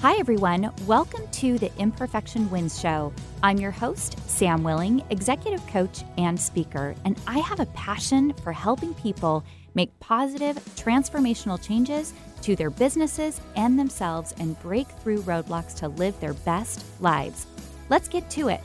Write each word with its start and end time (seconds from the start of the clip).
Hi, 0.00 0.14
everyone. 0.20 0.72
Welcome 0.86 1.26
to 1.32 1.58
the 1.58 1.76
Imperfection 1.76 2.48
Wins 2.52 2.80
Show. 2.80 3.12
I'm 3.42 3.58
your 3.58 3.72
host, 3.72 4.16
Sam 4.30 4.62
Willing, 4.62 5.02
executive 5.10 5.66
coach 5.66 6.04
and 6.16 6.38
speaker, 6.38 6.94
and 7.04 7.20
I 7.26 7.40
have 7.40 7.58
a 7.58 7.66
passion 7.66 8.32
for 8.44 8.52
helping 8.52 8.94
people 8.94 9.44
make 9.74 9.90
positive, 9.98 10.54
transformational 10.76 11.60
changes 11.60 12.14
to 12.42 12.54
their 12.54 12.70
businesses 12.70 13.40
and 13.56 13.76
themselves 13.76 14.36
and 14.38 14.56
break 14.62 14.86
through 14.86 15.22
roadblocks 15.22 15.74
to 15.78 15.88
live 15.88 16.18
their 16.20 16.34
best 16.34 16.84
lives. 17.00 17.48
Let's 17.88 18.06
get 18.06 18.30
to 18.30 18.50
it. 18.50 18.60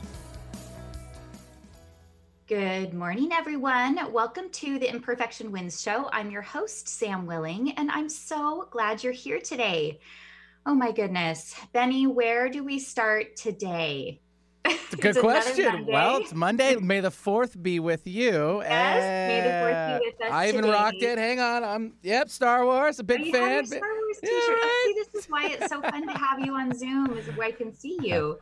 Good 2.46 2.94
morning, 2.94 3.30
everyone. 3.32 3.98
Welcome 4.12 4.50
to 4.50 4.78
the 4.78 4.88
Imperfection 4.88 5.50
Wins 5.50 5.82
Show. 5.82 6.08
I'm 6.12 6.30
your 6.30 6.42
host, 6.42 6.86
Sam 6.86 7.26
Willing, 7.26 7.72
and 7.72 7.90
I'm 7.90 8.08
so 8.08 8.68
glad 8.70 9.02
you're 9.02 9.12
here 9.12 9.40
today. 9.40 9.98
Oh 10.66 10.74
my 10.74 10.92
goodness. 10.92 11.54
Benny, 11.72 12.06
where 12.06 12.48
do 12.48 12.64
we 12.64 12.78
start 12.78 13.36
today? 13.36 14.20
It's 14.64 14.94
a 14.94 14.96
good 14.96 15.16
question. 15.20 15.86
Well, 15.86 16.18
it's 16.18 16.32
Monday. 16.32 16.76
May 16.80 17.00
the 17.00 17.10
fourth 17.10 17.62
be 17.62 17.80
with 17.80 18.06
you. 18.06 18.62
Yes, 18.62 19.02
may 19.28 19.40
the 19.42 19.60
fourth 19.60 20.00
be 20.00 20.06
with 20.18 20.26
us. 20.26 20.32
I 20.34 20.48
even 20.48 20.62
today. 20.62 20.72
rocked 20.72 21.02
it. 21.02 21.18
Hang 21.18 21.38
on. 21.40 21.64
I'm 21.64 21.94
yep, 22.02 22.30
Star 22.30 22.64
Wars, 22.64 22.98
a 22.98 23.04
big 23.04 23.20
Oh, 23.20 23.24
you 23.24 23.32
fan. 23.32 23.42
have 23.42 23.56
your 23.56 23.78
Star 23.78 23.80
Wars 23.90 24.18
t-shirt. 24.22 24.32
right. 24.32 24.60
Oh, 24.64 24.92
see, 24.94 25.02
this 25.12 25.24
is 25.24 25.30
why 25.30 25.46
it's 25.48 25.68
so 25.68 25.82
fun 25.82 26.06
to 26.06 26.14
have 26.18 26.40
you 26.40 26.54
on 26.54 26.72
Zoom, 26.72 27.12
is 27.18 27.26
where 27.36 27.48
I 27.48 27.52
can 27.52 27.74
see 27.74 27.98
you. 28.02 28.38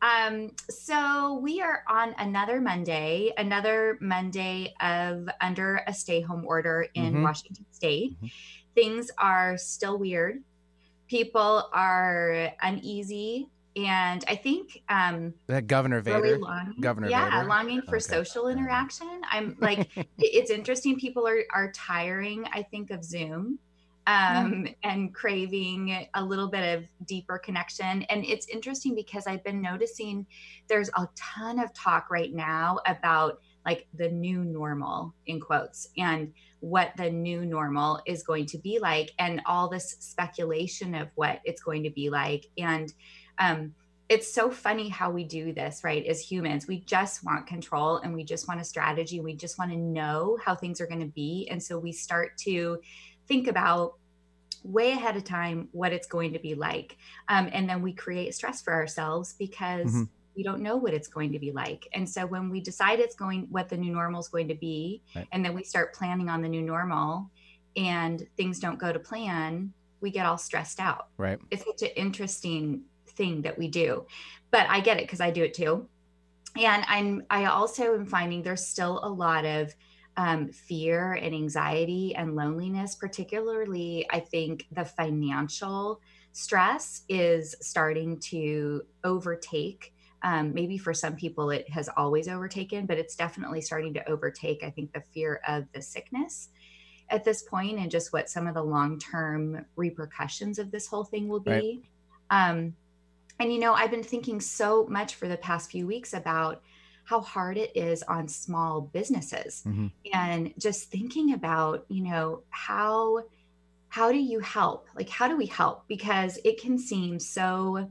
Um, 0.00 0.50
so 0.70 1.38
we 1.42 1.60
are 1.60 1.82
on 1.90 2.14
another 2.18 2.58
Monday, 2.60 3.32
another 3.36 3.98
Monday 4.00 4.72
of 4.80 5.28
under 5.42 5.82
a 5.86 5.92
stay-home 5.92 6.44
order 6.46 6.86
in 6.94 7.14
Mhm. 7.16 7.22
Washington 7.22 7.66
State. 7.72 8.18
Mhm. 8.22 8.30
Things 8.74 9.10
are 9.18 9.58
still 9.58 9.98
weird. 9.98 10.42
People 11.08 11.68
are 11.72 12.50
uneasy, 12.62 13.48
and 13.76 14.24
I 14.26 14.36
think 14.36 14.82
um, 14.88 15.34
That 15.46 15.66
Governor 15.66 16.00
Vader. 16.00 16.20
really 16.20 16.38
long. 16.38 16.74
Governor 16.80 17.08
yeah, 17.10 17.30
Vader? 17.30 17.48
longing 17.48 17.82
for 17.82 17.96
Okay. 17.96 18.04
social 18.04 18.48
interaction. 18.48 19.20
I'm 19.30 19.56
like, 19.60 19.88
it's 20.18 20.50
interesting. 20.50 20.98
People 20.98 21.26
are 21.28 21.42
are 21.52 21.70
tiring. 21.72 22.44
I 22.52 22.62
think 22.62 22.90
of 22.90 23.04
Zoom, 23.04 23.58
um, 24.06 24.66
and 24.82 25.14
craving 25.14 26.08
a 26.14 26.24
little 26.24 26.48
bit 26.48 26.78
of 26.78 26.84
deeper 27.06 27.38
connection. 27.38 28.02
And 28.04 28.24
it's 28.24 28.46
interesting 28.48 28.94
because 28.94 29.26
I've 29.26 29.44
been 29.44 29.60
noticing 29.60 30.26
there's 30.68 30.88
a 30.96 31.08
ton 31.16 31.58
of 31.58 31.72
talk 31.74 32.10
right 32.10 32.32
now 32.32 32.78
about 32.86 33.40
like 33.64 33.88
the 33.94 34.08
new 34.08 34.44
normal 34.44 35.12
in 35.26 35.40
quotes 35.40 35.88
and 35.96 36.32
what 36.66 36.90
the 36.96 37.08
new 37.08 37.46
normal 37.46 38.00
is 38.06 38.24
going 38.24 38.44
to 38.44 38.58
be 38.58 38.80
like 38.80 39.12
and 39.20 39.40
all 39.46 39.68
this 39.68 39.96
speculation 40.00 40.96
of 40.96 41.08
what 41.14 41.40
it's 41.44 41.62
going 41.62 41.84
to 41.84 41.90
be 41.90 42.10
like 42.10 42.46
and 42.58 42.92
um, 43.38 43.72
it's 44.08 44.32
so 44.32 44.50
funny 44.50 44.88
how 44.88 45.10
we 45.10 45.24
do 45.24 45.52
this, 45.52 45.82
right? 45.82 46.04
As 46.06 46.20
humans, 46.20 46.68
we 46.68 46.80
just 46.80 47.24
want 47.24 47.46
control 47.46 47.98
and 47.98 48.14
we 48.14 48.22
just 48.22 48.46
want 48.46 48.60
a 48.60 48.64
strategy. 48.64 49.20
We 49.20 49.34
just 49.34 49.58
want 49.58 49.72
to 49.72 49.76
know 49.76 50.38
how 50.44 50.54
things 50.54 50.80
are 50.80 50.86
going 50.86 51.00
to 51.00 51.06
be. 51.06 51.48
And 51.50 51.60
so 51.60 51.76
we 51.76 51.90
start 51.90 52.38
to 52.38 52.78
think 53.26 53.48
about 53.48 53.94
way 54.62 54.92
ahead 54.92 55.16
of 55.16 55.24
time 55.24 55.68
what 55.72 55.92
it's 55.92 56.06
going 56.06 56.32
to 56.34 56.38
be 56.38 56.54
like. 56.54 56.96
Um, 57.28 57.48
and 57.52 57.68
then 57.68 57.82
we 57.82 57.92
create 57.92 58.34
stress 58.34 58.62
for 58.62 58.72
ourselves 58.72 59.34
because 59.38 59.92
Mhm. 59.92 60.08
We 60.36 60.42
don't 60.42 60.60
know 60.60 60.76
what 60.76 60.92
it's 60.94 61.08
going 61.08 61.32
to 61.32 61.38
be 61.38 61.52
like. 61.52 61.88
And 61.94 62.08
so 62.08 62.26
when 62.26 62.50
we 62.50 62.60
decide 62.60 63.00
it's 63.00 63.16
going, 63.16 63.46
what 63.50 63.68
the 63.68 63.76
new 63.76 63.92
normal 63.92 64.20
is 64.20 64.28
going 64.28 64.48
to 64.48 64.54
be, 64.54 65.02
Right. 65.14 65.26
and 65.32 65.44
then 65.44 65.54
we 65.54 65.64
start 65.64 65.94
planning 65.94 66.28
on 66.28 66.42
the 66.42 66.48
new 66.48 66.62
normal 66.62 67.30
and 67.76 68.26
things 68.36 68.58
don't 68.58 68.78
go 68.78 68.92
to 68.92 68.98
plan, 68.98 69.72
we 70.00 70.10
get 70.10 70.26
all 70.26 70.38
stressed 70.38 70.78
out 70.80 71.08
Right. 71.16 71.38
it's 71.50 71.64
such 71.64 71.82
an 71.82 71.94
interesting 71.96 72.82
thing 73.10 73.42
that 73.42 73.58
we 73.58 73.66
do 73.68 74.04
but 74.50 74.66
i 74.68 74.78
get 74.78 74.98
it 74.98 75.04
because 75.04 75.20
i 75.20 75.30
do 75.30 75.42
it 75.42 75.54
too 75.54 75.88
and 76.56 76.84
i'm 76.86 77.22
i 77.30 77.46
also 77.46 77.94
am 77.94 78.06
finding 78.06 78.42
there's 78.42 78.66
still 78.66 79.00
a 79.02 79.08
lot 79.08 79.44
of 79.44 79.74
um, 80.18 80.48
fear 80.48 81.12
and 81.12 81.34
anxiety 81.34 82.14
and 82.14 82.36
loneliness 82.36 82.94
particularly 82.94 84.06
i 84.10 84.20
think 84.20 84.66
the 84.72 84.84
financial 84.84 86.00
stress 86.32 87.02
is 87.08 87.54
starting 87.60 88.18
to 88.20 88.82
overtake 89.02 89.94
um, 90.26 90.52
maybe 90.52 90.76
for 90.76 90.92
some 90.92 91.14
people 91.14 91.50
it 91.50 91.70
has 91.70 91.88
always 91.96 92.26
overtaken 92.28 92.84
but 92.84 92.98
it's 92.98 93.14
definitely 93.14 93.60
starting 93.60 93.94
to 93.94 94.06
overtake 94.10 94.64
i 94.64 94.70
think 94.70 94.92
the 94.92 95.02
fear 95.14 95.40
of 95.46 95.64
the 95.72 95.80
sickness 95.80 96.48
at 97.10 97.24
this 97.24 97.44
point 97.44 97.78
and 97.78 97.90
just 97.90 98.12
what 98.12 98.28
some 98.28 98.48
of 98.48 98.54
the 98.54 98.62
long-term 98.62 99.64
repercussions 99.76 100.58
of 100.58 100.72
this 100.72 100.88
whole 100.88 101.04
thing 101.04 101.28
will 101.28 101.40
be 101.40 101.80
Right. 102.30 102.50
um, 102.50 102.74
and 103.38 103.52
you 103.52 103.60
know 103.60 103.72
i've 103.72 103.90
been 103.92 104.02
thinking 104.02 104.40
so 104.40 104.86
much 104.88 105.14
for 105.14 105.28
the 105.28 105.36
past 105.36 105.70
few 105.70 105.86
weeks 105.86 106.12
about 106.12 106.62
how 107.04 107.20
hard 107.20 107.56
it 107.56 107.70
is 107.76 108.02
on 108.02 108.26
small 108.26 108.80
businesses 108.80 109.62
Mhm. 109.64 109.92
and 110.12 110.54
just 110.58 110.90
thinking 110.90 111.34
about 111.34 111.86
you 111.88 112.02
know 112.02 112.42
how 112.50 113.22
how 113.88 114.10
do 114.10 114.18
you 114.18 114.40
help 114.40 114.88
like 114.96 115.08
how 115.08 115.28
do 115.28 115.36
we 115.36 115.46
help 115.46 115.86
because 115.86 116.38
it 116.44 116.60
can 116.60 116.76
seem 116.76 117.20
so 117.20 117.88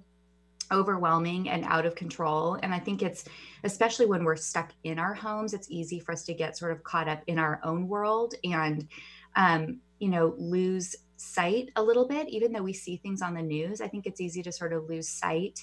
overwhelming 0.72 1.50
and 1.50 1.64
out 1.66 1.86
of 1.86 1.96
control 1.96 2.58
and 2.64 2.74
i 2.74 2.80
think 2.80 3.02
it's 3.02 3.26
especially 3.64 4.06
when 4.06 4.24
we're 4.24 4.36
stuck 4.36 4.72
in 4.84 5.00
our 5.00 5.14
homes 5.14 5.54
it's 5.54 5.70
easy 5.70 6.00
for 6.00 6.12
us 6.12 6.24
to 6.24 6.34
get 6.34 6.58
sort 6.58 6.72
of 6.72 6.84
caught 6.84 7.08
up 7.08 7.22
in 7.28 7.40
our 7.40 7.60
own 7.64 7.88
world 7.88 8.36
and 8.44 8.88
um, 9.36 9.80
you 10.00 10.10
know 10.10 10.36
lose 10.38 10.96
sight 11.18 11.70
a 11.76 11.84
little 11.84 12.08
bit 12.08 12.28
even 12.30 12.52
though 12.52 12.64
we 12.64 12.74
see 12.74 12.98
things 12.98 13.22
on 13.22 13.34
the 13.34 13.42
news 13.42 13.82
i 13.82 13.88
think 13.88 14.06
it's 14.06 14.20
easy 14.22 14.44
to 14.44 14.52
sort 14.52 14.74
of 14.74 14.88
lose 14.90 15.08
sight 15.08 15.60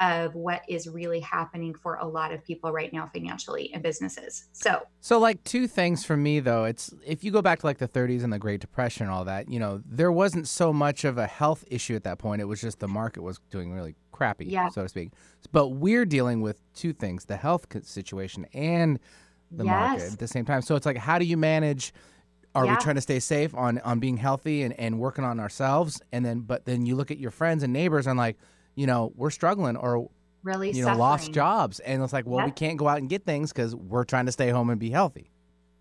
of 0.00 0.34
what 0.34 0.62
is 0.68 0.88
really 0.88 1.20
happening 1.20 1.72
for 1.74 1.96
a 1.96 2.06
lot 2.06 2.32
of 2.32 2.44
people 2.44 2.72
right 2.72 2.92
now 2.92 3.08
financially 3.12 3.70
and 3.72 3.82
businesses 3.82 4.48
so 4.52 4.82
So 5.00 5.18
like 5.18 5.44
two 5.44 5.66
things 5.68 6.04
for 6.04 6.16
me 6.16 6.40
though. 6.40 6.64
It's 6.64 6.92
if 7.06 7.22
you 7.22 7.30
go 7.30 7.42
back 7.42 7.60
to 7.60 7.66
like 7.66 7.78
the 7.78 7.86
30s 7.86 8.24
and 8.24 8.32
the 8.32 8.38
Great 8.38 8.60
Depression 8.60 9.04
and 9.04 9.12
all 9.12 9.24
that, 9.26 9.50
you 9.50 9.60
know, 9.60 9.82
there 9.84 10.10
wasn't 10.10 10.48
so 10.48 10.72
much 10.72 11.04
of 11.04 11.18
a 11.18 11.26
health 11.26 11.64
issue 11.70 11.94
at 11.94 12.04
that 12.04 12.18
point. 12.18 12.40
It 12.40 12.46
was 12.46 12.60
just 12.60 12.80
the 12.80 12.88
market 12.88 13.22
was 13.22 13.38
doing 13.50 13.72
really 13.72 13.94
crappy, 14.14 14.46
Yeah. 14.46 14.68
so 14.68 14.84
to 14.84 14.88
speak. 14.88 15.10
But 15.52 15.68
we're 15.70 16.06
dealing 16.06 16.40
with 16.40 16.62
two 16.74 16.92
things, 16.92 17.26
the 17.26 17.36
health 17.36 17.66
situation 17.86 18.46
and 18.54 18.98
the 19.50 19.64
market 19.64 20.12
at 20.12 20.18
the 20.18 20.28
same 20.28 20.44
time. 20.44 20.62
So 20.62 20.74
it's 20.76 20.86
like 20.86 20.96
how 20.96 21.18
do 21.18 21.24
you 21.24 21.36
manage 21.36 21.92
are 22.54 22.64
Yeah. 22.64 22.72
we 22.72 22.76
trying 22.78 22.94
to 22.94 23.00
stay 23.00 23.18
safe 23.20 23.54
on 23.54 23.78
on 23.80 23.98
being 23.98 24.16
healthy 24.16 24.62
and, 24.62 24.78
and 24.78 24.98
working 25.00 25.24
on 25.24 25.40
ourselves 25.40 26.00
and 26.12 26.24
then 26.24 26.40
but 26.40 26.64
then 26.64 26.86
you 26.86 26.94
look 26.96 27.10
at 27.10 27.18
your 27.18 27.30
friends 27.32 27.62
and 27.62 27.72
neighbors 27.72 28.06
and 28.06 28.16
like, 28.16 28.36
you 28.76 28.86
know, 28.86 29.12
we're 29.16 29.30
struggling 29.30 29.76
or 29.76 30.08
really 30.44 30.70
you 30.70 30.84
know, 30.84 30.94
lost 30.96 31.32
jobs 31.32 31.80
and 31.80 32.02
it's 32.02 32.12
like, 32.12 32.26
well, 32.26 32.44
we 32.44 32.52
can't 32.52 32.76
go 32.78 32.86
out 32.88 32.98
and 32.98 33.08
get 33.08 33.24
things 33.26 33.52
cuz 33.52 33.74
we're 33.74 34.04
trying 34.04 34.26
to 34.26 34.32
stay 34.32 34.50
home 34.50 34.70
and 34.70 34.78
be 34.80 34.90
healthy. 34.90 35.30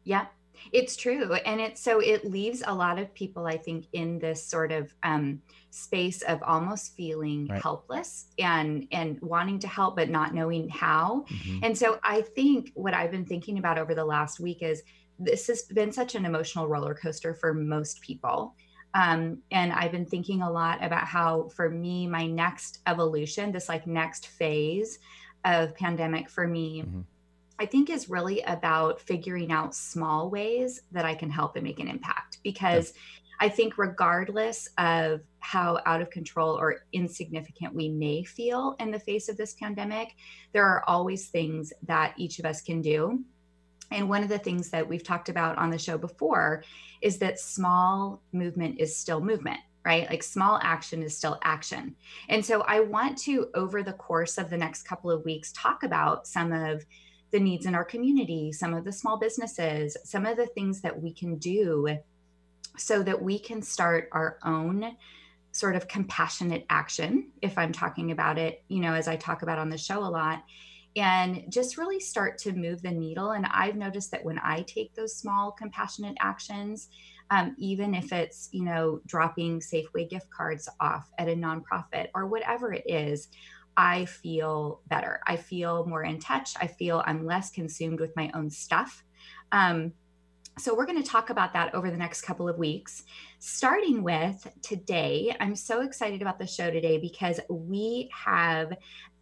Yeah, 0.04 0.26
it's 0.72 0.96
true. 0.96 1.34
And 1.34 1.62
it's 1.62 1.82
so 1.82 2.00
it 2.00 2.26
leaves 2.26 2.64
a 2.66 2.74
lot 2.74 2.98
of 3.00 3.14
people, 3.14 3.46
I 3.46 3.58
think, 3.58 3.86
in 3.94 4.20
this 4.20 4.44
sort 4.46 4.72
of 4.72 4.94
um, 5.04 5.42
space 5.74 6.22
of 6.22 6.42
almost 6.44 6.96
feeling 6.96 7.48
Right. 7.48 7.62
helpless 7.62 8.28
and 8.38 8.88
and 8.92 9.20
wanting 9.22 9.58
to 9.60 9.68
help 9.68 9.96
but 9.96 10.08
not 10.10 10.34
knowing 10.34 10.70
how. 10.70 11.26
Mhm. 11.28 11.60
And 11.64 11.78
so 11.78 12.00
I 12.04 12.22
think 12.22 12.72
what 12.76 12.94
I've 12.94 13.10
been 13.10 13.26
thinking 13.26 13.58
about 13.58 13.80
over 13.80 13.96
the 13.96 14.06
last 14.06 14.40
week 14.40 14.62
is 14.62 14.84
this 15.18 15.48
has 15.48 15.64
been 15.64 15.92
such 15.92 16.14
an 16.14 16.26
emotional 16.26 16.68
roller 16.68 16.94
coaster 16.94 17.34
for 17.34 17.54
most 17.56 18.02
people. 18.02 18.56
Um, 18.94 19.42
and 19.50 19.74
I've 19.74 19.92
been 19.92 20.06
thinking 20.06 20.44
a 20.44 20.52
lot 20.52 20.84
about 20.84 21.06
how, 21.06 21.50
for 21.50 21.72
me, 21.72 22.06
my 22.06 22.28
next 22.28 22.80
evolution, 22.86 23.52
this 23.52 23.68
like 23.68 23.88
next 23.88 24.28
phase 24.28 25.00
of 25.44 25.74
pandemic 25.76 26.30
for 26.30 26.48
me, 26.48 26.84
Mhm. 26.84 27.04
I 27.58 27.66
think 27.66 27.90
is 27.90 28.10
really 28.12 28.42
about 28.42 29.02
figuring 29.02 29.52
out 29.52 29.74
small 29.74 30.30
ways 30.30 30.82
that 30.92 31.06
I 31.06 31.16
can 31.16 31.32
help 31.32 31.56
and 31.56 31.64
make 31.64 31.80
an 31.80 31.88
impact. 31.88 32.38
Because 32.44 32.94
I 33.40 33.50
think, 33.50 33.78
regardless 33.80 34.70
of 34.78 35.22
how 35.44 35.80
out 35.86 36.02
of 36.02 36.10
control 36.10 36.58
or 36.58 36.86
insignificant 36.94 37.76
we 37.76 37.90
may 37.90 38.24
feel 38.24 38.76
in 38.80 38.92
the 38.92 39.00
face 39.00 39.28
of 39.28 39.36
this 39.36 39.54
pandemic, 39.56 40.16
there 40.54 40.66
are 40.66 40.84
always 40.88 41.28
things 41.28 41.74
that 41.84 42.14
each 42.18 42.40
of 42.40 42.46
us 42.46 42.62
can 42.62 42.82
do. 42.82 43.20
And 43.92 44.10
one 44.10 44.24
of 44.24 44.30
the 44.30 44.40
things 44.40 44.70
that 44.70 44.88
we've 44.88 45.04
talked 45.04 45.28
about 45.28 45.58
on 45.58 45.70
the 45.70 45.78
show 45.78 45.98
before 45.98 46.64
is 47.02 47.18
that 47.20 47.40
small 47.40 48.22
movement 48.32 48.80
is 48.80 48.96
still 48.96 49.20
movement, 49.20 49.60
right? 49.86 50.10
Like 50.10 50.24
small 50.24 50.60
action 50.64 51.04
is 51.04 51.16
still 51.16 51.38
action. 51.44 51.96
And 52.30 52.44
so 52.44 52.62
I 52.62 52.80
want 52.80 53.18
to, 53.20 53.50
over 53.54 53.84
the 53.84 53.94
course 53.94 54.38
of 54.38 54.50
the 54.50 54.58
next 54.58 54.84
couple 54.84 55.12
of 55.12 55.26
weeks, 55.26 55.52
talk 55.52 55.84
about 55.84 56.26
some 56.26 56.54
of 56.54 56.86
the 57.32 57.40
needs 57.40 57.66
in 57.66 57.76
our 57.76 57.84
community, 57.84 58.54
some 58.54 58.74
of 58.74 58.86
the 58.86 58.94
small 58.94 59.18
businesses, 59.18 59.98
some 60.06 60.26
of 60.26 60.38
the 60.38 60.48
things 60.48 60.80
that 60.82 61.02
we 61.02 61.12
can 61.12 61.36
do 61.38 61.98
so 62.78 63.04
that 63.04 63.22
we 63.22 63.38
can 63.38 63.62
start 63.62 64.10
our 64.14 64.38
own 64.46 64.96
sort 65.54 65.76
of 65.76 65.88
compassionate 65.88 66.66
action 66.70 67.32
if 67.42 67.58
i'm 67.58 67.72
talking 67.72 68.12
about 68.12 68.38
it 68.38 68.64
you 68.68 68.82
know 68.82 68.94
as 68.94 69.08
i 69.08 69.16
talk 69.16 69.44
about 69.44 69.60
on 69.60 69.70
the 69.70 69.78
show 69.78 70.00
a 70.00 70.06
lot 70.06 70.44
and 70.96 71.44
just 71.50 71.78
really 71.80 72.00
start 72.00 72.38
to 72.38 72.52
move 72.52 72.84
the 72.84 72.92
needle. 72.92 73.32
And 73.32 73.46
i've 73.48 73.76
noticed 73.76 74.12
that 74.12 74.26
when 74.26 74.40
i 74.40 74.64
take 74.64 74.94
those 74.94 75.16
small 75.16 75.52
compassionate 75.52 76.18
actions 76.20 76.90
um, 77.30 77.56
even 77.58 77.96
if 77.96 78.12
it's 78.12 78.50
you 78.52 78.64
know 78.64 79.00
dropping 79.06 79.60
safeway 79.60 80.10
gift 80.10 80.30
cards 80.30 80.68
off 80.80 81.10
at 81.18 81.30
a 81.30 81.36
nonprofit 81.36 82.08
or 82.14 82.28
whatever 82.28 82.74
it 82.74 82.84
is 82.88 83.30
i 83.78 84.06
feel 84.06 84.82
better. 84.88 85.20
I 85.26 85.36
feel 85.36 85.86
more 85.88 86.04
in 86.04 86.20
touch. 86.20 86.54
I 86.60 86.68
feel 86.68 87.04
i'm 87.06 87.26
less 87.26 87.50
consumed 87.50 88.00
with 88.00 88.16
my 88.16 88.32
own 88.34 88.50
stuff. 88.50 89.04
Um, 89.52 89.94
so, 90.60 90.76
we're 90.76 90.86
going 90.86 91.02
to 91.02 91.10
talk 91.10 91.30
about 91.30 91.54
that 91.54 91.74
over 91.74 91.90
the 91.90 91.98
next 91.98 92.22
couple 92.22 92.48
of 92.48 92.58
weeks. 92.58 93.04
Starting 93.40 94.04
with 94.04 94.48
today, 94.62 95.36
I'm 95.40 95.56
so 95.56 95.82
excited 95.82 96.22
about 96.22 96.38
the 96.38 96.46
show 96.46 96.70
today 96.70 97.00
because 97.00 97.40
we 97.50 98.10
have 98.14 98.74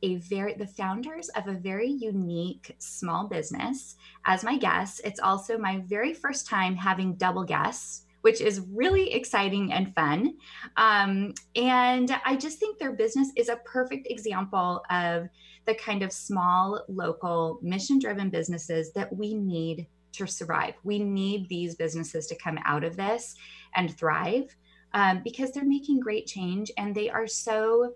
a 0.04 0.16
very 0.18 0.56
the 0.56 0.68
founders 0.68 1.30
of 1.30 1.48
a 1.48 1.54
very 1.54 1.90
unique 1.90 2.76
small 2.80 3.28
business 3.28 3.96
as 4.26 4.44
my 4.44 4.58
guests. 4.58 5.00
It's 5.06 5.20
also 5.20 5.58
my 5.58 5.84
very 5.88 6.14
first 6.14 6.48
time 6.48 6.76
having 6.76 7.16
double 7.16 7.44
guests 7.44 8.06
which 8.22 8.40
is 8.40 8.62
really 8.72 9.12
exciting 9.14 9.74
and 9.74 9.94
fun. 9.96 10.36
Um, 10.78 11.34
and 11.56 12.16
I 12.24 12.36
just 12.36 12.60
think 12.60 12.78
their 12.78 12.94
business 12.94 13.32
is 13.36 13.50
a 13.50 13.58
perfect 13.66 14.08
example 14.10 14.84
of 14.90 15.28
the 15.66 15.76
kind 15.76 16.04
of 16.04 16.12
small, 16.12 16.84
local, 16.88 17.60
mission 17.62 18.00
driven 18.00 18.30
businesses 18.30 18.94
that 18.94 19.12
we 19.16 19.34
need 19.34 19.88
to 20.14 20.28
survive. 20.28 20.76
We 20.84 21.00
need 21.00 21.48
these 21.48 21.76
businesses 21.76 22.28
to 22.28 22.36
come 22.36 22.60
out 22.66 22.84
of 22.84 22.98
this 22.98 23.36
and 23.76 23.96
thrive 23.98 24.56
um, 24.94 25.22
because 25.24 25.52
they're 25.52 25.64
making 25.64 26.00
great 26.00 26.28
change 26.28 26.72
and 26.78 26.94
they 26.94 27.10
are 27.10 27.28
so 27.28 27.94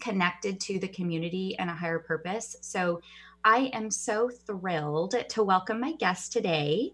connected 0.00 0.60
to 0.60 0.78
the 0.78 0.88
community 0.88 1.56
and 1.58 1.68
a 1.68 1.74
higher 1.74 1.98
purpose. 1.98 2.56
So 2.60 3.00
I 3.44 3.70
am 3.72 3.90
so 3.90 4.30
thrilled 4.46 5.14
to 5.28 5.42
welcome 5.42 5.80
my 5.80 5.92
guest 5.92 6.32
today. 6.32 6.92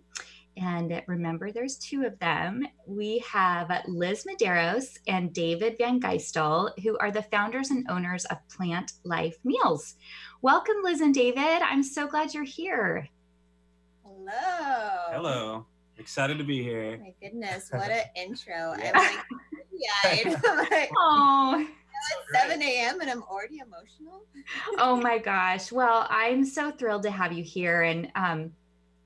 And 0.56 1.02
remember, 1.06 1.52
there's 1.52 1.76
two 1.76 2.06
of 2.06 2.18
them. 2.18 2.66
We 2.86 3.22
have 3.30 3.70
Liz 3.86 4.24
Medeiros 4.24 4.96
and 5.06 5.34
David 5.34 5.78
VanGeystel, 5.78 6.80
who 6.82 6.96
are 6.98 7.10
the 7.10 7.22
founders 7.24 7.70
and 7.70 7.84
owners 7.90 8.24
of 8.26 8.38
Plant 8.48 8.92
Life 9.04 9.36
Meals. 9.44 9.96
Welcome, 10.40 10.76
Liz 10.82 11.02
and 11.02 11.14
David. 11.14 11.60
I'm 11.62 11.82
so 11.82 12.06
glad 12.06 12.32
you're 12.32 12.44
here. 12.44 13.06
Hello. 14.28 15.12
Hello. 15.12 15.66
Excited 15.98 16.38
to 16.38 16.44
be 16.44 16.62
here. 16.62 16.98
My 16.98 17.14
goodness, 17.20 17.68
what 17.72 17.90
an 17.90 18.04
intro. 18.16 18.74
I'm 18.74 18.92
like, 18.92 19.24
I'm 20.44 20.70
like, 20.70 20.90
oh. 20.96 21.66
It's 22.30 22.40
7 22.40 22.60
a.m. 22.60 23.00
and 23.00 23.10
I'm 23.10 23.22
already 23.22 23.58
emotional. 23.58 24.24
oh 24.78 24.96
my 24.96 25.18
gosh. 25.18 25.72
Well, 25.72 26.06
I'm 26.10 26.44
so 26.44 26.70
thrilled 26.70 27.04
to 27.04 27.10
have 27.10 27.32
you 27.32 27.42
here. 27.42 27.82
And 27.82 28.10
um, 28.14 28.52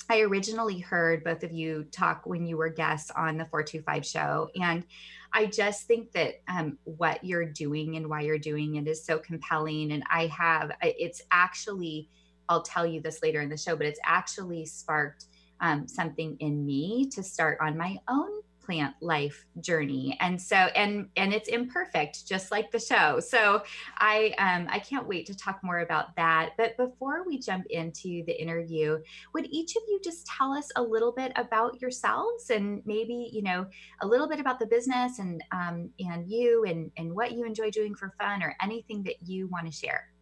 I 0.09 0.21
originally 0.21 0.79
heard 0.79 1.23
both 1.23 1.45
of 1.45 1.53
you 1.53 1.85
talk 1.93 2.23
when 2.25 2.47
you 2.47 2.57
were 2.57 2.69
guests 2.69 3.11
on 3.15 3.37
the 3.37 3.45
425 3.45 4.05
show. 4.05 4.49
And 4.61 4.85
I 5.33 5.47
just 5.47 5.87
think 5.87 6.13
that 6.13 6.41
um, 6.49 6.79
what 6.85 7.23
you're 7.25 7.45
doing 7.45 7.97
and 7.97 8.09
why 8.09 8.23
you're 8.23 8.39
doing 8.39 8.77
it 8.77 8.89
is 8.89 9.05
so 9.05 9.19
compelling. 9.19 9.93
And 9.93 10.03
I 10.11 10.27
have, 10.27 10.73
it's 10.83 11.23
actually, 11.31 12.09
I'll 12.51 12.63
tell 12.63 12.85
you 12.85 13.01
this 13.01 13.23
later 13.23 13.41
in 13.41 13.49
the 13.49 13.57
show, 13.57 13.77
but 13.77 13.87
it's 13.87 14.01
actually 14.05 14.67
sparked 14.67 15.27
um, 15.61 15.87
something 15.87 16.37
in 16.41 16.67
me 16.67 17.09
to 17.11 17.23
start 17.23 17.59
on 17.61 17.79
my 17.79 17.97
own 18.09 18.43
plant 18.61 18.95
life 19.01 19.47
journey. 19.61 20.17
And 20.21 20.41
so 20.41 20.55
and 20.55 21.09
and 21.17 21.33
it's 21.33 21.49
imperfect 21.49 22.27
just 22.27 22.51
like 22.51 22.71
the 22.71 22.79
show. 22.79 23.19
So 23.19 23.63
i 23.99 24.35
um 24.39 24.69
i 24.71 24.79
can't 24.79 25.09
wait 25.09 25.27
to 25.27 25.37
talk 25.37 25.61
more 25.63 25.81
about 25.81 26.15
that. 26.17 26.51
But 26.57 26.77
before 26.77 27.25
we 27.27 27.39
jump 27.39 27.67
into 27.71 28.23
the 28.27 28.41
interview 28.41 28.99
would 29.35 29.47
each 29.51 29.77
of 29.77 29.83
you 29.89 29.99
just 30.05 30.27
tell 30.27 30.53
us 30.53 30.69
a 30.77 30.83
little 30.83 31.11
bit 31.11 31.33
about 31.37 31.81
yourselves 31.81 32.51
and 32.51 32.83
maybe 32.85 33.31
you 33.33 33.43
know 33.43 33.67
a 34.03 34.07
little 34.07 34.29
bit 34.29 34.41
about 34.41 34.61
the 34.61 34.67
business 34.67 35.19
and 35.19 35.43
um 35.53 35.91
and 35.99 36.31
you 36.31 36.65
and 36.65 36.91
and 36.97 37.13
what 37.13 37.33
you 37.33 37.45
enjoy 37.45 37.71
doing 37.71 37.95
for 37.95 38.15
fun 38.21 38.43
or 38.43 38.55
anything 38.63 39.03
that 39.05 39.17
you 39.27 39.49
want 39.49 39.67
to 39.67 39.73
share? 39.73 40.13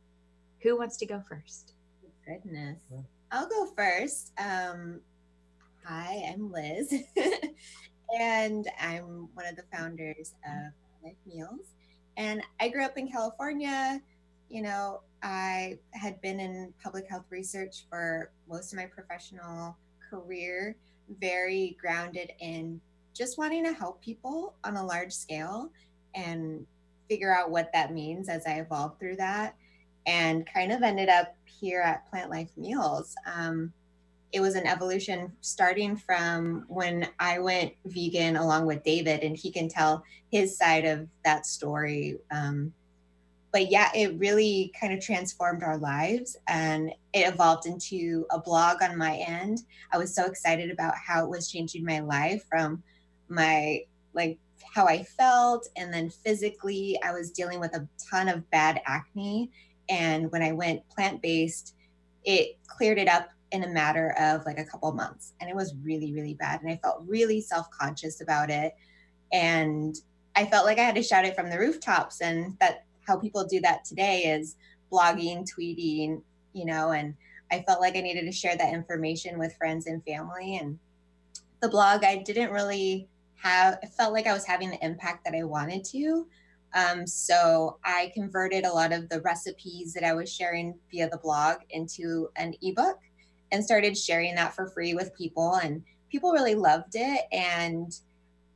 Who 0.63 0.79
wants 0.79 0.97
to 0.99 1.07
go 1.07 1.23
first 1.29 1.75
goodness. 2.29 2.79
I'll 3.33 3.49
go 3.49 3.67
first. 3.75 4.33
Um, 4.39 5.01
hi, 5.83 6.31
I'm 6.31 6.53
Liz, 6.53 6.93
and 8.21 8.69
I'm 8.79 9.31
one 9.33 9.47
of 9.47 9.57
the 9.57 9.65
founders 9.73 10.35
of 10.47 10.73
Life 11.03 11.17
Meals. 11.27 11.73
And 12.19 12.43
I 12.61 12.69
grew 12.69 12.85
up 12.85 12.99
in 12.99 13.09
California. 13.09 14.03
You 14.51 14.61
know, 14.61 15.01
I 15.23 15.79
had 15.93 16.21
been 16.21 16.39
in 16.39 16.75
public 16.83 17.09
health 17.09 17.25
research 17.31 17.87
for 17.89 18.31
most 18.47 18.75
of 18.75 18.79
my 18.79 18.85
professional 18.85 19.79
career, 20.11 20.77
very 21.21 21.79
grounded 21.81 22.33
in 22.41 22.79
just 23.15 23.39
wanting 23.39 23.65
to 23.65 23.73
help 23.73 24.03
people 24.03 24.55
on 24.65 24.77
a 24.77 24.85
large 24.85 25.15
scale 25.15 25.73
and 26.15 26.67
figure 27.09 27.35
out 27.35 27.51
what 27.51 27.71
that 27.73 27.95
means 27.95 28.29
as 28.29 28.45
I 28.47 28.61
evolved 28.61 29.01
through 29.01 29.17
that 29.17 29.57
and 30.07 30.47
kind 30.53 30.73
of 30.73 30.83
ended 30.83 31.09
up 31.09 31.35
here 31.45 31.81
at 31.81 32.09
Plant 32.11 32.31
Life 32.31 32.51
Meals. 32.57 33.15
Um, 33.27 33.73
it 34.33 34.41
was 34.41 34.55
an 34.55 34.67
evolution 34.67 35.33
starting 35.41 35.97
from 35.97 36.65
when 36.69 37.09
I 37.19 37.39
went 37.39 37.73
vegan 37.87 38.37
along 38.37 38.67
with 38.67 38.85
David, 38.85 39.23
and 39.23 39.37
he 39.37 39.51
can 39.51 39.69
tell 39.69 40.05
his 40.31 40.57
side 40.57 40.85
of 40.85 41.09
that 41.25 41.47
story. 41.47 42.19
Um, 42.31 42.73
but 43.53 43.71
yeah, 43.71 43.91
it 43.95 44.19
really 44.19 44.73
kind 44.79 44.93
of 44.93 45.01
transformed 45.01 45.63
our 45.63 45.79
lives 45.79 46.37
and 46.49 46.91
it 47.15 47.33
evolved 47.33 47.67
into 47.67 48.27
a 48.31 48.39
blog 48.39 48.83
on 48.83 48.97
my 48.97 49.17
end. 49.17 49.61
I 49.91 49.99
was 49.99 50.15
so 50.15 50.27
excited 50.27 50.71
about 50.71 50.95
how 50.97 51.25
it 51.25 51.31
was 51.31 51.51
changing 51.51 51.85
my 51.85 52.01
life 52.01 52.45
from 52.49 52.83
my 53.29 53.83
like 54.15 54.39
how 54.75 54.87
I 54.87 55.03
felt 55.03 55.69
and 55.77 55.93
then 55.93 56.11
physically 56.11 56.99
I 57.03 57.13
was 57.13 57.31
dealing 57.31 57.61
with 57.61 57.75
a 57.75 57.89
ton 58.11 58.29
of 58.29 58.49
bad 58.51 58.81
acne 58.87 59.51
and 59.89 60.31
when 60.31 60.43
I 60.43 60.53
went 60.53 60.89
plant 60.89 61.23
based, 61.23 61.75
it 62.25 62.59
cleared 62.67 62.99
it 62.99 63.09
up 63.09 63.29
in 63.53 63.65
a 63.65 63.69
matter 63.69 64.15
of 64.19 64.45
like 64.45 64.59
a 64.59 64.65
couple 64.65 64.93
months. 64.93 65.33
And 65.41 65.49
it 65.49 65.57
was 65.57 65.75
really, 65.83 66.13
really 66.13 66.35
bad. 66.35 66.61
And 66.61 66.71
I 66.71 66.77
felt 66.83 67.05
really 67.07 67.41
self 67.41 67.71
conscious 67.71 68.21
about 68.21 68.51
it. 68.51 68.75
And 69.33 69.97
I 70.37 70.47
felt 70.47 70.67
like 70.67 70.79
I 70.79 70.83
had 70.83 70.95
to 70.95 71.03
shout 71.03 71.25
it 71.25 71.35
from 71.35 71.51
the 71.51 71.59
rooftops. 71.59 72.21
And 72.21 72.57
that 72.61 72.85
how 73.07 73.17
people 73.19 73.45
do 73.45 73.61
that 73.61 73.85
today 73.85 74.25
is 74.25 74.57
blogging, 74.93 75.47
tweeting, 75.49 76.23
you 76.53 76.67
know, 76.67 76.91
and 76.91 77.15
I 77.51 77.63
felt 77.63 77.81
like 77.81 77.97
I 77.97 78.01
needed 78.01 78.27
to 78.27 78.33
share 78.33 78.57
that 78.57 78.75
information 78.75 79.39
with 79.39 79.57
friends 79.57 79.87
and 79.87 80.05
family. 80.05 80.59
And 80.61 80.79
the 81.61 81.69
blog, 81.69 82.05
I 82.05 82.17
didn't 82.17 82.53
really 82.53 83.09
have, 83.37 83.79
it 83.83 83.91
felt 83.97 84.13
like 84.13 84.27
I 84.27 84.35
was 84.35 84.45
having 84.45 84.71
the 84.71 84.85
impact 84.85 85.25
that 85.25 85.35
I 85.35 85.45
wanted 85.45 85.85
to. 85.87 86.27
Um, 86.75 87.07
so 87.07 87.79
I 87.85 88.11
converted 88.15 88.65
a 88.65 88.73
lot 88.73 88.93
of 88.93 89.09
the 89.09 89.21
recipes 89.23 89.95
that 89.95 90.05
I 90.05 90.15
was 90.15 90.33
sharing 90.33 90.75
via 90.91 91.09
the 91.09 91.19
blog 91.19 91.59
into 91.71 92.29
an 92.37 92.55
ebook 92.63 92.99
and 93.53 93.65
started 93.65 93.97
sharing 93.97 94.35
that 94.35 94.55
for 94.55 94.69
free 94.69 94.95
with 94.95 95.17
people. 95.17 95.55
And 95.55 95.83
people 96.11 96.33
really 96.33 96.55
loved 96.55 96.95
it. 96.95 97.23
And, 97.33 97.93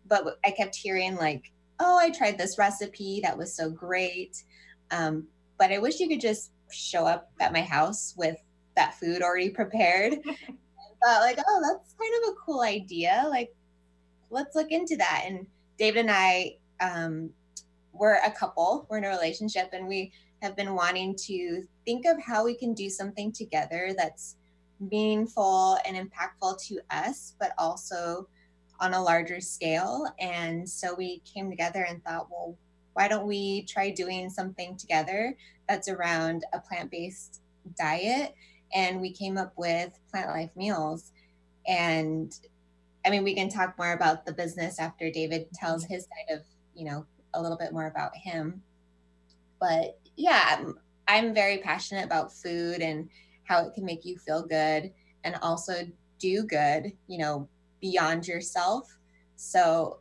but 0.09 0.39
I 0.45 0.51
kept 0.51 0.77
hearing, 0.77 1.17
like, 1.17 1.53
oh, 1.81 1.99
I 1.99 2.11
tried 2.11 2.39
this 2.39 2.59
recipe. 2.59 3.21
That 3.23 3.37
was 3.39 3.55
so 3.55 3.71
great. 3.71 4.43
Um, 4.91 5.27
but 5.59 5.73
I 5.73 5.79
wish 5.79 6.01
you 6.01 6.09
could 6.09 6.21
just 6.21 6.51
show 6.71 7.07
up 7.07 7.31
at 7.41 7.53
my 7.53 7.63
house 7.63 8.15
with 8.17 8.37
that 8.77 8.95
food 8.95 9.23
already 9.23 9.51
prepared. 9.51 10.19
thought, 11.03 11.21
like, 11.21 11.39
oh, 11.47 11.61
that's 11.63 11.95
kind 11.95 12.13
of 12.23 12.33
a 12.33 12.37
cool 12.45 12.63
idea. 12.63 13.27
Like, 13.29 13.55
let's 14.31 14.55
look 14.55 14.71
into 14.71 14.97
that. 14.97 15.25
And 15.27 15.47
David 15.79 16.01
and 16.01 16.11
I, 16.11 16.57
um, 16.81 17.31
we're 17.93 18.15
a 18.25 18.31
couple, 18.31 18.87
we're 18.89 18.99
in 18.99 19.05
a 19.05 19.09
relationship, 19.09 19.71
and 19.73 19.87
we 19.87 20.13
have 20.43 20.57
been 20.57 20.75
wanting 20.75 21.15
to 21.15 21.63
think 21.85 22.05
of 22.07 22.21
how 22.21 22.45
we 22.45 22.55
can 22.55 22.75
do 22.75 22.91
something 22.91 23.31
together 23.33 23.95
that's 23.97 24.37
meaningful 24.91 25.79
and 25.87 25.97
impactful 25.97 26.61
to 26.67 26.81
us, 26.91 27.35
but 27.39 27.53
also 27.59 28.29
on 28.81 28.95
a 28.95 29.03
larger 29.03 29.41
scale. 29.41 30.07
And 30.19 30.69
so 30.69 30.95
we 30.95 31.21
came 31.21 31.49
together 31.49 31.87
and 31.89 32.03
thought, 32.03 32.29
well, 32.31 32.57
why 32.95 33.09
don't 33.09 33.27
we 33.27 33.63
try 33.63 33.91
doing 33.91 34.29
something 34.29 34.77
together 34.77 35.37
that's 35.69 35.89
around 35.89 36.45
a 36.53 36.59
plant 36.59 36.91
based 36.91 37.41
diet? 37.79 38.35
And 38.75 39.01
we 39.01 39.13
came 39.13 39.39
up 39.39 39.53
with 39.57 39.99
Plant 40.11 40.31
Life 40.31 40.51
Meals. 40.57 41.13
And 41.67 42.35
I 43.07 43.11
mean, 43.11 43.23
we 43.23 43.35
can 43.35 43.49
talk 43.49 43.79
more 43.79 43.93
about 43.93 44.27
the 44.27 44.33
business 44.33 44.81
after 44.81 45.11
David 45.11 45.47
tells 45.55 45.85
his 45.85 46.05
side 46.05 46.37
of, 46.37 46.43
you 46.75 46.85
know, 46.87 47.07
a 47.35 47.43
little 47.43 47.57
bit 47.57 47.73
more 47.73 47.87
about 47.87 48.15
him. 48.17 48.63
But 49.61 49.99
yeah, 50.17 50.57
I'm, 50.59 50.79
I'm 51.09 51.35
very 51.35 51.59
passionate 51.59 52.05
about 52.05 52.33
food 52.33 52.81
and 52.81 53.09
how 53.45 53.67
it 53.67 53.75
can 53.75 53.85
make 53.85 54.05
you 54.05 54.19
feel 54.19 54.47
good 54.47 54.93
and 55.25 55.37
also 55.43 55.87
do 56.19 56.45
good, 56.45 56.93
you 57.07 57.19
know, 57.19 57.49
beyond 57.81 58.27
yourself. 58.27 58.97
So 59.37 59.99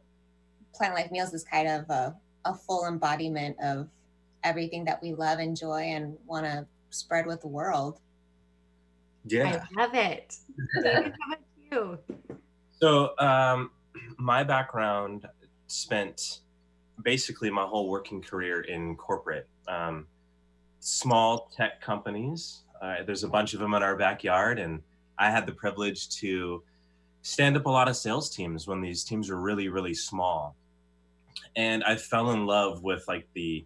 Plant 0.74 0.96
Life 0.96 1.12
Meals 1.12 1.34
is 1.34 1.44
kind 1.44 1.68
of 1.68 1.90
a, 1.90 2.16
a 2.46 2.54
full 2.54 2.86
embodiment 2.88 3.58
of 3.62 3.90
everything 4.44 4.86
that 4.86 5.02
we 5.02 5.14
love, 5.14 5.40
enjoy, 5.40 5.82
and 5.82 6.18
want 6.26 6.46
to 6.46 6.66
spread 6.90 7.26
with 7.26 7.42
the 7.42 7.48
world. 7.48 8.00
Yeah. 9.26 9.64
I 9.76 9.82
love 9.82 9.94
it. 9.94 10.36
David, 10.84 11.14
how 11.20 11.34
about 11.34 11.40
you? 11.72 12.00
So, 12.80 13.18
um, 13.20 13.72
my 14.18 14.44
background 14.44 15.28
spent 15.68 16.40
basically 17.04 17.50
my 17.50 17.64
whole 17.64 17.90
working 17.90 18.22
career 18.22 18.62
in 18.62 18.96
corporate, 18.96 19.48
um, 19.68 20.08
small 20.80 21.52
tech 21.56 21.82
companies. 21.82 22.64
Uh, 22.82 23.04
there's 23.06 23.24
a 23.24 23.30
bunch 23.30 23.54
of 23.54 23.60
them 23.60 23.74
in 23.74 23.84
our 23.84 23.96
backyard, 23.96 24.60
and 24.60 24.82
I 25.18 25.30
had 25.30 25.46
the 25.46 25.52
privilege 25.52 26.10
to 26.18 26.64
stand 27.22 27.56
up 27.56 27.66
a 27.66 27.70
lot 27.70 27.88
of 27.88 27.96
sales 27.96 28.30
teams 28.30 28.68
when 28.68 28.82
these 28.82 29.04
teams 29.04 29.30
were 29.30 29.40
really, 29.40 29.68
really 29.68 29.94
small. 29.94 30.56
And 31.56 31.84
I 31.84 31.96
fell 31.96 32.32
in 32.32 32.46
love 32.46 32.84
with 32.84 33.08
like 33.08 33.28
the 33.34 33.66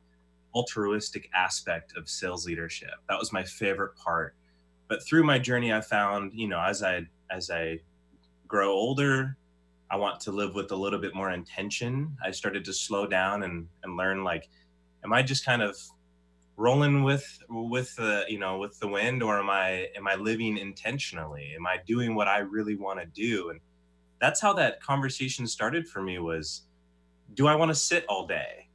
altruistic 0.54 1.30
aspect 1.34 1.94
of 1.98 2.10
sales 2.10 2.46
leadership. 2.46 2.96
That 3.10 3.20
was 3.20 3.34
my 3.34 3.44
favorite 3.44 3.96
part. 3.96 4.36
But 4.88 5.04
through 5.04 5.24
my 5.24 5.40
journey, 5.40 5.74
I 5.74 5.82
found, 5.82 6.34
you 6.34 6.48
know, 6.48 6.60
as 6.60 6.84
I 6.84 7.08
as 7.32 7.50
I 7.50 7.80
grow 8.48 8.72
older, 8.72 9.36
I 9.90 9.98
want 9.98 10.20
to 10.22 10.32
live 10.32 10.56
with 10.56 10.72
a 10.72 10.76
little 10.76 11.00
bit 11.00 11.14
more 11.14 11.32
intention. 11.32 12.18
I 12.24 12.32
started 12.32 12.66
to 12.66 12.74
slow 12.74 13.08
down 13.08 13.44
and 13.44 13.68
and 13.84 13.98
learn 13.98 14.24
like, 14.24 14.50
am 15.04 15.14
I 15.14 15.22
just 15.22 15.46
kind 15.46 15.62
of 15.62 15.78
rolling 16.58 17.04
with 17.04 17.40
with 17.50 17.96
the 17.96 18.26
you 18.28 18.40
know 18.40 18.58
with 18.58 18.80
the 18.80 18.88
wind, 18.88 19.22
or 19.22 19.40
am 19.40 19.50
I 19.50 19.88
am 19.96 20.08
I 20.08 20.16
living 20.16 20.58
intentionally? 20.58 21.54
Am 21.56 21.68
I 21.68 21.80
doing 21.86 22.16
what 22.16 22.28
I 22.28 22.40
really 22.40 22.76
want 22.76 23.00
to 23.00 23.06
do? 23.06 23.50
And 23.50 23.60
that's 24.20 24.42
how 24.42 24.54
that 24.54 24.82
conversation 24.82 25.48
started 25.48 25.88
for 25.88 26.02
me. 26.02 26.20
Was 26.20 26.64
do 27.34 27.48
I 27.48 27.56
want 27.56 27.70
to 27.70 27.76
sit 27.76 28.06
all 28.08 28.26
day? 28.26 28.70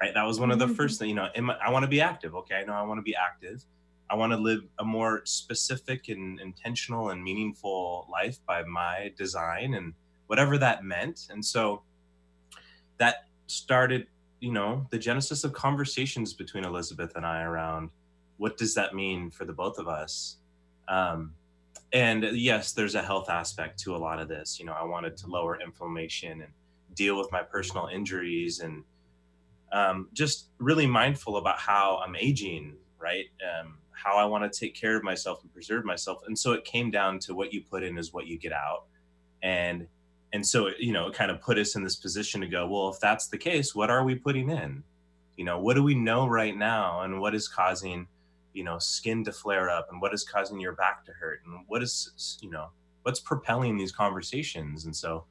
Right. 0.00 0.14
That 0.14 0.24
was 0.24 0.40
one 0.40 0.50
of 0.50 0.58
the 0.58 0.64
mm-hmm. 0.64 0.74
first 0.74 0.98
things. 0.98 1.10
You 1.10 1.14
know, 1.14 1.28
I, 1.36 1.66
I 1.66 1.70
want 1.70 1.82
to 1.82 1.88
be 1.88 2.00
active. 2.00 2.34
Okay, 2.34 2.56
I 2.56 2.64
know 2.64 2.72
I 2.72 2.82
want 2.82 2.98
to 2.98 3.02
be 3.02 3.14
active. 3.14 3.64
I 4.08 4.16
want 4.16 4.32
to 4.32 4.36
live 4.36 4.62
a 4.80 4.84
more 4.84 5.22
specific 5.24 6.08
and 6.08 6.40
intentional 6.40 7.10
and 7.10 7.22
meaningful 7.22 8.08
life 8.10 8.38
by 8.44 8.64
my 8.64 9.12
design 9.16 9.74
and 9.74 9.94
whatever 10.30 10.56
that 10.56 10.84
meant. 10.84 11.26
And 11.30 11.44
so 11.44 11.82
that 12.98 13.24
started, 13.48 14.06
you 14.38 14.52
know, 14.52 14.86
the 14.92 14.98
genesis 14.98 15.42
of 15.42 15.52
conversations 15.52 16.34
between 16.34 16.64
Elizabeth 16.64 17.16
and 17.16 17.26
I 17.26 17.42
around 17.42 17.90
what 18.36 18.56
does 18.56 18.72
that 18.74 18.94
mean 18.94 19.32
for 19.32 19.44
the 19.44 19.52
both 19.52 19.76
of 19.76 19.88
us. 19.88 20.36
Um, 20.86 21.34
and 21.92 22.22
yes, 22.22 22.70
there's 22.74 22.94
a 22.94 23.02
health 23.02 23.28
aspect 23.28 23.80
to 23.80 23.96
a 23.96 23.98
lot 23.98 24.20
of 24.20 24.28
this. 24.28 24.60
You 24.60 24.66
know, 24.66 24.72
I 24.72 24.84
wanted 24.84 25.16
to 25.16 25.26
lower 25.26 25.60
inflammation 25.60 26.42
and 26.42 26.52
deal 26.94 27.18
with 27.18 27.32
my 27.32 27.42
personal 27.42 27.88
injuries 27.88 28.60
and 28.60 28.84
um, 29.72 30.10
just 30.12 30.50
really 30.58 30.86
mindful 30.86 31.38
about 31.38 31.58
how 31.58 32.00
I'm 32.06 32.14
aging, 32.14 32.76
right? 33.00 33.26
Um, 33.42 33.78
how 33.90 34.16
I 34.16 34.26
want 34.26 34.50
to 34.50 34.60
take 34.60 34.76
care 34.76 34.96
of 34.96 35.02
myself 35.02 35.42
and 35.42 35.52
preserve 35.52 35.84
myself. 35.84 36.20
And 36.28 36.38
so 36.38 36.52
it 36.52 36.64
came 36.64 36.92
down 36.92 37.18
to 37.20 37.34
what 37.34 37.52
you 37.52 37.62
put 37.62 37.82
in 37.82 37.98
is 37.98 38.12
what 38.12 38.28
you 38.28 38.38
get 38.38 38.52
out. 38.52 38.84
And 39.42 39.88
and 40.32 40.46
so 40.46 40.70
you 40.78 40.92
know 40.92 41.08
it 41.08 41.14
kind 41.14 41.30
of 41.30 41.40
put 41.40 41.58
us 41.58 41.74
in 41.74 41.84
this 41.84 41.96
position 41.96 42.40
to 42.40 42.46
go 42.46 42.66
well 42.66 42.88
if 42.88 43.00
that's 43.00 43.28
the 43.28 43.38
case 43.38 43.74
what 43.74 43.90
are 43.90 44.04
we 44.04 44.14
putting 44.14 44.50
in? 44.50 44.82
You 45.36 45.44
know 45.44 45.58
what 45.58 45.74
do 45.74 45.82
we 45.82 45.94
know 45.94 46.26
right 46.26 46.56
now 46.56 47.02
and 47.02 47.20
what 47.20 47.34
is 47.34 47.48
causing 47.48 48.06
you 48.52 48.64
know 48.64 48.78
skin 48.78 49.24
to 49.24 49.32
flare 49.32 49.70
up 49.70 49.88
and 49.90 50.00
what 50.00 50.12
is 50.12 50.24
causing 50.24 50.60
your 50.60 50.72
back 50.72 51.04
to 51.06 51.12
hurt 51.12 51.40
and 51.46 51.64
what 51.66 51.82
is 51.82 52.38
you 52.42 52.50
know 52.50 52.68
what's 53.02 53.20
propelling 53.20 53.76
these 53.76 53.92
conversations? 53.92 54.84
And 54.84 54.94
so 54.94 55.24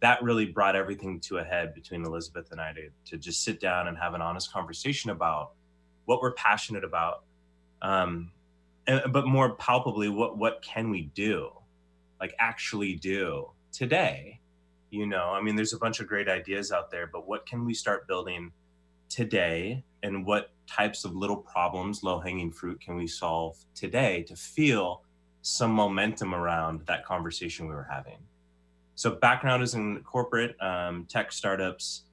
that 0.00 0.22
really 0.22 0.46
brought 0.46 0.76
everything 0.76 1.18
to 1.20 1.38
a 1.38 1.44
head 1.44 1.74
between 1.74 2.04
elizabeth 2.04 2.50
and 2.52 2.60
i 2.60 2.72
to, 2.72 2.88
to 3.04 3.16
just 3.16 3.42
sit 3.42 3.60
down 3.60 3.88
and 3.88 3.98
have 3.98 4.14
an 4.14 4.22
honest 4.22 4.52
conversation 4.52 5.10
about 5.10 5.52
what 6.04 6.22
we're 6.22 6.32
passionate 6.32 6.84
about 6.84 7.24
um, 7.82 8.30
and, 8.86 9.12
but 9.12 9.26
more 9.26 9.54
palpably 9.56 10.08
what 10.08 10.38
what 10.38 10.62
can 10.62 10.90
we 10.90 11.02
do 11.14 11.50
like 12.20 12.34
actually 12.38 12.94
do 12.94 13.48
today 13.72 14.40
you 14.90 15.06
know 15.06 15.30
i 15.30 15.40
mean 15.40 15.56
there's 15.56 15.72
a 15.72 15.78
bunch 15.78 16.00
of 16.00 16.06
great 16.06 16.28
ideas 16.28 16.72
out 16.72 16.90
there 16.90 17.06
but 17.06 17.28
what 17.28 17.46
can 17.46 17.64
we 17.64 17.74
start 17.74 18.06
building 18.08 18.52
today? 19.08 19.84
And 20.02 20.24
what 20.24 20.50
types 20.66 21.04
of 21.04 21.16
little 21.16 21.36
problems 21.36 22.02
low 22.02 22.20
hanging 22.20 22.52
fruit 22.52 22.80
can 22.80 22.96
we 22.96 23.06
solve 23.06 23.56
today 23.74 24.22
to 24.24 24.36
feel 24.36 25.02
some 25.42 25.72
momentum 25.72 26.34
around 26.34 26.82
that 26.86 27.04
conversation 27.04 27.68
we 27.68 27.74
were 27.74 27.88
having? 27.90 28.18
So 28.94 29.12
background 29.12 29.62
is 29.62 29.74
in 29.74 30.02
corporate 30.02 30.60
um, 30.60 31.06
tech 31.08 31.32
startups 31.32 32.04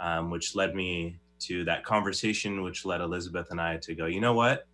um, 0.00 0.30
which 0.30 0.54
led 0.54 0.74
me 0.74 1.18
to 1.40 1.64
that 1.64 1.84
conversation 1.84 2.62
which 2.62 2.84
led 2.84 3.00
elizabeth 3.00 3.50
and 3.50 3.60
i 3.60 3.76
to 3.76 3.94
go 3.94 4.06
you 4.06 4.20
know 4.20 4.34
what? 4.34 4.66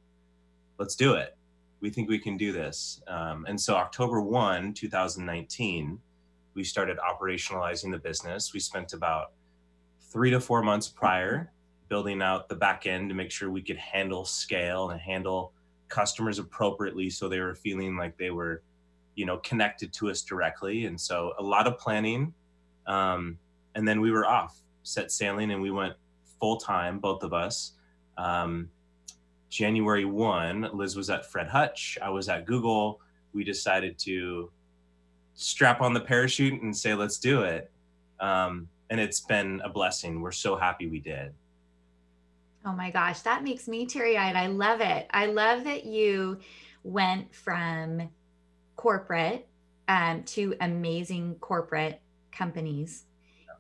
Let's 0.79 0.97
do 0.97 1.15
it. 1.15 1.37
We 1.81 1.91
think 1.91 2.09
we 2.09 2.19
can 2.19 2.37
do 2.37 2.53
this. 2.53 3.01
Um, 3.07 3.45
and 3.49 3.61
so 3.61 3.75
october 3.75 4.21
1 4.21 4.75
2019 4.75 5.99
we 6.55 6.65
started 6.65 6.99
operationalizing 6.99 7.91
the 7.91 7.99
business. 7.99 8.53
We 8.53 8.61
spent 8.61 8.93
about 8.93 9.33
three 10.01 10.31
to 10.31 10.41
four 10.41 10.63
months 10.63 10.89
prior 10.89 11.53
building 11.89 12.23
out 12.23 12.49
the 12.49 12.55
back 12.55 12.87
end 12.87 13.09
to 13.09 13.15
make 13.15 13.31
sure 13.31 13.51
we 13.51 13.63
could 13.63 13.77
handle 13.77 14.25
scale 14.25 14.91
and 14.91 15.01
handle 15.01 15.53
customers 15.89 16.39
appropriately 16.39 17.11
so 17.11 17.29
they 17.29 17.41
were 17.41 17.55
feeling 17.55 17.97
like 17.97 18.17
they 18.17 18.31
were 18.31 18.63
you 19.15 19.27
know 19.27 19.39
connected 19.39 19.93
to 19.93 20.11
us 20.11 20.23
directly. 20.23 20.87
And 20.87 21.01
so 21.01 21.35
a 21.39 21.43
lot 21.43 21.67
of 21.67 21.79
planning 21.79 22.33
um, 22.87 23.39
and 23.75 23.87
then 23.87 24.01
we 24.01 24.11
were 24.11 24.27
off 24.27 24.61
set 24.83 25.11
sailing 25.11 25.51
and 25.51 25.61
we 25.61 25.71
went 25.71 25.95
full 26.41 26.57
time 26.57 26.99
both 26.99 27.23
of 27.23 27.33
us. 27.33 27.73
Um, 28.17 28.71
january 29.51 30.05
1 30.05 30.71
liz 30.73 30.97
was 30.97 31.11
at 31.11 31.31
fred 31.31 31.49
hutch. 31.49 31.99
I 32.03 32.11
was 32.11 32.29
at 32.29 32.47
google. 32.47 33.01
We 33.33 33.45
decided 33.45 33.99
to 34.01 34.51
strap 35.35 35.81
on 35.81 35.93
the 35.93 36.01
parachute 36.01 36.63
and 36.63 36.77
say, 36.77 36.95
let's 36.95 37.19
do 37.19 37.43
it. 37.43 37.71
Um, 38.21 38.69
and 38.91 39.01
it's 39.01 39.21
been 39.21 39.61
a 39.65 39.69
blessing. 39.69 40.21
We're 40.21 40.33
so 40.33 40.57
happy 40.57 40.87
we 40.87 41.01
did. 41.01 41.33
Oh 42.65 42.73
my 42.73 42.91
gosh, 42.91 43.21
that 43.23 43.45
makes 43.45 43.69
me 43.69 43.87
teary 43.87 44.17
eyed. 44.17 44.37
I 44.37 44.47
love 44.47 44.81
it. 44.81 45.07
I 45.11 45.27
love 45.27 45.65
that 45.65 45.85
you 45.85 46.39
went 46.83 47.35
from 47.35 48.09
corporate 48.77 49.47
um, 49.89 50.23
to 50.25 50.55
amazing 50.61 51.37
corporate 51.41 52.01
companies 52.33 53.05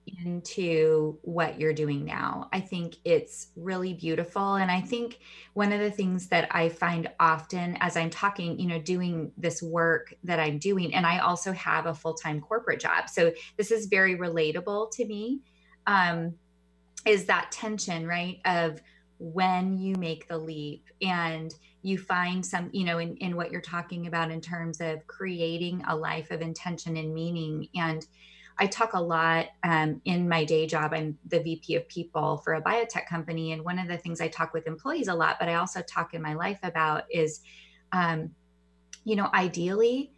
into 0.07 1.19
what 1.23 1.59
you're 1.59 1.73
doing 1.73 2.05
now. 2.05 2.49
I 2.53 2.61
think 2.61 2.97
it's 3.05 3.49
really 3.57 3.95
beautiful. 3.95 4.57
And 4.57 4.71
I 4.71 4.81
think 4.81 5.19
one 5.55 5.73
of 5.73 5.81
the 5.81 5.91
things 5.91 6.29
that 6.29 6.49
I 6.51 6.69
find 6.69 7.09
often 7.21 7.77
as 7.81 7.97
I'm 7.97 8.11
talking, 8.11 8.59
you 8.59 8.67
know, 8.67 8.79
doing 8.79 9.33
this 9.37 9.63
work 9.63 10.15
that 10.25 10.41
I'm 10.41 10.59
doing, 10.59 10.95
and 10.95 11.07
I 11.07 11.19
also 11.19 11.53
have 11.53 11.87
a 11.87 11.95
full 11.95 12.15
time 12.15 12.41
corporate 12.41 12.81
job. 12.81 13.09
So 13.09 13.33
this 13.57 13.71
is 13.71 13.87
very 13.87 14.17
relatable 14.17 14.91
to 14.93 15.05
me, 15.05 15.41
um, 15.87 16.35
is 17.07 17.27
that 17.27 17.53
tension, 17.53 18.07
right? 18.07 18.41
Of 18.45 18.81
when 19.19 19.79
you 19.79 19.95
make 19.97 20.29
the 20.29 20.39
leap 20.39 20.87
and 21.01 21.55
you 21.83 21.99
find 21.99 22.45
some, 22.45 22.71
you 22.73 22.85
know, 22.85 22.99
in, 22.99 23.17
in 23.19 23.37
what 23.37 23.53
you're 23.53 23.61
talking 23.61 24.07
about 24.07 24.31
in 24.31 24.41
terms 24.41 24.81
of 24.81 25.07
creating 25.07 25.85
a 25.89 25.95
life 25.95 26.31
of 26.31 26.41
intention 26.41 26.97
and 26.97 27.13
meaning 27.13 27.69
and 27.75 28.07
I 28.59 28.67
talk 28.67 28.93
a 28.93 29.01
lot 29.01 29.47
um, 29.63 30.01
in 30.05 30.29
my 30.29 30.45
day 30.45 30.67
job. 30.67 30.93
I'm 30.95 31.19
the 31.27 31.41
VP 31.41 31.75
of 31.75 31.89
people 31.89 32.39
for 32.39 32.55
a 32.55 32.63
biotech 32.63 33.07
company. 33.07 33.53
And 33.53 33.65
one 33.65 33.79
of 33.79 33.89
the 33.89 33.99
things 33.99 34.21
I 34.21 34.29
talk 34.29 34.55
with 34.55 34.67
employees 34.67 35.09
a 35.09 35.15
lot, 35.15 35.37
but 35.41 35.49
I 35.49 35.55
also 35.55 35.83
talk 35.83 36.15
in 36.15 36.23
my 36.23 36.35
life 36.35 36.61
about 36.63 37.05
is, 37.11 37.41
um, 37.93 38.31
you 39.05 39.17
know, 39.17 39.29
ideally, 39.35 40.13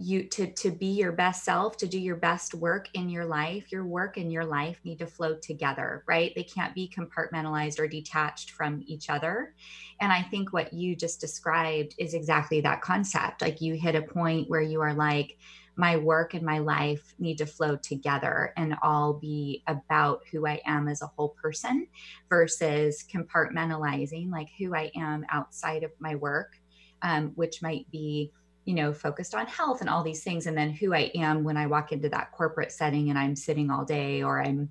you 0.00 0.22
to 0.22 0.46
to 0.52 0.70
be 0.70 0.86
your 0.86 1.12
best 1.12 1.44
self 1.44 1.76
to 1.76 1.86
do 1.86 1.98
your 1.98 2.16
best 2.16 2.54
work 2.54 2.88
in 2.94 3.08
your 3.08 3.24
life 3.24 3.72
your 3.72 3.84
work 3.84 4.16
and 4.16 4.32
your 4.32 4.44
life 4.44 4.78
need 4.84 4.98
to 4.98 5.06
flow 5.06 5.34
together 5.34 6.04
right 6.06 6.32
they 6.36 6.42
can't 6.44 6.74
be 6.74 6.88
compartmentalized 6.96 7.80
or 7.80 7.88
detached 7.88 8.50
from 8.52 8.80
each 8.86 9.10
other 9.10 9.54
and 10.00 10.12
i 10.12 10.22
think 10.22 10.52
what 10.52 10.72
you 10.72 10.94
just 10.94 11.20
described 11.20 11.94
is 11.98 12.14
exactly 12.14 12.60
that 12.60 12.80
concept 12.80 13.42
like 13.42 13.60
you 13.60 13.74
hit 13.74 13.96
a 13.96 14.02
point 14.02 14.48
where 14.48 14.62
you 14.62 14.80
are 14.80 14.94
like 14.94 15.36
my 15.78 15.96
work 15.96 16.34
and 16.34 16.44
my 16.44 16.58
life 16.58 17.14
need 17.18 17.38
to 17.38 17.46
flow 17.46 17.76
together 17.76 18.52
and 18.56 18.74
all 18.82 19.14
be 19.14 19.62
about 19.66 20.20
who 20.30 20.46
I 20.46 20.60
am 20.66 20.88
as 20.88 21.02
a 21.02 21.06
whole 21.06 21.36
person 21.40 21.86
versus 22.28 23.04
compartmentalizing 23.10 24.30
like 24.30 24.48
who 24.58 24.74
I 24.74 24.90
am 24.96 25.24
outside 25.30 25.84
of 25.84 25.92
my 26.00 26.16
work, 26.16 26.58
um, 27.02 27.32
which 27.36 27.62
might 27.62 27.90
be 27.90 28.32
you 28.64 28.74
know 28.74 28.92
focused 28.92 29.34
on 29.34 29.46
health 29.46 29.80
and 29.80 29.88
all 29.88 30.02
these 30.02 30.22
things 30.22 30.46
and 30.46 30.58
then 30.58 30.70
who 30.70 30.92
i 30.92 31.10
am 31.14 31.42
when 31.42 31.56
i 31.56 31.66
walk 31.66 31.90
into 31.90 32.06
that 32.10 32.32
corporate 32.32 32.70
setting 32.70 33.08
and 33.08 33.18
i'm 33.18 33.34
sitting 33.34 33.70
all 33.70 33.82
day 33.82 34.22
or 34.22 34.42
i'm 34.42 34.68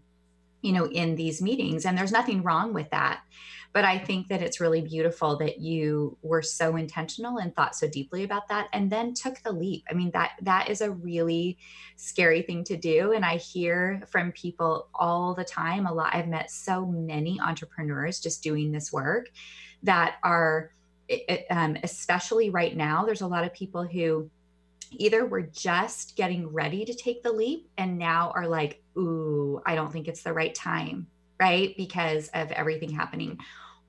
you 0.62 0.72
know 0.72 0.86
in 0.88 1.16
these 1.16 1.42
meetings. 1.42 1.86
And 1.86 1.98
there's 1.98 2.12
nothing 2.12 2.44
wrong 2.44 2.74
with 2.74 2.90
that 2.92 3.22
but 3.74 3.83
i 3.83 3.97
think 3.97 4.27
that 4.27 4.41
it's 4.41 4.59
really 4.59 4.81
beautiful 4.81 5.38
that 5.38 5.59
you 5.59 6.17
were 6.21 6.41
so 6.41 6.75
intentional 6.75 7.38
and 7.38 7.55
thought 7.55 7.75
so 7.75 7.88
deeply 7.88 8.24
about 8.24 8.47
that 8.47 8.67
and 8.74 8.91
then 8.91 9.13
took 9.13 9.39
the 9.43 9.51
leap. 9.51 9.83
I 9.89 9.93
mean 9.93 10.12
that 10.12 10.33
that 10.41 10.69
is 10.69 10.81
a 10.81 10.91
really 10.91 11.57
scary 11.95 12.41
thing 12.41 12.63
to 12.65 12.77
do 12.77 13.13
and 13.13 13.25
i 13.25 13.38
hear 13.38 14.03
from 14.07 14.31
people 14.31 14.88
all 14.93 15.33
the 15.33 15.43
time 15.43 15.86
a 15.86 15.93
lot 15.93 16.13
i've 16.13 16.27
met 16.27 16.51
so 16.51 16.86
many 16.86 17.39
entrepreneurs 17.39 18.19
just 18.19 18.43
doing 18.43 18.71
this 18.71 18.91
work 18.91 19.29
that 19.83 20.15
are 20.24 20.71
um, 21.50 21.77
especially 21.83 22.50
right 22.50 22.75
now 22.75 23.05
there's 23.05 23.21
a 23.21 23.27
lot 23.27 23.45
of 23.45 23.53
people 23.53 23.83
who 23.86 24.29
either 24.91 25.25
were 25.25 25.41
just 25.41 26.15
getting 26.15 26.47
ready 26.47 26.86
to 26.86 26.93
take 26.93 27.24
the 27.24 27.31
leap 27.31 27.69
and 27.77 27.97
now 27.97 28.31
are 28.36 28.47
like, 28.47 28.81
ooh, 28.97 29.62
I 29.65 29.75
don't 29.75 29.91
think 29.91 30.07
it's 30.07 30.24
the 30.24 30.33
right 30.33 30.53
time, 30.53 31.07
right? 31.39 31.75
Because 31.77 32.29
of 32.29 32.51
everything 32.51 32.91
happening. 32.91 33.39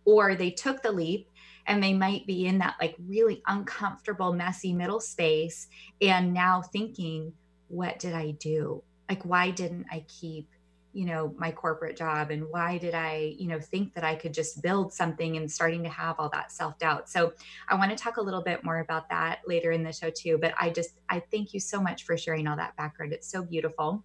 Or 0.05 0.35
they 0.35 0.50
took 0.50 0.83
the 0.83 0.93
leap 0.93 1.28
and 1.67 1.83
they 1.83 1.93
might 1.93 2.26
be 2.26 2.47
in 2.47 2.59
that 2.59 2.76
like 2.81 2.97
really 3.07 3.43
uncomfortable, 3.47 4.33
messy 4.33 4.73
middle 4.73 5.00
space 5.00 5.69
and 6.00 6.33
now 6.33 6.62
thinking, 6.62 7.33
what 7.69 7.99
did 7.99 8.14
I 8.14 8.33
do? 8.33 8.83
Like, 9.09 9.23
why 9.25 9.50
didn't 9.50 9.87
I 9.90 10.05
keep 10.09 10.49
you 10.93 11.05
know 11.05 11.35
my 11.38 11.52
corporate 11.52 11.97
job 11.97 12.31
and 12.31 12.45
why 12.49 12.78
did 12.78 12.95
i 12.95 13.35
you 13.38 13.47
know 13.47 13.61
think 13.61 13.95
that 13.95 14.05
i 14.05 14.14
could 14.14 14.33
just 14.33 14.62
build 14.62 14.93
something 14.93 15.37
and 15.37 15.50
starting 15.50 15.83
to 15.83 15.88
have 15.88 16.17
all 16.19 16.31
that 16.31 16.50
self-doubt 16.50 17.09
so 17.09 17.33
i 17.69 17.75
want 17.75 17.90
to 17.90 17.97
talk 17.97 18.17
a 18.17 18.21
little 18.21 18.43
bit 18.43 18.64
more 18.64 18.78
about 18.81 19.09
that 19.09 19.40
later 19.47 19.71
in 19.71 19.83
the 19.83 19.93
show 19.93 20.11
too 20.11 20.38
but 20.40 20.55
i 20.59 20.71
just 20.71 20.95
i 21.11 21.23
thank 21.31 21.52
you 21.52 21.61
so 21.61 21.81
much 21.81 22.05
for 22.05 22.17
sharing 22.17 22.49
all 22.49 22.57
that 22.57 22.75
background 22.76 23.12
it's 23.12 23.31
so 23.31 23.43
beautiful 23.43 24.02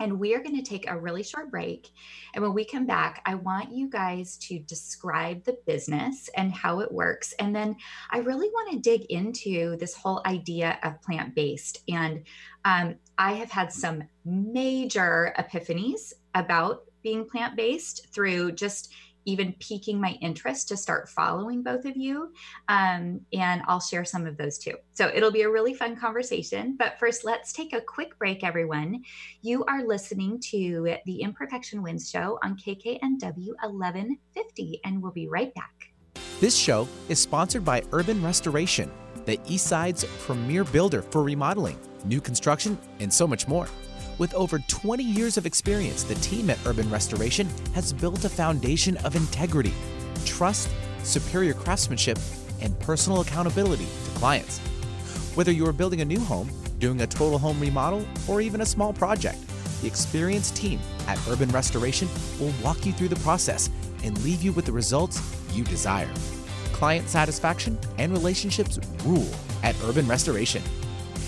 and 0.00 0.18
we 0.18 0.34
are 0.34 0.42
going 0.42 0.56
to 0.56 0.62
take 0.62 0.88
a 0.88 0.98
really 0.98 1.22
short 1.22 1.50
break. 1.50 1.90
And 2.34 2.42
when 2.42 2.52
we 2.52 2.64
come 2.64 2.86
back, 2.86 3.22
I 3.24 3.36
want 3.36 3.72
you 3.72 3.88
guys 3.88 4.36
to 4.38 4.58
describe 4.58 5.44
the 5.44 5.56
business 5.66 6.28
and 6.36 6.52
how 6.52 6.80
it 6.80 6.90
works. 6.90 7.32
And 7.38 7.54
then 7.54 7.76
I 8.10 8.18
really 8.18 8.48
want 8.48 8.72
to 8.72 8.78
dig 8.78 9.06
into 9.06 9.76
this 9.76 9.94
whole 9.94 10.20
idea 10.26 10.78
of 10.82 11.00
plant 11.02 11.34
based. 11.34 11.78
And 11.88 12.24
um, 12.64 12.96
I 13.18 13.32
have 13.34 13.50
had 13.50 13.72
some 13.72 14.04
major 14.24 15.34
epiphanies 15.38 16.12
about 16.34 16.84
being 17.02 17.28
plant 17.28 17.54
based 17.54 18.08
through 18.12 18.52
just 18.52 18.92
even 19.24 19.54
piquing 19.60 20.00
my 20.00 20.12
interest 20.20 20.68
to 20.68 20.76
start 20.76 21.08
following 21.08 21.62
both 21.62 21.84
of 21.84 21.96
you. 21.96 22.32
Um, 22.68 23.20
and 23.32 23.62
I'll 23.66 23.80
share 23.80 24.04
some 24.04 24.26
of 24.26 24.36
those 24.36 24.58
too. 24.58 24.74
So 24.92 25.10
it'll 25.14 25.30
be 25.30 25.42
a 25.42 25.50
really 25.50 25.74
fun 25.74 25.96
conversation. 25.96 26.76
But 26.78 26.98
first, 26.98 27.24
let's 27.24 27.52
take 27.52 27.72
a 27.72 27.80
quick 27.80 28.18
break, 28.18 28.44
everyone. 28.44 29.02
You 29.42 29.64
are 29.64 29.84
listening 29.86 30.40
to 30.50 30.96
the 31.06 31.20
Imperfection 31.20 31.82
Wins 31.82 32.10
show 32.10 32.38
on 32.42 32.56
KKNW 32.56 33.54
1150, 33.62 34.80
and 34.84 35.02
we'll 35.02 35.12
be 35.12 35.28
right 35.28 35.54
back. 35.54 35.94
This 36.40 36.56
show 36.56 36.88
is 37.08 37.18
sponsored 37.18 37.64
by 37.64 37.82
Urban 37.92 38.22
Restoration, 38.22 38.90
the 39.24 39.38
Eastside's 39.46 40.04
premier 40.20 40.64
builder 40.64 41.02
for 41.02 41.22
remodeling, 41.22 41.78
new 42.04 42.20
construction, 42.20 42.76
and 43.00 43.12
so 43.12 43.26
much 43.26 43.48
more. 43.48 43.68
With 44.16 44.32
over 44.34 44.60
20 44.60 45.02
years 45.02 45.36
of 45.36 45.44
experience, 45.44 46.04
the 46.04 46.14
team 46.16 46.48
at 46.48 46.58
Urban 46.64 46.88
Restoration 46.88 47.48
has 47.74 47.92
built 47.92 48.24
a 48.24 48.28
foundation 48.28 48.96
of 48.98 49.16
integrity, 49.16 49.74
trust, 50.24 50.70
superior 51.02 51.52
craftsmanship, 51.52 52.18
and 52.60 52.78
personal 52.78 53.22
accountability 53.22 53.86
to 53.86 54.10
clients. 54.18 54.58
Whether 55.34 55.50
you 55.50 55.66
are 55.66 55.72
building 55.72 56.00
a 56.00 56.04
new 56.04 56.20
home, 56.20 56.48
doing 56.78 57.00
a 57.00 57.06
total 57.08 57.38
home 57.38 57.58
remodel, 57.58 58.06
or 58.28 58.40
even 58.40 58.60
a 58.60 58.66
small 58.66 58.92
project, 58.92 59.38
the 59.80 59.88
experienced 59.88 60.54
team 60.54 60.78
at 61.08 61.18
Urban 61.28 61.48
Restoration 61.48 62.08
will 62.38 62.52
walk 62.62 62.86
you 62.86 62.92
through 62.92 63.08
the 63.08 63.16
process 63.16 63.68
and 64.04 64.22
leave 64.22 64.42
you 64.42 64.52
with 64.52 64.64
the 64.64 64.72
results 64.72 65.20
you 65.52 65.64
desire. 65.64 66.10
Client 66.72 67.08
satisfaction 67.08 67.76
and 67.98 68.12
relationships 68.12 68.78
rule 69.04 69.28
at 69.64 69.74
Urban 69.82 70.06
Restoration. 70.06 70.62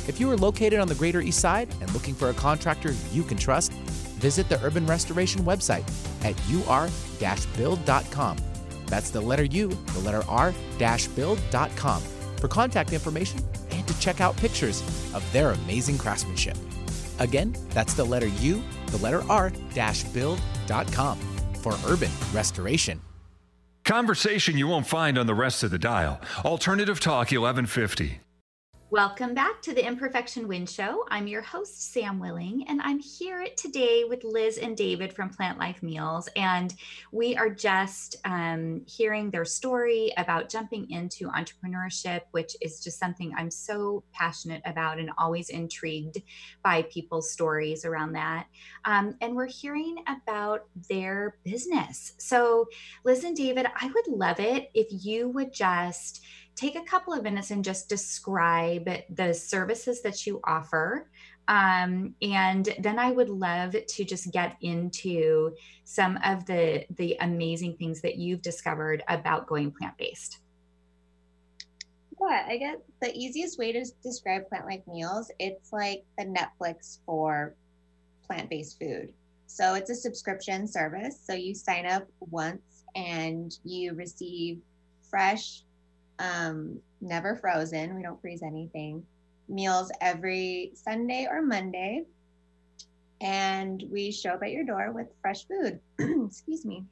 If 0.08 0.20
you 0.20 0.30
are 0.30 0.36
located 0.36 0.78
on 0.78 0.86
the 0.88 0.94
Greater 0.94 1.20
East 1.20 1.40
Side 1.40 1.68
and 1.80 1.92
looking 1.92 2.14
for 2.14 2.30
a 2.30 2.34
contractor 2.34 2.94
you 3.12 3.24
can 3.24 3.36
trust, 3.36 3.72
visit 3.72 4.48
the 4.48 4.62
Urban 4.62 4.86
Restoration 4.86 5.42
website 5.42 5.84
at 6.24 6.36
ur-build.com. 6.50 8.36
That's 8.86 9.10
the 9.10 9.20
letter 9.20 9.44
U, 9.44 9.68
the 9.68 10.00
letter 10.00 10.22
R-build.com 10.28 12.02
for 12.36 12.48
contact 12.48 12.92
information 12.92 13.40
and 13.70 13.86
to 13.88 13.98
check 13.98 14.20
out 14.20 14.36
pictures 14.36 14.82
of 15.12 15.24
their 15.32 15.50
amazing 15.50 15.98
craftsmanship. 15.98 16.56
Again, 17.18 17.56
that's 17.70 17.94
the 17.94 18.04
letter 18.04 18.28
U, 18.28 18.62
the 18.88 18.98
letter 18.98 19.22
R-build.com 19.28 21.18
for 21.62 21.74
Urban 21.86 22.10
Restoration. 22.32 23.00
Conversation 23.84 24.56
you 24.58 24.68
won't 24.68 24.86
find 24.86 25.18
on 25.18 25.26
the 25.26 25.34
rest 25.34 25.62
of 25.62 25.70
the 25.70 25.78
dial. 25.78 26.20
Alternative 26.44 26.98
Talk 27.00 27.30
1150. 27.30 28.20
Welcome 28.96 29.34
back 29.34 29.60
to 29.60 29.74
the 29.74 29.86
Imperfection 29.86 30.48
Win 30.48 30.64
Show. 30.64 31.04
I'm 31.10 31.26
your 31.26 31.42
host, 31.42 31.92
Sam 31.92 32.18
Willing, 32.18 32.64
and 32.66 32.80
I'm 32.80 32.98
here 32.98 33.46
today 33.54 34.04
with 34.04 34.24
Liz 34.24 34.56
and 34.56 34.74
David 34.74 35.12
from 35.12 35.28
Plant 35.28 35.58
Life 35.58 35.82
Meals. 35.82 36.30
And 36.34 36.72
we 37.12 37.36
are 37.36 37.50
just 37.50 38.16
um, 38.24 38.80
hearing 38.86 39.30
their 39.30 39.44
story 39.44 40.14
about 40.16 40.48
jumping 40.48 40.90
into 40.90 41.28
entrepreneurship, 41.28 42.22
which 42.30 42.56
is 42.62 42.82
just 42.82 42.98
something 42.98 43.34
I'm 43.36 43.50
so 43.50 44.02
passionate 44.14 44.62
about 44.64 44.98
and 44.98 45.10
always 45.18 45.50
intrigued 45.50 46.22
by 46.64 46.80
people's 46.90 47.30
stories 47.30 47.84
around 47.84 48.14
that. 48.14 48.46
Um, 48.86 49.14
and 49.20 49.36
we're 49.36 49.44
hearing 49.44 49.96
about 50.08 50.68
their 50.88 51.36
business. 51.44 52.14
So, 52.16 52.64
Liz 53.04 53.24
and 53.24 53.36
David, 53.36 53.66
I 53.78 53.88
would 53.88 54.06
love 54.08 54.40
it 54.40 54.70
if 54.72 54.86
you 54.90 55.28
would 55.28 55.52
just 55.52 56.24
take 56.56 56.74
a 56.74 56.82
couple 56.82 57.12
of 57.12 57.22
minutes 57.22 57.50
and 57.50 57.62
just 57.62 57.88
describe 57.88 58.88
the 59.10 59.32
services 59.32 60.02
that 60.02 60.26
you 60.26 60.40
offer. 60.44 61.08
Um, 61.48 62.14
and 62.22 62.68
then 62.80 62.98
I 62.98 63.12
would 63.12 63.28
love 63.28 63.76
to 63.86 64.04
just 64.04 64.32
get 64.32 64.56
into 64.62 65.52
some 65.84 66.18
of 66.24 66.44
the 66.46 66.84
the 66.96 67.16
amazing 67.20 67.76
things 67.76 68.00
that 68.00 68.16
you've 68.16 68.42
discovered 68.42 69.04
about 69.08 69.46
going 69.46 69.70
plant 69.70 69.96
based. 69.96 70.40
Yeah, 72.20 72.46
I 72.48 72.56
guess 72.56 72.78
the 73.00 73.14
easiest 73.14 73.58
way 73.58 73.72
to 73.72 73.84
describe 74.02 74.48
Plant 74.48 74.64
Life 74.64 74.82
Meals, 74.88 75.30
it's 75.38 75.72
like 75.72 76.02
the 76.18 76.24
Netflix 76.24 76.98
for 77.04 77.54
plant 78.26 78.48
based 78.48 78.80
food. 78.80 79.12
So 79.46 79.74
it's 79.74 79.90
a 79.90 79.94
subscription 79.94 80.66
service. 80.66 81.20
So 81.22 81.34
you 81.34 81.54
sign 81.54 81.86
up 81.86 82.08
once 82.18 82.84
and 82.96 83.56
you 83.64 83.92
receive 83.94 84.60
fresh 85.08 85.62
um, 86.18 86.78
never 87.00 87.36
frozen. 87.36 87.94
We 87.94 88.02
don't 88.02 88.20
freeze 88.20 88.42
anything. 88.42 89.04
Meals 89.48 89.90
every 90.00 90.72
Sunday 90.74 91.26
or 91.30 91.42
Monday. 91.42 92.04
And 93.20 93.82
we 93.90 94.12
show 94.12 94.30
up 94.30 94.42
at 94.42 94.50
your 94.50 94.64
door 94.64 94.92
with 94.92 95.06
fresh 95.22 95.46
food. 95.46 95.80
Excuse 95.98 96.64
me. 96.64 96.84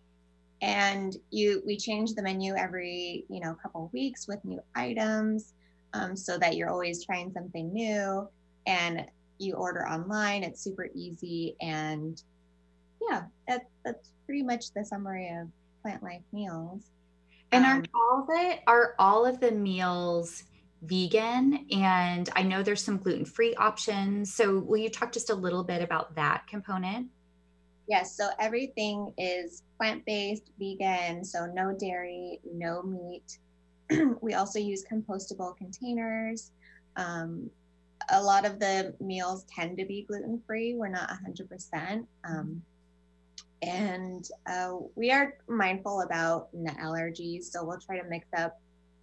And 0.63 1.17
you, 1.31 1.63
we 1.67 1.77
change 1.77 2.15
the 2.15 2.23
menu 2.23 2.55
every, 2.55 3.27
you 3.29 3.41
know, 3.41 3.55
couple 3.63 3.91
weeks 3.93 4.27
with 4.27 4.43
new 4.45 4.61
items, 4.75 5.53
um, 5.93 6.17
so 6.17 6.39
that 6.39 6.57
you're 6.57 6.71
always 6.71 7.05
trying 7.05 7.33
something 7.33 7.73
new. 7.73 8.27
And 8.67 9.05
you 9.39 9.55
order 9.55 9.87
online. 9.87 10.43
It's 10.43 10.63
super 10.63 10.89
easy. 10.95 11.57
And 11.61 12.23
yeah, 13.09 13.25
that, 13.49 13.69
that's 13.85 14.11
pretty 14.25 14.43
much 14.43 14.73
the 14.73 14.85
summary 14.85 15.29
of 15.29 15.49
Plant 15.83 16.03
Life 16.03 16.23
Meals. 16.33 16.85
And 17.55 17.65
are 17.65 17.77
um, 17.77 17.85
all 17.95 18.27
the 18.27 18.59
are 18.67 18.95
all 18.99 19.27
of 19.27 19.41
the 19.41 19.51
meals 19.53 20.45
vegan? 20.83 21.67
And 21.71 22.29
I 22.35 22.43
know 22.43 22.63
there's 22.63 22.83
some 22.83 22.99
gluten 22.99 23.25
free 23.25 23.55
options. 23.55 24.35
So 24.35 24.59
will 24.59 24.79
you 24.79 24.91
talk 24.91 25.13
just 25.13 25.31
a 25.31 25.35
little 25.35 25.65
bit 25.65 25.83
about 25.83 26.15
that 26.17 26.47
component? 26.47 27.09
Yes. 27.89 28.17
So 28.17 28.29
everything 28.39 29.13
is 29.19 29.63
plant 29.79 30.05
based, 30.07 30.51
vegan. 30.59 31.25
So 31.25 31.47
no 31.47 31.77
dairy, 31.77 32.41
no 32.53 32.83
meat. 32.83 33.39
we 34.23 34.35
also 34.35 34.59
use 34.59 34.85
compostable 34.91 35.57
containers. 35.57 36.53
Um, 36.97 37.51
a 38.11 38.23
lot 38.23 38.45
of 38.45 38.59
the 38.59 38.95
meals 39.01 39.45
tend 39.55 39.79
to 39.79 39.85
be 39.85 40.03
gluten 40.03 40.43
free. 40.47 40.75
We're 40.75 40.89
not 40.89 41.11
100%. 41.11 42.07
Um, 42.25 42.63
and 43.67 44.29
uh, 44.47 44.77
we 44.95 45.11
are 45.11 45.35
mindful 45.49 46.03
about 46.03 46.49
nut 46.53 46.77
allergies 46.83 47.45
so 47.45 47.65
we'll 47.65 47.81
try 47.81 47.99
to 47.99 48.09
mix 48.09 48.27
up 48.37 48.61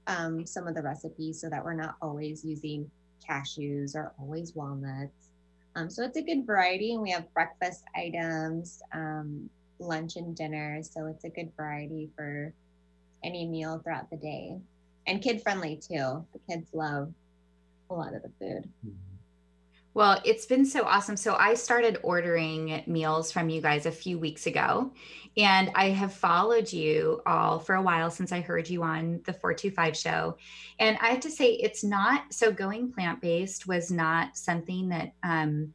um, 0.07 0.45
some 0.45 0.67
of 0.67 0.75
the 0.75 0.81
recipes 0.81 1.39
so 1.39 1.49
that 1.49 1.63
we're 1.63 1.73
not 1.73 1.95
always 2.01 2.43
using 2.43 2.89
cashews 3.27 3.95
or 3.95 4.13
always 4.19 4.55
walnuts. 4.55 5.29
Um, 5.75 5.89
so 5.89 6.03
it's 6.03 6.17
a 6.17 6.21
good 6.21 6.45
variety 6.45 6.93
and 6.93 7.01
we 7.01 7.11
have 7.11 7.31
breakfast 7.33 7.83
items 7.95 8.81
um, 8.93 9.49
lunch 9.79 10.15
and 10.15 10.35
dinner 10.35 10.81
so 10.83 11.07
it's 11.07 11.23
a 11.23 11.29
good 11.29 11.51
variety 11.55 12.09
for 12.15 12.53
any 13.23 13.45
meal 13.45 13.79
throughout 13.79 14.09
the 14.09 14.17
day. 14.17 14.59
And 15.07 15.21
kid 15.21 15.41
friendly 15.41 15.77
too. 15.77 16.25
The 16.33 16.39
kids 16.49 16.69
love 16.73 17.13
a 17.89 17.93
lot 17.93 18.13
of 18.13 18.21
the 18.21 18.31
food. 18.39 18.69
Mm-hmm. 18.85 19.10
Well, 19.93 20.21
it's 20.23 20.45
been 20.45 20.65
so 20.65 20.83
awesome. 20.83 21.17
So 21.17 21.35
I 21.35 21.53
started 21.53 21.99
ordering 22.01 22.81
meals 22.87 23.29
from 23.29 23.49
you 23.49 23.61
guys 23.61 23.85
a 23.85 23.91
few 23.91 24.17
weeks 24.17 24.47
ago, 24.47 24.93
and 25.35 25.69
I 25.75 25.89
have 25.89 26.13
followed 26.13 26.71
you 26.71 27.21
all 27.25 27.59
for 27.59 27.75
a 27.75 27.81
while 27.81 28.09
since 28.09 28.31
I 28.31 28.39
heard 28.39 28.69
you 28.69 28.83
on 28.83 29.19
the 29.25 29.33
425 29.33 29.97
show. 29.97 30.37
And 30.79 30.97
I 31.01 31.07
have 31.07 31.19
to 31.21 31.29
say, 31.29 31.53
it's 31.53 31.83
not 31.83 32.33
so 32.33 32.53
going 32.53 32.93
plant 32.93 33.19
based 33.21 33.67
was 33.67 33.91
not 33.91 34.37
something 34.37 34.89
that 34.89 35.13
um, 35.23 35.73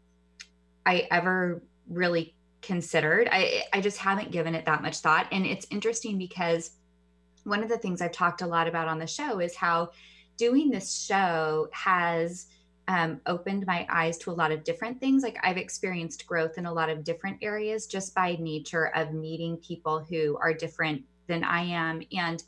I 0.87 1.07
ever 1.11 1.63
really 1.87 2.35
considered. 2.63 3.29
I, 3.31 3.65
I 3.73 3.83
just 3.83 3.99
haven't 3.99 4.33
given 4.33 4.55
it 4.55 4.65
that 4.65 4.81
much 4.81 4.99
thought. 4.99 5.27
And 5.31 5.45
it's 5.45 5.67
interesting 5.71 6.17
because 6.17 6.71
one 7.45 7.63
of 7.63 7.69
the 7.69 7.79
things 7.79 8.01
I've 8.01 8.13
talked 8.13 8.41
a 8.41 8.47
lot 8.47 8.67
about 8.67 8.89
on 8.89 8.99
the 8.99 9.07
show 9.07 9.41
is 9.41 9.55
how 9.55 9.91
doing 10.39 10.71
this 10.71 11.05
show 11.05 11.69
has 11.73 12.47
um, 12.88 13.20
opened 13.27 13.66
my 13.66 13.87
eyes 13.90 14.16
to 14.18 14.31
a 14.31 14.33
lot 14.33 14.53
of 14.53 14.64
different 14.64 15.01
things. 15.01 15.22
Like 15.22 15.38
I've 15.42 15.57
experienced 15.57 16.27
growth 16.27 16.59
in 16.59 16.66
a 16.66 16.72
lot 16.72 16.88
of 16.88 17.05
different 17.05 17.38
areas 17.42 17.87
just 17.87 18.14
by 18.14 18.37
nature 18.38 18.92
of 18.94 19.12
meeting 19.12 19.57
people 19.59 20.05
who 20.09 20.37
are 20.40 20.55
different 20.55 21.03
than 21.27 21.42
I 21.42 21.62
am 21.62 22.03
and 22.12 22.42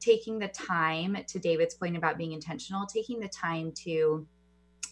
taking 0.00 0.38
the 0.38 0.48
time 0.48 1.16
to 1.28 1.38
David's 1.38 1.74
point 1.74 1.96
about 1.96 2.18
being 2.18 2.32
intentional, 2.32 2.86
taking 2.86 3.20
the 3.20 3.28
time 3.28 3.72
to 3.84 4.26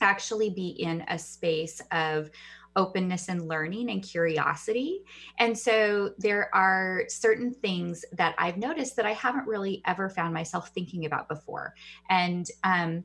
actually 0.00 0.50
be 0.50 0.68
in 0.68 1.04
a 1.08 1.18
space 1.18 1.80
of 1.90 2.30
openness 2.76 3.28
and 3.28 3.48
learning 3.48 3.90
and 3.90 4.02
curiosity. 4.02 5.02
And 5.38 5.58
so 5.58 6.12
there 6.18 6.54
are 6.54 7.02
certain 7.08 7.52
things 7.52 8.04
that 8.12 8.34
I've 8.38 8.56
noticed 8.56 8.94
that 8.96 9.06
I 9.06 9.12
haven't 9.12 9.46
really 9.46 9.82
ever 9.86 10.08
found 10.08 10.32
myself 10.32 10.68
thinking 10.68 11.06
about 11.06 11.28
before. 11.28 11.74
And 12.08 12.46
um, 12.62 13.02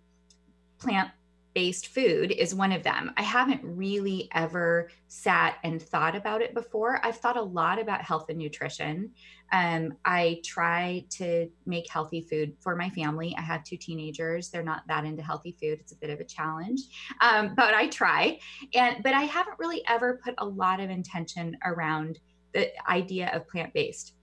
plant 0.77 1.09
based 1.55 1.87
food 1.87 2.31
is 2.31 2.53
one 2.53 2.73
of 2.73 2.83
them. 2.83 3.11
I 3.15 3.23
haven't 3.23 3.61
really 3.63 4.29
ever 4.33 4.89
sat 5.07 5.55
and 5.63 5.81
thought 5.81 6.13
about 6.13 6.41
it 6.41 6.53
before. 6.53 6.99
I've 7.03 7.15
thought 7.15 7.37
a 7.37 7.41
lot 7.41 7.79
about 7.79 8.01
health 8.01 8.25
and 8.29 8.37
nutrition. 8.37 9.11
Um, 9.53 9.93
I 10.03 10.41
try 10.43 11.05
to 11.11 11.49
make 11.65 11.89
healthy 11.89 12.21
food 12.21 12.57
for 12.59 12.75
my 12.75 12.89
family. 12.89 13.33
I 13.37 13.41
have 13.41 13.63
two 13.63 13.77
teenagers; 13.77 14.49
they're 14.49 14.63
not 14.63 14.83
that 14.89 15.05
into 15.05 15.23
healthy 15.23 15.55
food. 15.59 15.79
It's 15.79 15.93
a 15.93 15.97
bit 15.97 16.09
of 16.09 16.19
a 16.19 16.25
challenge, 16.25 16.81
um, 17.21 17.55
but 17.55 17.73
I 17.73 17.87
try. 17.87 18.39
And 18.73 19.01
but 19.01 19.13
I 19.13 19.21
haven't 19.21 19.57
really 19.57 19.81
ever 19.87 20.19
put 20.23 20.35
a 20.39 20.45
lot 20.45 20.81
of 20.81 20.89
intention 20.89 21.57
around 21.63 22.19
the 22.53 22.69
idea 22.89 23.31
of 23.33 23.47
plant 23.47 23.73
based. 23.73 24.14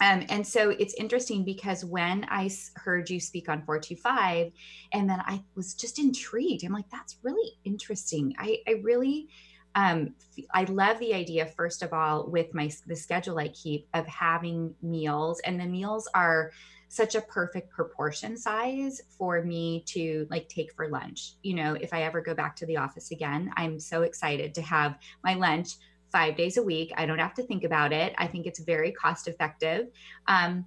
Um, 0.00 0.24
and 0.28 0.46
so 0.46 0.70
it's 0.70 0.94
interesting 0.94 1.44
because 1.44 1.84
when 1.84 2.26
I 2.28 2.50
heard 2.76 3.08
you 3.08 3.20
speak 3.20 3.48
on 3.48 3.62
425, 3.64 4.52
and 4.92 5.08
then 5.08 5.20
I 5.24 5.42
was 5.54 5.74
just 5.74 5.98
intrigued. 5.98 6.64
I'm 6.64 6.72
like, 6.72 6.90
that's 6.90 7.16
really 7.22 7.52
interesting. 7.64 8.34
I, 8.38 8.58
I 8.66 8.72
really, 8.82 9.28
um, 9.74 10.14
I 10.52 10.64
love 10.64 10.98
the 10.98 11.14
idea, 11.14 11.46
first 11.46 11.82
of 11.82 11.92
all, 11.92 12.28
with 12.28 12.52
my 12.54 12.70
the 12.86 12.96
schedule 12.96 13.38
I 13.38 13.48
keep 13.48 13.88
of 13.94 14.06
having 14.06 14.74
meals, 14.82 15.40
and 15.44 15.60
the 15.60 15.66
meals 15.66 16.08
are 16.14 16.50
such 16.88 17.14
a 17.14 17.20
perfect 17.20 17.70
proportion 17.70 18.36
size 18.36 19.00
for 19.18 19.42
me 19.42 19.82
to 19.86 20.26
like 20.30 20.48
take 20.48 20.72
for 20.74 20.88
lunch. 20.88 21.34
You 21.42 21.54
know, 21.54 21.74
if 21.74 21.92
I 21.92 22.02
ever 22.02 22.20
go 22.20 22.34
back 22.34 22.54
to 22.56 22.66
the 22.66 22.76
office 22.76 23.10
again, 23.10 23.50
I'm 23.56 23.80
so 23.80 24.02
excited 24.02 24.54
to 24.54 24.62
have 24.62 24.98
my 25.24 25.34
lunch 25.34 25.76
five 26.14 26.36
days 26.36 26.56
a 26.56 26.62
week. 26.62 26.92
I 26.96 27.06
don't 27.06 27.18
have 27.18 27.34
to 27.34 27.42
think 27.42 27.64
about 27.64 27.92
it. 27.92 28.14
I 28.16 28.28
think 28.28 28.46
it's 28.46 28.60
very 28.60 28.92
cost 28.92 29.26
effective. 29.26 29.88
Um, 30.28 30.64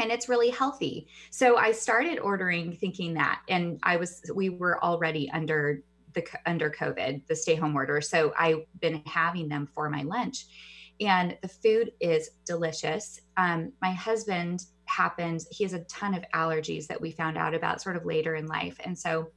and 0.00 0.10
it's 0.10 0.28
really 0.28 0.50
healthy. 0.50 1.06
So 1.30 1.56
I 1.56 1.70
started 1.70 2.18
ordering 2.18 2.72
thinking 2.72 3.14
that, 3.14 3.42
and 3.48 3.78
I 3.84 3.98
was, 3.98 4.20
we 4.34 4.48
were 4.48 4.82
already 4.82 5.30
under 5.30 5.82
the, 6.14 6.26
under 6.44 6.70
COVID, 6.70 7.24
the 7.28 7.36
stay 7.36 7.54
home 7.54 7.76
order. 7.76 8.00
So 8.00 8.32
I've 8.36 8.64
been 8.80 9.00
having 9.06 9.48
them 9.48 9.68
for 9.72 9.88
my 9.88 10.02
lunch 10.02 10.46
and 11.00 11.36
the 11.40 11.48
food 11.48 11.92
is 12.00 12.30
delicious. 12.44 13.20
Um, 13.36 13.72
my 13.80 13.92
husband 13.92 14.64
happens, 14.86 15.46
he 15.50 15.62
has 15.64 15.72
a 15.72 15.84
ton 15.84 16.14
of 16.14 16.24
allergies 16.34 16.88
that 16.88 17.00
we 17.00 17.12
found 17.12 17.38
out 17.38 17.54
about 17.54 17.80
sort 17.80 17.96
of 17.96 18.04
later 18.04 18.34
in 18.34 18.46
life. 18.46 18.76
And 18.84 18.98
so 18.98 19.30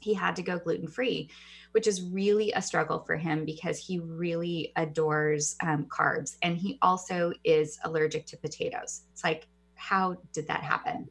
he 0.00 0.14
had 0.14 0.36
to 0.36 0.42
go 0.42 0.58
gluten 0.58 0.88
free 0.88 1.30
which 1.72 1.86
is 1.86 2.02
really 2.02 2.52
a 2.52 2.62
struggle 2.62 3.00
for 3.00 3.16
him 3.16 3.44
because 3.44 3.78
he 3.78 3.98
really 3.98 4.72
adores 4.76 5.56
um, 5.62 5.86
carbs 5.86 6.36
and 6.42 6.56
he 6.56 6.78
also 6.82 7.32
is 7.44 7.78
allergic 7.84 8.26
to 8.26 8.36
potatoes. 8.36 9.02
It's 9.12 9.24
like, 9.24 9.46
how 9.74 10.16
did 10.32 10.46
that 10.48 10.62
happen? 10.62 11.08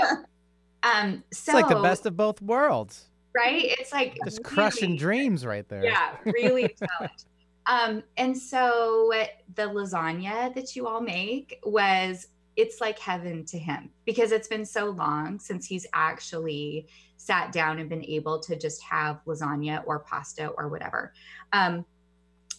um, 0.82 1.24
so, 1.32 1.52
it's 1.52 1.54
like 1.54 1.68
the 1.68 1.82
best 1.82 2.06
of 2.06 2.16
both 2.16 2.40
worlds, 2.40 3.06
right? 3.34 3.64
It's 3.78 3.92
like 3.92 4.16
just 4.24 4.38
really, 4.38 4.54
crushing 4.54 4.96
dreams 4.96 5.44
right 5.44 5.68
there. 5.68 5.84
Yeah, 5.84 6.16
really 6.24 6.74
challenge. 6.98 7.24
Um, 7.66 8.04
and 8.16 8.36
so 8.36 9.12
the 9.54 9.62
lasagna 9.62 10.54
that 10.54 10.76
you 10.76 10.86
all 10.86 11.00
make 11.00 11.58
was 11.64 12.28
it's 12.56 12.80
like 12.80 12.98
heaven 12.98 13.44
to 13.44 13.58
him 13.58 13.90
because 14.04 14.32
it's 14.32 14.48
been 14.48 14.64
so 14.64 14.86
long 14.90 15.38
since 15.38 15.66
he's 15.66 15.86
actually 15.92 16.86
sat 17.16 17.52
down 17.52 17.78
and 17.78 17.88
been 17.88 18.04
able 18.04 18.38
to 18.40 18.56
just 18.56 18.82
have 18.82 19.20
lasagna 19.26 19.82
or 19.86 20.00
pasta 20.00 20.48
or 20.48 20.68
whatever. 20.68 21.12
Um, 21.52 21.84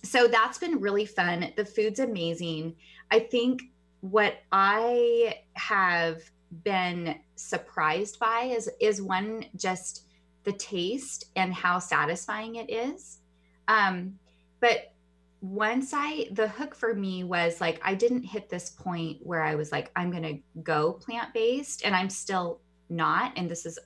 so 0.04 0.28
that's 0.28 0.58
been 0.58 0.80
really 0.80 1.06
fun. 1.06 1.52
The 1.56 1.66
food's 1.66 2.00
amazing. 2.00 2.76
I 3.12 3.20
think 3.20 3.64
what 4.02 4.40
I 4.52 5.40
have 5.54 6.22
been 6.64 7.16
surprised 7.36 8.20
by 8.20 8.44
is 8.44 8.70
is 8.80 9.02
one 9.02 9.46
just 9.56 10.06
the 10.44 10.52
taste 10.54 11.26
and 11.36 11.54
how 11.54 11.80
satisfying 11.80 12.56
it 12.56 12.70
is. 12.70 13.20
Um, 13.68 14.18
but 14.60 14.94
once 15.42 15.92
I 15.94 16.28
the 16.32 16.48
hook 16.48 16.74
for 16.74 16.94
me 16.96 17.24
was 17.24 17.62
like 17.62 17.80
I 17.84 17.94
didn't 17.94 18.24
hit 18.24 18.50
this 18.50 18.72
point 18.72 19.20
where 19.22 19.42
I 19.42 19.56
was 19.56 19.72
like 19.72 19.92
I'm 19.96 20.10
going 20.10 20.24
to 20.24 20.62
go 20.62 20.94
plant 20.94 21.34
based 21.34 21.86
and 21.86 21.96
I'm 21.96 22.10
still 22.10 22.62
not 22.90 23.34
and 23.36 23.50
this 23.50 23.66
is 23.66 23.78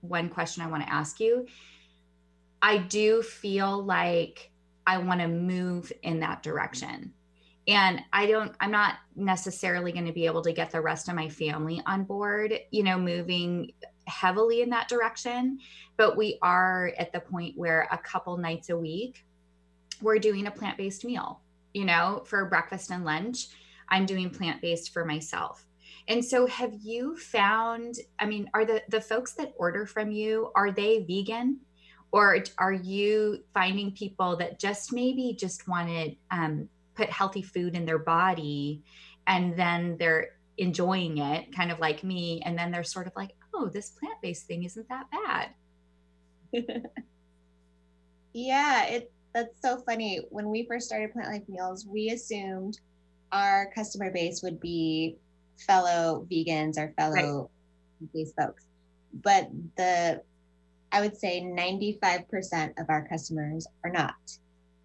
one 0.00 0.28
question 0.28 0.62
I 0.62 0.68
want 0.68 0.82
to 0.84 0.92
ask 0.92 1.20
you. 1.20 1.46
I 2.62 2.78
do 2.78 3.22
feel 3.22 3.82
like 3.82 4.50
I 4.86 4.98
want 4.98 5.20
to 5.20 5.28
move 5.28 5.92
in 6.02 6.20
that 6.20 6.42
direction. 6.42 7.12
And 7.68 8.00
I 8.12 8.26
don't, 8.26 8.52
I'm 8.60 8.70
not 8.70 8.96
necessarily 9.14 9.92
going 9.92 10.06
to 10.06 10.12
be 10.12 10.26
able 10.26 10.42
to 10.42 10.52
get 10.52 10.70
the 10.70 10.80
rest 10.80 11.08
of 11.08 11.14
my 11.14 11.28
family 11.28 11.80
on 11.86 12.04
board, 12.04 12.58
you 12.70 12.82
know, 12.82 12.98
moving 12.98 13.72
heavily 14.06 14.62
in 14.62 14.70
that 14.70 14.88
direction. 14.88 15.58
But 15.96 16.16
we 16.16 16.38
are 16.42 16.92
at 16.98 17.12
the 17.12 17.20
point 17.20 17.56
where 17.56 17.86
a 17.92 17.98
couple 17.98 18.36
nights 18.38 18.70
a 18.70 18.76
week, 18.76 19.24
we're 20.02 20.18
doing 20.18 20.46
a 20.46 20.50
plant 20.50 20.76
based 20.76 21.04
meal, 21.04 21.40
you 21.74 21.84
know, 21.84 22.22
for 22.26 22.44
breakfast 22.46 22.90
and 22.90 23.04
lunch. 23.04 23.48
I'm 23.88 24.06
doing 24.06 24.30
plant 24.30 24.60
based 24.62 24.92
for 24.92 25.04
myself. 25.04 25.66
And 26.08 26.24
so 26.24 26.46
have 26.46 26.74
you 26.82 27.16
found, 27.16 27.96
I 28.18 28.26
mean, 28.26 28.50
are 28.54 28.64
the, 28.64 28.82
the 28.88 29.00
folks 29.00 29.32
that 29.34 29.52
order 29.56 29.86
from 29.86 30.10
you, 30.10 30.50
are 30.54 30.72
they 30.72 31.04
vegan? 31.04 31.60
Or 32.12 32.42
are 32.58 32.72
you 32.72 33.44
finding 33.54 33.92
people 33.92 34.36
that 34.36 34.58
just 34.58 34.92
maybe 34.92 35.36
just 35.38 35.68
want 35.68 36.16
um, 36.30 36.68
put 36.94 37.10
healthy 37.10 37.42
food 37.42 37.76
in 37.76 37.86
their 37.86 37.98
body 37.98 38.82
and 39.26 39.56
then 39.56 39.96
they're 39.98 40.30
enjoying 40.58 41.18
it, 41.18 41.54
kind 41.54 41.70
of 41.70 41.78
like 41.78 42.02
me, 42.02 42.42
and 42.44 42.58
then 42.58 42.70
they're 42.70 42.82
sort 42.82 43.06
of 43.06 43.12
like, 43.16 43.30
oh, 43.54 43.68
this 43.68 43.90
plant 43.90 44.20
based 44.20 44.46
thing 44.46 44.64
isn't 44.64 44.88
that 44.88 45.06
bad? 45.10 45.50
yeah, 48.32 48.86
it 48.86 49.12
that's 49.34 49.60
so 49.62 49.78
funny. 49.78 50.20
When 50.30 50.48
we 50.48 50.66
first 50.66 50.86
started 50.86 51.12
Plant 51.12 51.30
Life 51.30 51.48
Meals, 51.48 51.86
we 51.86 52.10
assumed 52.10 52.80
our 53.32 53.70
customer 53.74 54.10
base 54.10 54.42
would 54.42 54.60
be 54.60 55.16
fellow 55.58 56.26
vegans 56.30 56.78
or 56.78 56.92
fellow 56.96 57.50
right. 58.14 58.26
folks. 58.36 58.64
But 59.22 59.50
the 59.76 60.22
I 60.92 61.00
would 61.00 61.16
say 61.16 61.40
95% 61.42 62.80
of 62.80 62.88
our 62.88 63.06
customers 63.06 63.66
are 63.84 63.90
not. 63.90 64.14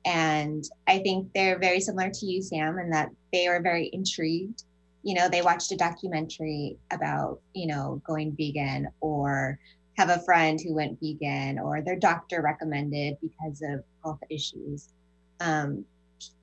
And 0.05 0.63
I 0.87 0.99
think 0.99 1.31
they're 1.33 1.57
very 1.57 1.79
similar 1.79 2.11
to 2.11 2.25
you, 2.27 2.41
Sam, 2.43 2.77
in 2.77 2.91
that 2.91 3.09
they 3.33 3.47
are 3.47 3.61
very 3.61 3.89
intrigued. 3.91 4.63
You 5.01 5.15
know, 5.15 5.29
they 5.29 5.41
watched 5.41 5.71
a 5.71 5.77
documentary 5.77 6.77
about, 6.91 7.39
you 7.53 7.65
know, 7.65 8.01
going 8.05 8.35
vegan 8.37 8.87
or 9.01 9.59
have 9.97 10.09
a 10.09 10.19
friend 10.19 10.59
who 10.61 10.75
went 10.75 10.99
vegan 11.01 11.57
or 11.57 11.81
their 11.81 11.97
doctor 11.97 12.41
recommended 12.41 13.17
because 13.21 13.63
of 13.63 13.83
health 14.05 14.19
issues. 14.29 14.93
Um, 15.41 15.83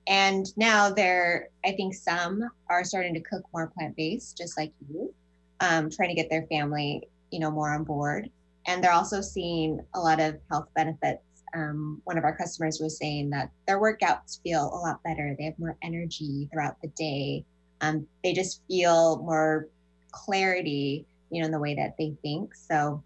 and 0.08 0.46
now 0.56 0.90
they're 0.90 1.48
i 1.64 1.70
think 1.70 1.94
some 1.94 2.42
are 2.68 2.82
starting 2.82 3.14
to 3.14 3.20
cook 3.20 3.44
more 3.54 3.68
plant-based 3.68 4.36
just 4.36 4.58
like 4.58 4.72
you 4.90 5.14
um, 5.60 5.88
trying 5.88 6.08
to 6.08 6.14
get 6.14 6.28
their 6.28 6.44
family 6.48 7.06
you 7.32 7.40
know 7.40 7.50
more 7.50 7.72
on 7.74 7.82
board. 7.82 8.30
And 8.66 8.82
they're 8.82 8.92
also 8.92 9.20
seeing 9.20 9.80
a 9.94 10.00
lot 10.00 10.20
of 10.20 10.38
health 10.50 10.68
benefits. 10.76 11.22
Um, 11.54 12.00
one 12.04 12.16
of 12.16 12.24
our 12.24 12.36
customers 12.36 12.78
was 12.80 12.96
saying 12.96 13.30
that 13.30 13.50
their 13.66 13.80
workouts 13.80 14.40
feel 14.42 14.62
a 14.72 14.78
lot 14.78 15.02
better. 15.02 15.34
They 15.36 15.44
have 15.44 15.58
more 15.58 15.76
energy 15.82 16.48
throughout 16.52 16.80
the 16.80 16.88
day. 16.88 17.44
Um, 17.80 18.06
they 18.22 18.32
just 18.32 18.62
feel 18.68 19.18
more 19.22 19.68
clarity 20.12 21.06
you 21.30 21.40
know 21.40 21.46
in 21.46 21.52
the 21.52 21.58
way 21.58 21.74
that 21.74 21.96
they 21.98 22.14
think. 22.22 22.54
So 22.54 23.02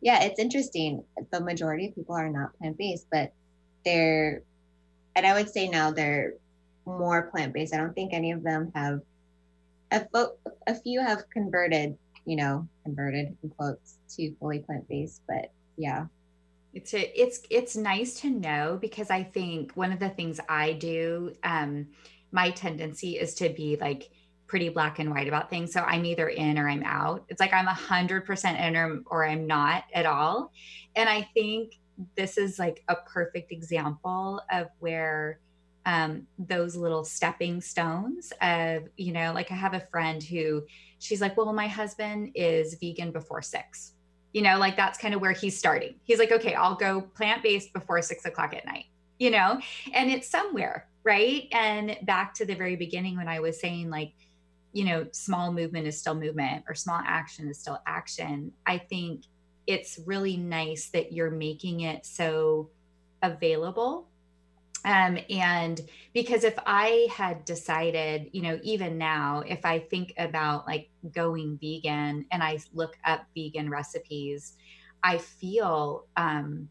yeah 0.00 0.22
it's 0.22 0.40
interesting. 0.40 1.04
The 1.30 1.40
majority 1.40 1.88
of 1.88 1.94
people 1.94 2.14
are 2.16 2.30
not 2.30 2.56
plant-based 2.58 3.06
but 3.12 3.32
they're 3.84 4.42
and 5.16 5.26
I 5.26 5.34
would 5.34 5.48
say 5.48 5.68
now 5.68 5.90
they're 5.90 6.34
more 6.86 7.30
plant 7.30 7.52
based. 7.52 7.74
I 7.74 7.78
don't 7.78 7.94
think 7.94 8.12
any 8.12 8.32
of 8.32 8.42
them 8.42 8.72
have. 8.74 9.00
A, 9.92 10.06
fo- 10.12 10.36
a 10.66 10.74
few 10.74 11.00
have 11.00 11.28
converted, 11.30 11.96
you 12.24 12.36
know, 12.36 12.66
converted 12.84 13.36
in 13.42 13.50
quotes 13.50 13.98
to 14.16 14.34
fully 14.40 14.58
plant 14.60 14.88
based, 14.88 15.22
but 15.28 15.52
yeah. 15.76 16.06
It's 16.72 16.92
a, 16.94 17.20
it's 17.20 17.42
it's 17.50 17.76
nice 17.76 18.20
to 18.22 18.30
know 18.30 18.76
because 18.80 19.10
I 19.10 19.22
think 19.22 19.72
one 19.74 19.92
of 19.92 20.00
the 20.00 20.08
things 20.08 20.40
I 20.48 20.72
do, 20.72 21.32
um, 21.44 21.86
my 22.32 22.50
tendency 22.50 23.12
is 23.12 23.34
to 23.36 23.48
be 23.50 23.76
like 23.80 24.10
pretty 24.48 24.68
black 24.68 24.98
and 24.98 25.10
white 25.10 25.28
about 25.28 25.50
things. 25.50 25.72
So 25.72 25.80
I'm 25.82 26.04
either 26.04 26.28
in 26.28 26.58
or 26.58 26.68
I'm 26.68 26.82
out. 26.82 27.24
It's 27.28 27.40
like 27.40 27.52
I'm 27.52 27.68
a 27.68 27.74
hundred 27.74 28.26
percent 28.26 28.58
in 28.58 28.76
or, 28.76 29.00
or 29.06 29.24
I'm 29.24 29.46
not 29.46 29.84
at 29.94 30.06
all. 30.06 30.50
And 30.96 31.08
I 31.08 31.28
think 31.34 31.74
this 32.16 32.38
is 32.38 32.58
like 32.58 32.82
a 32.88 32.96
perfect 32.96 33.52
example 33.52 34.40
of 34.50 34.68
where 34.78 35.38
um, 35.86 36.26
those 36.38 36.76
little 36.76 37.04
stepping 37.04 37.60
stones 37.60 38.32
of, 38.40 38.84
you 38.96 39.12
know, 39.12 39.32
like 39.32 39.50
I 39.50 39.54
have 39.54 39.74
a 39.74 39.80
friend 39.80 40.22
who 40.22 40.62
she's 40.98 41.20
like, 41.20 41.36
well, 41.36 41.52
my 41.52 41.68
husband 41.68 42.32
is 42.34 42.74
vegan 42.80 43.12
before 43.12 43.42
six. 43.42 43.92
You 44.32 44.42
know, 44.42 44.58
like 44.58 44.76
that's 44.76 44.98
kind 44.98 45.14
of 45.14 45.20
where 45.20 45.32
he's 45.32 45.56
starting. 45.56 45.94
He's 46.02 46.18
like, 46.18 46.32
okay, 46.32 46.54
I'll 46.54 46.74
go 46.74 47.00
plant 47.00 47.42
based 47.42 47.72
before 47.72 48.00
six 48.02 48.24
o'clock 48.24 48.54
at 48.54 48.66
night, 48.66 48.86
you 49.18 49.30
know, 49.30 49.60
and 49.92 50.10
it's 50.10 50.28
somewhere, 50.28 50.88
right? 51.04 51.46
And 51.52 51.96
back 52.02 52.34
to 52.34 52.44
the 52.44 52.54
very 52.54 52.74
beginning 52.74 53.16
when 53.16 53.28
I 53.28 53.38
was 53.40 53.60
saying, 53.60 53.90
like, 53.90 54.12
you 54.72 54.84
know, 54.84 55.06
small 55.12 55.52
movement 55.52 55.86
is 55.86 55.96
still 55.96 56.16
movement 56.16 56.64
or 56.68 56.74
small 56.74 57.00
action 57.06 57.48
is 57.48 57.60
still 57.60 57.80
action. 57.86 58.50
I 58.66 58.78
think 58.78 59.22
it's 59.66 60.00
really 60.06 60.36
nice 60.36 60.90
that 60.90 61.12
you're 61.12 61.30
making 61.30 61.80
it 61.80 62.04
so 62.04 62.70
available 63.22 64.08
um, 64.84 65.18
and 65.30 65.80
because 66.12 66.44
if 66.44 66.54
I 66.66 67.08
had 67.10 67.44
decided, 67.44 68.28
you 68.32 68.42
know, 68.42 68.58
even 68.62 68.98
now, 68.98 69.42
if 69.46 69.64
I 69.64 69.78
think 69.78 70.12
about 70.18 70.66
like 70.66 70.90
going 71.10 71.58
vegan 71.60 72.26
and 72.30 72.42
I 72.42 72.58
look 72.74 72.98
up 73.04 73.24
vegan 73.34 73.70
recipes, 73.70 74.52
I 75.02 75.18
feel 75.18 76.06
um, 76.16 76.68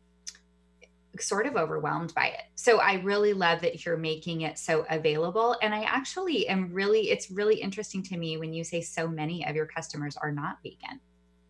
sort 1.20 1.48
of 1.48 1.56
overwhelmed 1.56 2.14
by 2.14 2.28
it. 2.28 2.44
So 2.54 2.78
I 2.78 2.96
really 2.96 3.34
love 3.34 3.62
that 3.62 3.84
you're 3.84 3.98
making 3.98 4.42
it 4.42 4.60
so 4.60 4.86
available. 4.92 5.56
And 5.64 5.74
I 5.74 5.82
actually 5.82 6.48
am 6.48 6.72
really, 6.72 7.10
it's 7.10 7.32
really 7.32 7.56
interesting 7.56 8.04
to 8.04 8.18
me 8.18 8.38
when 8.38 8.54
you 8.54 8.64
say 8.64 8.82
so 8.82 9.08
many 9.08 9.46
of 9.46 9.56
your 9.56 9.66
customers 9.66 10.18
are 10.18 10.32
not 10.32 10.58
vegan. 10.64 11.00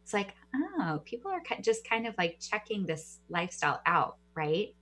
It's 0.03 0.13
like, 0.13 0.34
oh, 0.56 1.02
people 1.06 1.32
are 1.32 1.42
just 1.62 1.88
kind 1.88 2.08
of 2.08 2.16
like 2.18 2.39
checking 2.39 2.86
this 2.86 3.20
lifestyle 3.30 3.82
out, 3.86 4.18
right? 4.36 4.74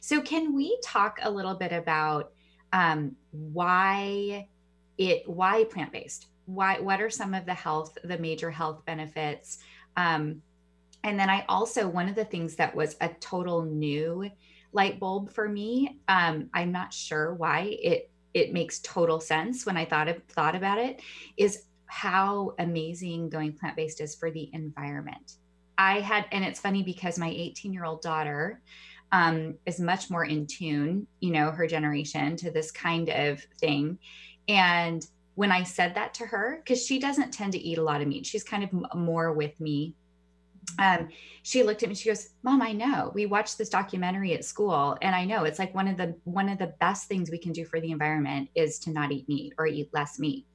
So, 0.00 0.20
can 0.20 0.54
we 0.54 0.78
talk 0.84 1.18
a 1.22 1.30
little 1.30 1.54
bit 1.54 1.72
about 1.72 2.32
um, 2.72 3.16
why 3.30 4.48
it 4.96 5.28
why 5.28 5.64
plant 5.64 5.92
based? 5.92 6.26
Why 6.46 6.80
what 6.80 7.00
are 7.00 7.10
some 7.10 7.34
of 7.34 7.46
the 7.46 7.54
health 7.54 7.96
the 8.04 8.18
major 8.18 8.50
health 8.50 8.84
benefits? 8.84 9.58
Um, 9.96 10.42
and 11.04 11.18
then 11.18 11.30
I 11.30 11.44
also 11.48 11.88
one 11.88 12.08
of 12.08 12.14
the 12.14 12.24
things 12.24 12.56
that 12.56 12.74
was 12.74 12.96
a 13.00 13.08
total 13.20 13.62
new 13.62 14.30
light 14.72 15.00
bulb 15.00 15.32
for 15.32 15.48
me. 15.48 16.00
Um, 16.08 16.50
I'm 16.52 16.72
not 16.72 16.92
sure 16.92 17.34
why 17.34 17.76
it 17.82 18.10
it 18.34 18.52
makes 18.52 18.80
total 18.80 19.20
sense 19.20 19.64
when 19.64 19.76
I 19.76 19.84
thought 19.84 20.08
of, 20.08 20.22
thought 20.24 20.54
about 20.54 20.78
it. 20.78 21.00
Is 21.36 21.64
how 21.88 22.54
amazing 22.58 23.28
going 23.28 23.52
plant 23.52 23.76
based 23.76 24.00
is 24.00 24.14
for 24.14 24.30
the 24.30 24.50
environment. 24.52 25.34
I 25.76 26.00
had, 26.00 26.26
and 26.32 26.44
it's 26.44 26.60
funny 26.60 26.82
because 26.82 27.18
my 27.18 27.28
18 27.28 27.72
year 27.72 27.84
old 27.84 28.02
daughter 28.02 28.60
um, 29.12 29.54
is 29.64 29.80
much 29.80 30.10
more 30.10 30.24
in 30.24 30.46
tune, 30.46 31.06
you 31.20 31.30
know, 31.30 31.50
her 31.50 31.66
generation 31.66 32.36
to 32.36 32.50
this 32.50 32.70
kind 32.70 33.08
of 33.08 33.40
thing. 33.60 33.98
And 34.48 35.06
when 35.34 35.52
I 35.52 35.62
said 35.62 35.94
that 35.94 36.14
to 36.14 36.26
her, 36.26 36.60
because 36.62 36.84
she 36.84 36.98
doesn't 36.98 37.32
tend 37.32 37.52
to 37.52 37.58
eat 37.58 37.78
a 37.78 37.82
lot 37.82 38.02
of 38.02 38.08
meat, 38.08 38.26
she's 38.26 38.44
kind 38.44 38.64
of 38.64 38.96
more 38.96 39.32
with 39.32 39.58
me. 39.60 39.94
Um, 40.78 41.08
she 41.42 41.62
looked 41.62 41.82
at 41.82 41.88
me. 41.88 41.94
She 41.94 42.08
goes, 42.08 42.30
"Mom, 42.42 42.60
I 42.60 42.72
know. 42.72 43.10
We 43.14 43.24
watched 43.24 43.56
this 43.56 43.70
documentary 43.70 44.34
at 44.34 44.44
school, 44.44 44.98
and 45.00 45.14
I 45.14 45.24
know 45.24 45.44
it's 45.44 45.58
like 45.58 45.74
one 45.74 45.88
of 45.88 45.96
the 45.96 46.14
one 46.24 46.48
of 46.50 46.58
the 46.58 46.74
best 46.78 47.08
things 47.08 47.30
we 47.30 47.38
can 47.38 47.52
do 47.52 47.64
for 47.64 47.80
the 47.80 47.90
environment 47.90 48.50
is 48.54 48.78
to 48.80 48.90
not 48.90 49.12
eat 49.12 49.28
meat 49.28 49.54
or 49.56 49.66
eat 49.66 49.88
less 49.94 50.18
meat." 50.18 50.46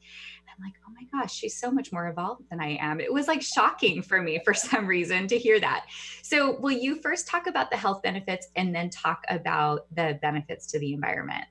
I'm 0.58 0.64
like, 0.64 0.74
oh 0.88 0.92
my 0.94 1.20
gosh, 1.20 1.34
she's 1.34 1.58
so 1.58 1.72
much 1.72 1.92
more 1.92 2.08
evolved 2.08 2.44
than 2.50 2.60
I 2.60 2.78
am. 2.80 3.00
It 3.00 3.12
was 3.12 3.28
like 3.28 3.42
shocking 3.42 4.02
for 4.02 4.22
me 4.22 4.40
for 4.44 4.54
some 4.54 4.86
reason 4.86 5.28
to 5.28 5.38
hear 5.38 5.60
that. 5.60 5.86
So, 6.22 6.60
will 6.60 6.72
you 6.72 7.02
first 7.02 7.28
talk 7.28 7.48
about 7.48 7.72
the 7.72 7.78
health 7.78 8.04
benefits 8.04 8.48
and 8.56 8.74
then 8.74 8.90
talk 8.90 9.24
about 9.30 9.88
the 9.96 10.20
benefits 10.22 10.68
to 10.68 10.80
the 10.80 10.94
environment? 10.94 11.46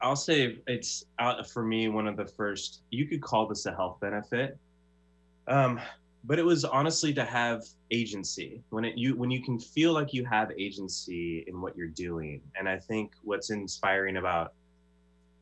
I'll 0.00 0.16
say 0.16 0.58
it's 0.66 1.06
uh, 1.18 1.42
for 1.42 1.64
me 1.64 1.88
one 1.88 2.06
of 2.06 2.16
the 2.16 2.26
first. 2.26 2.82
You 2.90 3.06
could 3.06 3.22
call 3.22 3.46
this 3.46 3.64
a 3.66 3.74
health 3.74 3.98
benefit, 4.00 4.58
um, 5.48 5.80
but 6.24 6.38
it 6.38 6.44
was 6.44 6.64
honestly 6.64 7.12
to 7.14 7.24
have 7.24 7.62
agency 7.90 8.62
when 8.70 8.84
it 8.84 8.98
you 8.98 9.16
when 9.16 9.30
you 9.30 9.42
can 9.42 9.58
feel 9.58 9.92
like 9.92 10.12
you 10.12 10.24
have 10.26 10.50
agency 10.58 11.44
in 11.46 11.60
what 11.60 11.76
you're 11.76 11.86
doing. 11.86 12.42
And 12.58 12.68
I 12.68 12.78
think 12.78 13.12
what's 13.22 13.50
inspiring 13.50 14.18
about 14.18 14.52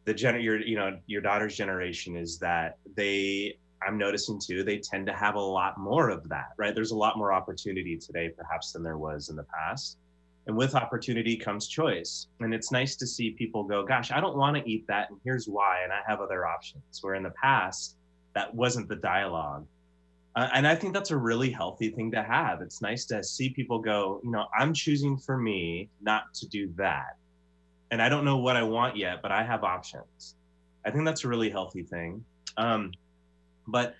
the 0.04 0.14
gen 0.14 0.40
your 0.40 0.60
you 0.60 0.76
know 0.76 0.98
your 1.06 1.20
daughter's 1.20 1.56
generation 1.56 2.16
is 2.16 2.38
that 2.38 2.78
they 2.96 3.56
i'm 3.86 3.96
noticing 3.96 4.40
too 4.40 4.62
they 4.62 4.78
tend 4.78 5.06
to 5.06 5.12
have 5.12 5.34
a 5.34 5.40
lot 5.40 5.78
more 5.78 6.08
of 6.08 6.28
that 6.28 6.50
right? 6.56 6.74
There's 6.74 6.90
a 6.90 6.96
lot 6.96 7.16
more 7.16 7.32
opportunity 7.32 7.96
today 7.96 8.30
perhaps 8.36 8.72
than 8.72 8.82
there 8.82 8.98
was 8.98 9.28
in 9.28 9.36
the 9.36 9.44
past. 9.44 9.98
And 10.48 10.56
with 10.56 10.74
opportunity 10.74 11.36
comes 11.36 11.68
choice. 11.68 12.26
And 12.40 12.52
it's 12.52 12.72
nice 12.72 12.96
to 12.96 13.06
see 13.06 13.30
people 13.30 13.64
go 13.64 13.84
gosh 13.84 14.10
i 14.10 14.20
don't 14.20 14.36
want 14.36 14.56
to 14.56 14.68
eat 14.68 14.86
that 14.88 15.10
and 15.10 15.20
here's 15.24 15.46
why 15.46 15.82
and 15.82 15.92
i 15.92 16.00
have 16.06 16.20
other 16.20 16.46
options. 16.46 16.82
Where 17.00 17.14
in 17.14 17.22
the 17.22 17.34
past 17.42 17.96
that 18.34 18.52
wasn't 18.54 18.88
the 18.88 18.96
dialogue. 18.96 19.66
Uh, 20.34 20.48
and 20.54 20.66
i 20.66 20.74
think 20.74 20.94
that's 20.94 21.10
a 21.10 21.16
really 21.16 21.50
healthy 21.50 21.90
thing 21.90 22.10
to 22.10 22.22
have. 22.22 22.60
It's 22.62 22.80
nice 22.82 23.04
to 23.06 23.22
see 23.22 23.50
people 23.50 23.78
go 23.78 24.20
you 24.24 24.30
know 24.30 24.46
i'm 24.58 24.72
choosing 24.72 25.16
for 25.16 25.36
me 25.36 25.88
not 26.00 26.34
to 26.34 26.48
do 26.48 26.72
that 26.76 27.16
and 27.92 28.00
I 28.00 28.08
don't 28.08 28.24
know 28.24 28.38
what 28.38 28.56
I 28.56 28.62
want 28.62 28.96
yet, 28.96 29.20
but 29.20 29.30
I 29.30 29.44
have 29.44 29.64
options. 29.64 30.34
I 30.84 30.90
think 30.90 31.04
that's 31.04 31.24
a 31.24 31.28
really 31.28 31.50
healthy 31.50 31.82
thing. 31.82 32.24
Um, 32.56 32.92
but 33.68 33.94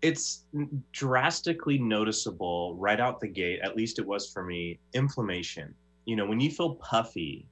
it's 0.00 0.44
drastically 0.92 1.78
noticeable 1.78 2.76
right 2.76 3.00
out 3.00 3.20
the 3.20 3.26
gate, 3.26 3.58
at 3.62 3.76
least 3.76 3.98
it 3.98 4.06
was 4.06 4.30
for 4.32 4.44
me, 4.44 4.78
inflammation. 4.94 5.74
You 6.04 6.14
know, 6.14 6.26
when 6.26 6.38
you 6.38 6.48
feel 6.48 6.76
puffy, 6.76 7.44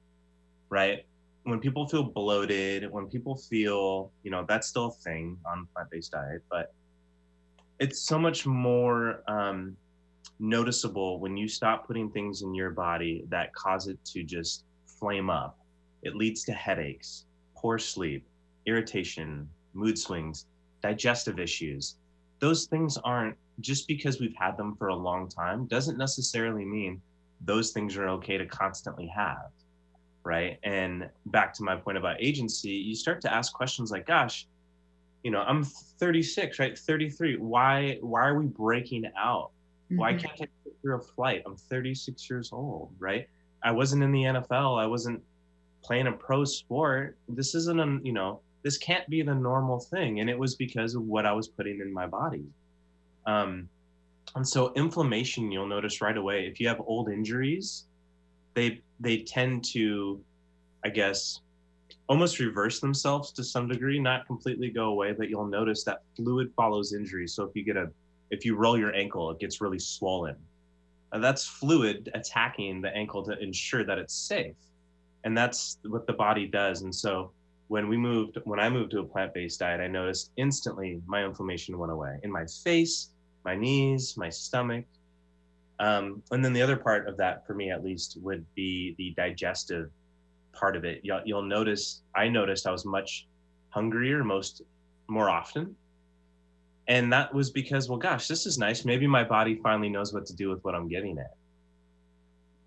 right? 0.69 1.05
When 1.43 1.59
people 1.59 1.85
feel 1.85 2.03
bloated, 2.03 2.89
when 2.89 3.07
people 3.07 3.35
feel, 3.35 4.11
you 4.23 4.31
know, 4.31 4.45
that's 4.47 4.67
still 4.67 4.85
a 4.85 4.91
thing 4.91 5.37
on 5.45 5.67
plant 5.73 5.91
based 5.91 6.13
diet, 6.13 6.43
but 6.49 6.73
it's 7.79 8.01
so 8.01 8.17
much 8.17 8.45
more 8.45 9.21
um, 9.27 9.75
noticeable 10.39 11.19
when 11.19 11.35
you 11.35 11.49
stop 11.49 11.85
putting 11.85 12.09
things 12.09 12.41
in 12.41 12.55
your 12.55 12.69
body 12.69 13.25
that 13.27 13.53
cause 13.53 13.87
it 13.87 13.99
to 14.05 14.23
just 14.23 14.63
flame 14.99 15.29
up. 15.29 15.59
It 16.03 16.15
leads 16.15 16.43
to 16.45 16.53
headaches, 16.53 17.25
poor 17.55 17.79
sleep, 17.79 18.25
irritation, 18.65 19.49
mood 19.73 19.97
swings, 19.97 20.45
digestive 20.81 21.39
issues. 21.39 21.95
Those 22.39 22.65
things 22.65 22.97
aren't 22.97 23.35
just 23.59 23.87
because 23.87 24.19
we've 24.19 24.35
had 24.37 24.57
them 24.57 24.75
for 24.75 24.89
a 24.89 24.95
long 24.95 25.27
time, 25.27 25.65
doesn't 25.65 25.97
necessarily 25.97 26.65
mean 26.65 27.01
those 27.41 27.71
things 27.71 27.97
are 27.97 28.07
okay 28.09 28.37
to 28.37 28.45
constantly 28.45 29.07
have. 29.07 29.51
Right. 30.23 30.59
And 30.63 31.09
back 31.27 31.53
to 31.53 31.63
my 31.63 31.77
point 31.77 31.97
about 31.97 32.17
agency, 32.19 32.71
you 32.71 32.95
start 32.95 33.21
to 33.21 33.33
ask 33.33 33.53
questions 33.53 33.91
like, 33.91 34.05
gosh, 34.05 34.45
you 35.23 35.31
know, 35.31 35.39
I'm 35.41 35.63
36, 35.63 36.59
right? 36.59 36.77
33. 36.77 37.37
Why 37.37 37.97
why 38.01 38.27
are 38.27 38.37
we 38.37 38.45
breaking 38.45 39.05
out? 39.17 39.51
Mm-hmm. 39.85 39.97
Why 39.97 40.13
can't 40.13 40.33
I 40.33 40.47
get 40.65 40.73
through 40.81 40.97
a 40.97 41.01
flight? 41.01 41.43
I'm 41.45 41.55
36 41.55 42.29
years 42.29 42.51
old, 42.51 42.91
right? 42.99 43.27
I 43.63 43.71
wasn't 43.71 44.03
in 44.03 44.11
the 44.11 44.23
NFL. 44.23 44.79
I 44.79 44.85
wasn't 44.85 45.21
playing 45.83 46.07
a 46.07 46.11
pro 46.11 46.45
sport. 46.45 47.17
This 47.27 47.55
isn't 47.55 47.79
a, 47.79 47.99
you 48.03 48.13
know, 48.13 48.41
this 48.63 48.77
can't 48.77 49.07
be 49.09 49.21
the 49.21 49.33
normal 49.33 49.79
thing. 49.79 50.19
And 50.19 50.29
it 50.29 50.37
was 50.37 50.55
because 50.55 50.95
of 50.95 51.03
what 51.03 51.25
I 51.25 51.31
was 51.31 51.47
putting 51.47 51.79
in 51.79 51.93
my 51.93 52.07
body. 52.07 52.45
Um, 53.25 53.69
and 54.35 54.47
so 54.47 54.73
inflammation, 54.73 55.51
you'll 55.51 55.67
notice 55.67 56.01
right 56.01 56.17
away, 56.17 56.47
if 56.47 56.59
you 56.59 56.67
have 56.67 56.81
old 56.85 57.09
injuries, 57.09 57.85
they, 58.53 58.81
they 58.99 59.19
tend 59.19 59.63
to, 59.73 60.21
I 60.83 60.89
guess, 60.89 61.41
almost 62.09 62.39
reverse 62.39 62.79
themselves 62.79 63.31
to 63.33 63.43
some 63.43 63.67
degree, 63.67 63.99
not 63.99 64.25
completely 64.27 64.69
go 64.69 64.89
away, 64.89 65.11
but 65.11 65.29
you'll 65.29 65.47
notice 65.47 65.83
that 65.83 66.01
fluid 66.15 66.51
follows 66.55 66.93
injury. 66.93 67.27
So 67.27 67.43
if 67.43 67.55
you 67.55 67.63
get 67.63 67.77
a, 67.77 67.89
if 68.31 68.45
you 68.45 68.55
roll 68.55 68.77
your 68.77 68.93
ankle, 68.93 69.31
it 69.31 69.39
gets 69.39 69.61
really 69.61 69.79
swollen 69.79 70.35
that's 71.17 71.45
fluid 71.45 72.09
attacking 72.13 72.81
the 72.81 72.89
ankle 72.95 73.23
to 73.23 73.37
ensure 73.39 73.83
that 73.83 73.97
it's 73.97 74.13
safe. 74.13 74.55
And 75.23 75.37
that's 75.37 75.79
what 75.85 76.07
the 76.07 76.13
body 76.13 76.47
does. 76.47 76.81
And 76.81 76.93
so 76.93 77.31
when 77.67 77.87
we 77.87 77.97
moved, 77.97 78.37
when 78.45 78.59
I 78.59 78.69
moved 78.69 78.91
to 78.91 78.99
a 78.99 79.03
plant 79.03 79.33
based 79.33 79.59
diet, 79.59 79.81
I 79.81 79.87
noticed 79.87 80.31
instantly 80.37 81.01
my 81.05 81.25
inflammation 81.25 81.77
went 81.77 81.91
away 81.91 82.19
in 82.23 82.31
my 82.31 82.45
face, 82.63 83.09
my 83.43 83.55
knees, 83.55 84.15
my 84.17 84.29
stomach. 84.29 84.85
Um, 85.79 86.23
and 86.31 86.43
then 86.43 86.53
the 86.53 86.61
other 86.61 86.77
part 86.77 87.07
of 87.07 87.17
that, 87.17 87.45
for 87.45 87.53
me 87.53 87.71
at 87.71 87.83
least, 87.83 88.17
would 88.21 88.45
be 88.55 88.95
the 88.97 89.13
digestive 89.15 89.91
part 90.53 90.75
of 90.75 90.85
it. 90.85 91.01
You'll, 91.03 91.21
you'll 91.25 91.43
notice, 91.43 92.01
I 92.15 92.29
noticed 92.29 92.65
I 92.65 92.71
was 92.71 92.85
much 92.85 93.27
hungrier 93.69 94.23
most 94.23 94.61
more 95.07 95.29
often 95.29 95.75
and 96.87 97.11
that 97.11 97.33
was 97.33 97.49
because 97.49 97.89
well 97.89 97.97
gosh 97.97 98.27
this 98.27 98.45
is 98.45 98.57
nice. 98.57 98.85
Maybe 98.85 99.07
my 99.07 99.23
body 99.23 99.55
finally 99.55 99.89
knows 99.89 100.13
what 100.13 100.25
to 100.27 100.35
do 100.35 100.49
with 100.49 100.63
what 100.63 100.75
i'm 100.75 100.87
getting 100.87 101.17
at. 101.19 101.35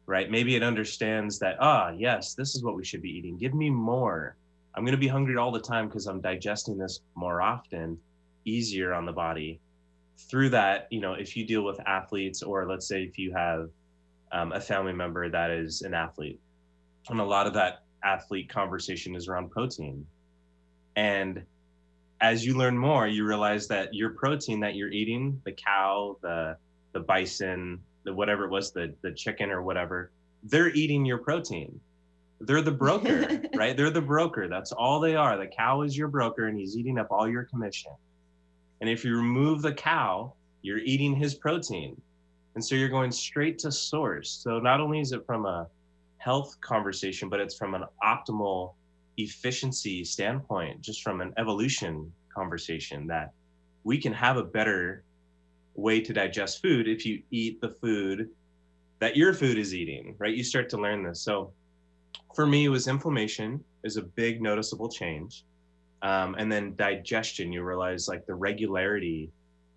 Right? 0.07 0.31
Maybe 0.31 0.57
it 0.57 0.63
understands 0.63 1.39
that 1.39 1.57
ah 1.61 1.91
yes 1.97 2.35
this 2.35 2.55
is 2.55 2.63
what 2.63 2.77
we 2.77 2.85
should 2.85 3.03
be 3.03 3.11
eating. 3.11 3.37
Give 3.39 3.55
me 3.55 3.71
more. 3.71 4.37
I'm 4.75 4.85
going 4.85 4.93
to 4.93 4.99
be 4.99 5.09
hungry 5.09 5.37
all 5.37 5.51
the 5.51 5.61
time 5.61 5.89
because 5.89 6.07
i'm 6.07 6.21
digesting 6.21 6.79
this 6.79 7.01
more 7.15 7.43
often 7.43 7.99
easier 8.45 8.93
on 8.93 9.07
the 9.07 9.13
body. 9.13 9.61
Through 10.29 10.51
that 10.51 10.89
you 10.91 11.01
know 11.01 11.15
if 11.15 11.37
you 11.37 11.47
deal 11.47 11.63
with 11.63 11.81
athletes 11.87 12.43
or 12.43 12.67
let's 12.67 12.87
say 12.87 13.03
if 13.03 13.19
you 13.19 13.33
have 13.33 13.71
um, 14.33 14.53
a 14.53 14.61
family 14.61 14.93
member 14.93 15.29
that 15.29 15.51
is 15.51 15.83
an 15.83 15.95
athlete. 15.95 16.41
And 17.09 17.21
a 17.21 17.25
lot 17.25 17.47
of 17.47 17.55
that 17.55 17.83
athlete 18.05 18.49
conversation 18.49 19.15
is 19.17 19.29
around 19.29 19.51
protein. 19.51 20.07
And 20.97 21.43
as 22.21 22.45
you 22.45 22.57
learn 22.57 22.77
more, 22.77 23.07
you 23.07 23.25
realize 23.25 23.67
that 23.69 23.95
your 23.95 24.11
protein 24.11 24.61
that 24.61 24.75
you're 24.75 24.91
eating, 24.91 25.41
the 25.45 25.53
cow, 25.53 26.17
the 26.23 26.57
the 26.93 27.01
bison, 27.01 27.81
the 28.05 28.13
whatever 28.13 28.45
it 28.45 28.51
was, 28.51 28.73
the 28.73 28.95
the 29.03 29.13
chicken 29.13 29.51
or 29.51 29.63
whatever, 29.63 30.11
they're 30.45 30.71
eating 30.71 31.05
your 31.05 31.19
protein. 31.19 31.81
They're 32.41 32.63
the 32.63 32.73
broker, 32.73 33.41
right? 33.55 33.77
They're 33.77 33.91
the 33.91 34.01
broker. 34.01 34.49
That's 34.49 34.73
all 34.73 35.01
they 35.01 35.15
are. 35.15 35.37
The 35.37 35.47
cow 35.47 35.83
is 35.83 35.97
your 35.97 36.09
broker 36.09 36.47
and 36.47 36.59
he's 36.59 36.77
eating 36.77 36.99
up 36.99 37.09
all 37.11 37.29
your 37.29 37.45
commission. 37.45 37.93
And 38.81 38.89
if 38.89 39.05
you 39.05 39.17
remove 39.17 39.61
the 39.63 39.75
cow, 39.75 40.33
you're 40.63 40.79
eating 40.79 41.15
his 41.15 41.35
protein. 41.35 42.01
And 42.55 42.65
so 42.65 42.75
you're 42.75 42.89
going 42.89 43.13
straight 43.13 43.59
to 43.61 43.71
source. 43.71 44.31
So 44.31 44.59
not 44.59 44.81
only 44.81 45.01
is 45.01 45.13
it 45.13 45.25
from 45.27 45.47
a 45.47 45.69
health 46.19 46.57
conversation, 46.61 47.29
but 47.29 47.41
it's 47.41 47.57
from 47.57 47.75
an 47.75 47.85
optimal 48.03 48.75
efficiency 49.23 50.05
standpoint, 50.05 50.81
just 50.81 51.03
from 51.03 51.21
an 51.21 51.33
evolution 51.39 52.13
conversation 52.35 53.07
that 53.09 53.33
we 53.85 53.99
can 53.99 54.13
have 54.13 54.37
a 54.37 54.43
better 54.43 55.05
way 55.75 56.01
to 56.01 56.13
digest 56.13 56.61
food 56.63 56.89
if 56.89 57.07
you 57.07 57.23
eat 57.31 57.61
the 57.61 57.71
food 57.71 58.29
that 58.99 59.17
your 59.17 59.33
food 59.33 59.59
is 59.59 59.75
eating, 59.75 60.15
right? 60.19 60.35
You 60.35 60.45
start 60.45 60.69
to 60.71 60.77
learn 60.77 61.03
this. 61.03 61.23
So 61.23 61.53
for 62.35 62.47
me, 62.47 62.67
it 62.67 62.69
was 62.69 62.87
inflammation 62.87 63.65
is 63.83 63.97
a 63.97 64.03
big 64.03 64.43
noticeable 64.43 64.89
change. 64.89 65.45
Um, 66.03 66.35
and 66.39 66.51
then 66.53 66.75
digestion, 66.77 67.53
you 67.53 67.63
realize 67.63 68.09
like 68.09 68.27
the 68.27 68.35
regularity 68.35 69.31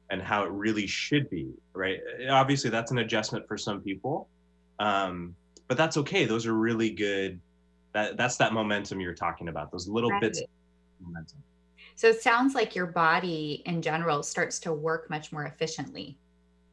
and 0.10 0.22
how 0.22 0.44
it 0.44 0.52
really 0.52 0.88
should 0.88 1.30
be, 1.30 1.50
right? 1.74 2.00
Obviously, 2.30 2.70
that's 2.70 2.92
an 2.92 3.00
adjustment 3.00 3.48
for 3.48 3.58
some 3.58 3.82
people, 3.82 4.28
um, 4.80 5.36
but 5.68 5.78
that's 5.78 5.98
okay. 5.98 6.26
Those 6.26 6.46
are 6.46 6.54
really 6.54 6.92
good. 6.92 7.40
That 7.94 8.18
that's 8.18 8.38
that 8.38 8.54
momentum 8.54 9.00
you're 9.00 9.14
talking 9.14 9.48
about. 9.48 9.72
Those 9.72 9.88
little 9.88 10.10
right. 10.10 10.22
bits 10.22 10.42
of 10.42 10.48
momentum. 11.00 11.44
So 11.96 12.08
it 12.08 12.22
sounds 12.22 12.56
like 12.56 12.76
your 12.76 12.88
body 12.88 13.62
in 13.66 13.82
general 13.82 14.24
starts 14.24 14.60
to 14.60 14.74
work 14.74 15.10
much 15.10 15.32
more 15.32 15.46
efficiently. 15.46 16.18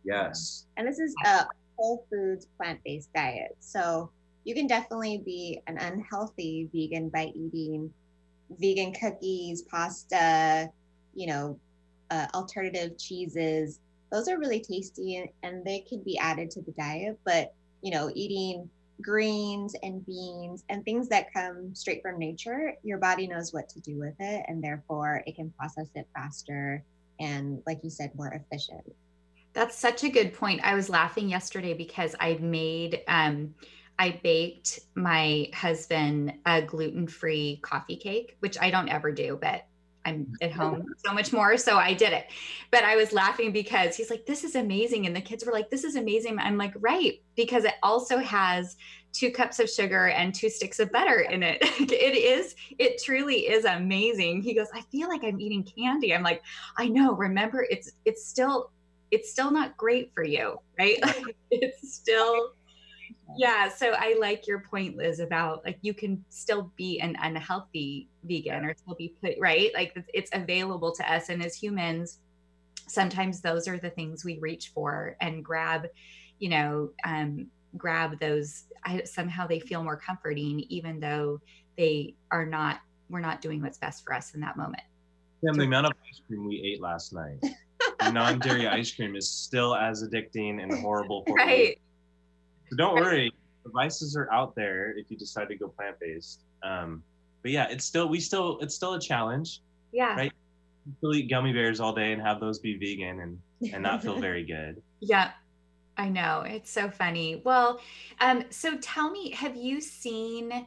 Yes. 0.05 0.67
And 0.77 0.89
this 0.89 0.99
is 0.99 1.15
a 1.27 1.45
whole 1.77 2.07
foods 2.11 2.47
plant 2.57 2.81
based 2.85 3.13
diet. 3.13 3.57
So 3.61 4.11
you 4.45 4.55
can 4.55 4.67
definitely 4.67 5.19
be 5.19 5.61
an 5.67 5.77
unhealthy 5.79 6.69
vegan 6.73 7.11
by 7.11 7.27
eating 7.35 7.93
vegan 8.59 8.93
cookies, 8.95 9.63
pasta, 9.63 10.71
you 11.15 11.27
know, 11.27 11.59
uh, 12.11 12.27
alternative 12.35 12.97
cheeses. 12.99 13.81
Those 14.11 14.29
are 14.29 14.39
really 14.39 14.61
tasty 14.61 15.17
and, 15.17 15.29
and 15.43 15.65
they 15.65 15.81
can 15.81 16.03
be 16.03 16.19
added 16.19 16.51
to 16.53 16.63
the 16.63 16.73
diet. 16.73 17.19
But, 17.25 17.55
you 17.83 17.91
know, 17.91 18.11
eating 18.15 18.69
greens 19.03 19.75
and 19.83 20.05
beans 20.07 20.65
and 20.69 20.85
things 20.85 21.09
that 21.09 21.33
come 21.33 21.75
straight 21.75 22.03
from 22.03 22.19
nature, 22.19 22.75
your 22.83 22.99
body 22.99 23.27
knows 23.27 23.53
what 23.53 23.69
to 23.71 23.81
do 23.81 23.99
with 23.99 24.15
it. 24.19 24.45
And 24.49 24.63
therefore, 24.63 25.23
it 25.27 25.37
can 25.37 25.53
process 25.59 25.89
it 25.95 26.07
faster 26.15 26.85
and, 27.19 27.63
like 27.67 27.81
you 27.83 27.91
said, 27.91 28.15
more 28.15 28.29
efficient. 28.29 28.85
That's 29.53 29.77
such 29.77 30.05
a 30.05 30.09
good 30.09 30.33
point. 30.33 30.61
I 30.63 30.75
was 30.75 30.89
laughing 30.89 31.29
yesterday 31.29 31.75
because 31.75 32.15
I 32.21 32.35
made, 32.35 33.03
um, 33.09 33.55
I 33.99 34.21
baked 34.23 34.81
my 34.95 35.49
husband 35.55 36.33
a 36.47 36.63
gluten 36.63 37.07
free 37.07 37.59
coffee 37.63 37.97
cake, 37.97 38.37
which 38.41 38.57
I 38.61 38.71
don't 38.71 38.89
ever 38.89 39.13
do, 39.13 39.39
but 39.41 39.67
I'm 40.05 40.25
mm-hmm. 40.25 40.35
at 40.43 40.53
home 40.53 40.87
so 41.05 41.13
much 41.13 41.33
more. 41.33 41.57
So 41.57 41.77
I 41.77 41.95
did 41.95 42.13
it. 42.13 42.27
But 42.71 42.85
I 42.85 42.97
was 42.97 43.13
laughing 43.13 43.53
because 43.53 43.97
he's 43.97 44.11
like, 44.11 44.27
this 44.27 44.45
is 44.45 44.55
amazing. 44.55 45.07
And 45.07 45.15
the 45.15 45.21
kids 45.21 45.45
were 45.45 45.53
like, 45.53 45.71
this 45.71 45.85
is 45.85 45.97
amazing. 45.97 46.39
I'm 46.39 46.57
like, 46.57 46.73
right. 46.81 47.21
Because 47.37 47.65
it 47.65 47.75
also 47.83 48.19
has 48.19 48.77
two 49.13 49.31
cups 49.31 49.59
of 49.59 49.69
sugar 49.69 50.09
and 50.09 50.35
two 50.35 50.49
sticks 50.49 50.79
of 50.79 50.91
butter 50.93 51.21
in 51.21 51.43
it. 51.43 51.59
it 51.63 52.17
is, 52.17 52.55
it 52.79 53.03
truly 53.03 53.49
is 53.49 53.65
amazing. 53.65 54.43
He 54.43 54.55
goes, 54.55 54.69
I 54.75 54.83
feel 54.83 55.09
like 55.09 55.25
I'm 55.25 55.41
eating 55.41 55.65
candy. 55.65 56.15
I'm 56.15 56.23
like, 56.23 56.43
I 56.77 56.89
know. 56.89 57.15
Remember, 57.15 57.67
it's, 57.71 57.93
it's 58.05 58.25
still, 58.25 58.71
it's 59.11 59.31
still 59.31 59.51
not 59.51 59.77
great 59.77 60.13
for 60.15 60.23
you, 60.23 60.59
right? 60.79 60.99
it's 61.51 61.93
still 61.93 62.53
yeah 63.37 63.69
so 63.69 63.93
i 63.99 64.17
like 64.21 64.47
your 64.47 64.61
point 64.61 64.97
liz 64.97 65.21
about 65.21 65.65
like 65.65 65.79
you 65.83 65.95
can 65.95 66.23
still 66.29 66.73
be 66.77 67.01
an 67.01 67.17
unhealthy 67.23 68.09
vegan 68.25 68.65
or 68.65 68.75
still 68.77 68.95
be 68.95 69.15
put 69.23 69.35
right? 69.39 69.71
Like 69.75 69.97
it's 70.13 70.31
available 70.33 70.93
to 70.93 71.13
us 71.13 71.29
and 71.29 71.45
as 71.45 71.55
humans 71.55 72.19
sometimes 72.87 73.41
those 73.41 73.69
are 73.69 73.79
the 73.79 73.91
things 73.91 74.25
we 74.25 74.39
reach 74.39 74.73
for 74.75 75.17
and 75.21 75.45
grab 75.45 75.87
you 76.39 76.49
know 76.49 76.91
um 77.05 77.47
grab 77.77 78.19
those 78.19 78.65
I, 78.85 79.03
somehow 79.05 79.47
they 79.47 79.61
feel 79.61 79.85
more 79.85 79.97
comforting 79.97 80.61
even 80.69 80.99
though 80.99 81.41
they 81.77 82.15
are 82.31 82.47
not 82.47 82.81
we're 83.09 83.21
not 83.21 83.41
doing 83.41 83.63
what's 83.63 83.79
best 83.79 84.05
for 84.05 84.15
us 84.15 84.35
in 84.35 84.41
that 84.41 84.57
moment. 84.57 84.83
Tim, 85.45 85.55
the 85.57 85.65
amount 85.65 85.87
of 85.87 85.93
ice 86.09 86.21
cream 86.27 86.47
we 86.47 86.61
ate 86.63 86.81
last 86.81 87.13
night 87.13 87.43
non-dairy 88.13 88.67
ice 88.69 88.93
cream 88.95 89.17
is 89.17 89.29
still 89.29 89.75
as 89.75 90.03
addicting 90.03 90.63
and 90.63 90.73
horrible 90.73 91.25
for 91.27 91.35
right 91.35 91.79
so 92.71 92.77
don't 92.77 92.95
worry, 92.95 93.33
devices 93.65 94.17
are 94.17 94.33
out 94.33 94.55
there 94.55 94.97
if 94.97 95.11
you 95.11 95.17
decide 95.17 95.49
to 95.49 95.57
go 95.57 95.69
plant 95.69 95.97
based. 96.01 96.43
Um, 96.63 97.03
but 97.43 97.51
yeah, 97.51 97.69
it's 97.69 97.85
still 97.85 98.09
we 98.09 98.21
still 98.21 98.59
it's 98.61 98.75
still 98.75 98.95
a 98.95 99.01
challenge. 99.01 99.61
Yeah. 99.93 100.15
Right. 100.15 100.33
You 100.87 100.93
still 100.99 101.15
eat 101.15 101.31
gummy 101.31 101.53
bears 101.53 101.81
all 101.81 101.93
day 101.93 102.13
and 102.13 102.23
have 102.23 102.41
those 102.41 102.59
be 102.59 102.77
vegan 102.77 103.21
and 103.21 103.73
and 103.75 103.83
not 103.83 104.03
feel 104.03 104.19
very 104.21 104.45
good. 104.45 104.81
Yeah. 105.01 105.33
I 105.97 106.09
know. 106.09 106.43
It's 106.47 106.71
so 106.71 106.89
funny. 106.89 107.43
Well, 107.45 107.81
um, 108.21 108.45
so 108.49 108.79
tell 108.79 109.11
me, 109.11 109.33
have 109.33 109.57
you 109.57 109.83
seen 109.83 110.67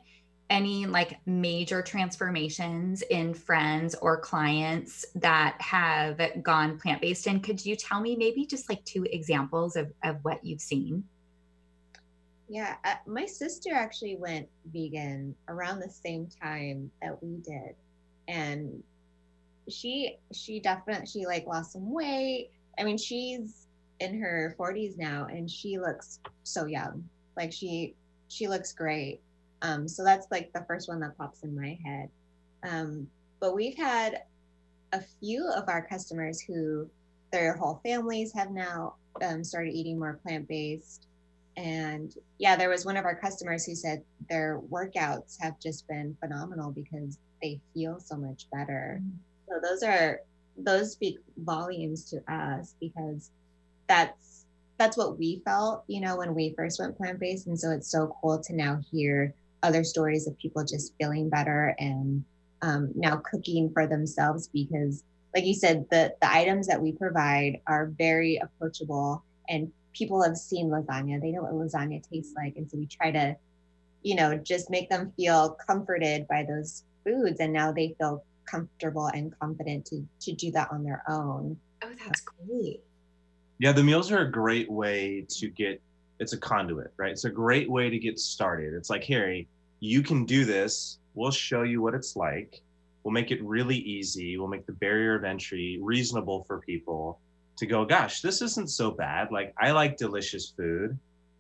any 0.50 0.86
like 0.86 1.18
major 1.26 1.82
transformations 1.82 3.02
in 3.02 3.34
friends 3.34 3.96
or 3.96 4.20
clients 4.20 5.06
that 5.16 5.56
have 5.60 6.22
gone 6.44 6.78
plant-based? 6.78 7.26
And 7.26 7.42
could 7.42 7.66
you 7.66 7.76
tell 7.76 8.00
me 8.00 8.16
maybe 8.16 8.46
just 8.46 8.70
like 8.70 8.84
two 8.86 9.06
examples 9.10 9.76
of, 9.76 9.92
of 10.04 10.18
what 10.22 10.44
you've 10.46 10.62
seen? 10.62 11.04
Yeah, 12.54 12.76
uh, 12.86 12.98
my 13.08 13.26
sister 13.26 13.72
actually 13.74 14.16
went 14.16 14.48
vegan 14.72 15.36
around 15.48 15.80
the 15.80 15.90
same 15.90 16.28
time 16.40 16.92
that 17.02 17.18
we 17.24 17.38
did, 17.38 17.74
and 18.28 18.84
she 19.68 20.18
she 20.32 20.60
definitely 20.60 21.08
she 21.08 21.26
like 21.26 21.48
lost 21.48 21.72
some 21.72 21.92
weight. 21.92 22.52
I 22.78 22.84
mean, 22.84 23.00
she's 23.00 23.66
in 24.00 24.22
her 24.22 24.56
40s 24.60 25.00
now, 25.00 25.26
and 25.32 25.50
she 25.50 25.80
looks 25.80 26.20
so 26.44 26.68
young. 26.68 27.10
Like 27.36 27.52
she 27.52 27.96
she 28.28 28.48
looks 28.48 28.72
great. 28.72 29.22
Um, 29.64 29.88
so 29.88 30.04
that's 30.04 30.28
like 30.30 30.54
the 30.54 30.64
first 30.68 30.88
one 30.88 31.00
that 31.00 31.18
pops 31.18 31.42
in 31.42 31.60
my 31.60 31.80
head. 31.84 32.10
Um, 32.62 33.08
but 33.40 33.56
we've 33.56 33.78
had 33.78 34.26
a 34.92 35.02
few 35.20 35.50
of 35.50 35.68
our 35.70 35.88
customers 35.88 36.40
who 36.40 36.88
their 37.32 37.56
whole 37.56 37.82
families 37.84 38.32
have 38.34 38.52
now 38.52 38.94
um, 39.24 39.44
started 39.44 39.74
eating 39.74 39.98
more 39.98 40.20
plant 40.24 40.48
based 40.48 41.08
and 41.58 42.16
yeah 42.40 42.56
there 42.56 42.70
was 42.70 42.86
one 42.86 42.98
of 42.98 43.06
our 43.06 43.16
customers 43.16 43.66
who 43.66 43.76
said 43.76 44.04
their 44.30 44.62
workouts 44.72 45.38
have 45.40 45.60
just 45.60 45.88
been 45.88 46.16
phenomenal 46.20 46.72
because 46.72 47.18
they 47.42 47.60
feel 47.74 48.00
so 48.00 48.16
much 48.16 48.48
better 48.52 49.00
mm-hmm. 49.02 49.18
so 49.48 49.60
those 49.62 49.84
are 49.84 50.20
those 50.58 50.92
speak 50.92 51.18
volumes 51.38 52.10
to 52.10 52.18
us 52.32 52.76
because 52.80 53.32
that's 53.88 54.46
that's 54.78 54.98
what 54.98 55.18
we 55.20 55.42
felt 55.46 55.84
you 55.88 56.02
know 56.02 56.18
when 56.18 56.34
we 56.34 56.54
first 56.58 56.80
went 56.80 56.98
plant-based 56.98 57.48
and 57.48 57.60
so 57.60 57.72
it's 57.72 57.92
so 57.92 58.16
cool 58.22 58.40
to 58.40 58.56
now 58.56 58.80
hear 58.92 59.34
other 59.62 59.84
stories 59.84 60.28
of 60.28 60.38
people 60.38 60.64
just 60.64 60.94
feeling 61.00 61.30
better 61.30 61.76
and 61.80 62.24
um, 62.62 62.92
now 62.96 63.18
cooking 63.18 63.70
for 63.72 63.88
themselves 63.88 64.48
because 64.48 65.04
like 65.36 65.46
you 65.46 65.54
said 65.54 65.86
the 65.90 66.14
the 66.22 66.32
items 66.32 66.68
that 66.68 66.82
we 66.82 66.92
provide 66.92 67.60
are 67.68 67.92
very 67.98 68.38
approachable 68.38 69.24
and 69.50 69.72
people 69.94 70.22
have 70.24 70.38
seen 70.38 70.68
lasagna. 70.68 71.22
They 71.22 71.32
know 71.32 71.44
what 71.44 71.54
lasagna 71.54 72.02
tastes 72.08 72.34
like. 72.36 72.56
And 72.58 72.70
so 72.70 72.78
we 72.78 72.86
try 72.86 73.12
to 73.12 73.36
you 74.02 74.16
know 74.16 74.38
just 74.38 74.70
make 74.70 74.90
them 74.90 75.14
feel 75.16 75.58
comforted 75.68 76.28
by 76.28 76.44
those 76.44 76.84
foods. 77.04 77.40
And 77.40 77.54
now 77.54 77.72
they 77.72 77.96
feel 77.98 78.24
comfortable 78.46 79.08
and 79.08 79.38
confident 79.40 79.86
to 79.88 80.06
to 80.22 80.34
do 80.34 80.52
that 80.52 80.70
on 80.72 80.84
their 80.84 81.04
own. 81.08 81.58
Oh 81.82 81.92
that's 82.04 82.22
great. 82.22 82.82
Yeah 83.60 83.72
the 83.72 83.84
meals 83.84 84.12
are 84.12 84.22
a 84.22 84.32
great 84.32 84.70
way 84.70 85.26
to 85.30 85.48
get 85.50 85.82
it's 86.20 86.34
a 86.34 86.38
conduit 86.38 86.94
right? 86.98 87.12
It's 87.12 87.26
a 87.26 87.30
great 87.30 87.70
way 87.70 87.90
to 87.90 88.00
get 88.00 88.20
started. 88.20 88.74
It's 88.74 88.90
like 88.90 89.04
harry 89.04 89.48
you 89.84 90.02
can 90.02 90.24
do 90.24 90.46
this. 90.46 91.00
We'll 91.14 91.32
show 91.32 91.64
you 91.64 91.82
what 91.82 91.94
it's 91.94 92.16
like. 92.16 92.62
We'll 93.04 93.12
make 93.12 93.32
it 93.32 93.44
really 93.44 93.76
easy. 93.76 94.38
We'll 94.38 94.48
make 94.48 94.66
the 94.66 94.72
barrier 94.72 95.14
of 95.14 95.26
entry 95.26 95.78
reasonable 95.82 96.46
for 96.46 96.62
people 96.62 97.20
to 97.64 97.70
go, 97.70 97.86
gosh, 97.86 98.22
this 98.22 98.42
isn't 98.42 98.70
so 98.70 98.92
bad. 98.92 99.32
Like 99.32 99.54
I 99.58 99.72
like 99.72 99.98
delicious 99.98 100.54
food. 100.56 100.98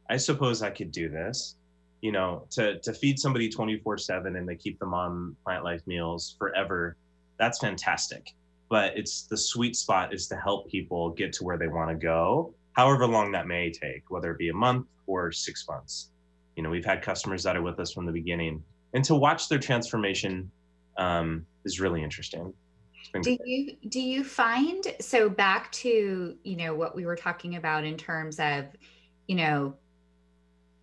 I 0.09 0.17
suppose 0.17 0.61
I 0.61 0.69
could 0.69 0.91
do 0.91 1.09
this. 1.09 1.55
You 2.01 2.11
know, 2.11 2.45
to 2.51 2.80
to 2.80 2.93
feed 2.93 3.19
somebody 3.19 3.49
24/7 3.49 4.38
and 4.38 4.47
they 4.47 4.55
keep 4.55 4.80
them 4.80 4.93
on 4.93 5.36
plant 5.43 5.63
life 5.63 5.82
meals 5.86 6.36
forever. 6.38 6.97
That's 7.38 7.59
fantastic. 7.59 8.32
But 8.69 8.97
it's 8.97 9.24
the 9.24 9.38
sweet 9.38 9.76
spot 9.76 10.13
is 10.13 10.28
to 10.28 10.36
help 10.36 10.69
people 10.69 11.11
get 11.11 11.32
to 11.34 11.43
where 11.43 11.57
they 11.57 11.67
want 11.67 11.89
to 11.89 11.95
go 11.95 12.53
however 12.74 13.07
long 13.07 13.32
that 13.32 13.47
may 13.47 13.71
take, 13.71 14.09
whether 14.09 14.32
it 14.32 14.38
be 14.38 14.49
a 14.49 14.53
month 14.53 14.88
or 15.07 15.32
six 15.32 15.67
months. 15.67 16.09
You 16.55 16.63
know, 16.63 16.69
we've 16.69 16.86
had 16.86 17.01
customers 17.01 17.43
that 17.43 17.55
are 17.55 17.61
with 17.61 17.80
us 17.80 17.93
from 17.93 18.05
the 18.05 18.11
beginning, 18.11 18.63
and 18.93 19.03
to 19.05 19.15
watch 19.15 19.47
their 19.47 19.59
transformation 19.59 20.51
um, 20.97 21.45
is 21.65 21.80
really 21.80 22.03
interesting. 22.03 22.53
Do 23.22 23.38
you 23.45 23.76
do 23.89 23.99
you 23.99 24.24
find 24.24 24.86
so 24.99 25.30
back 25.30 25.72
to 25.74 26.36
you 26.43 26.56
know 26.56 26.74
what 26.74 26.95
we 26.95 27.06
were 27.06 27.16
talking 27.16 27.56
about 27.56 27.84
in 27.84 27.97
terms 27.97 28.39
of 28.39 28.66
you 29.28 29.36
know 29.36 29.76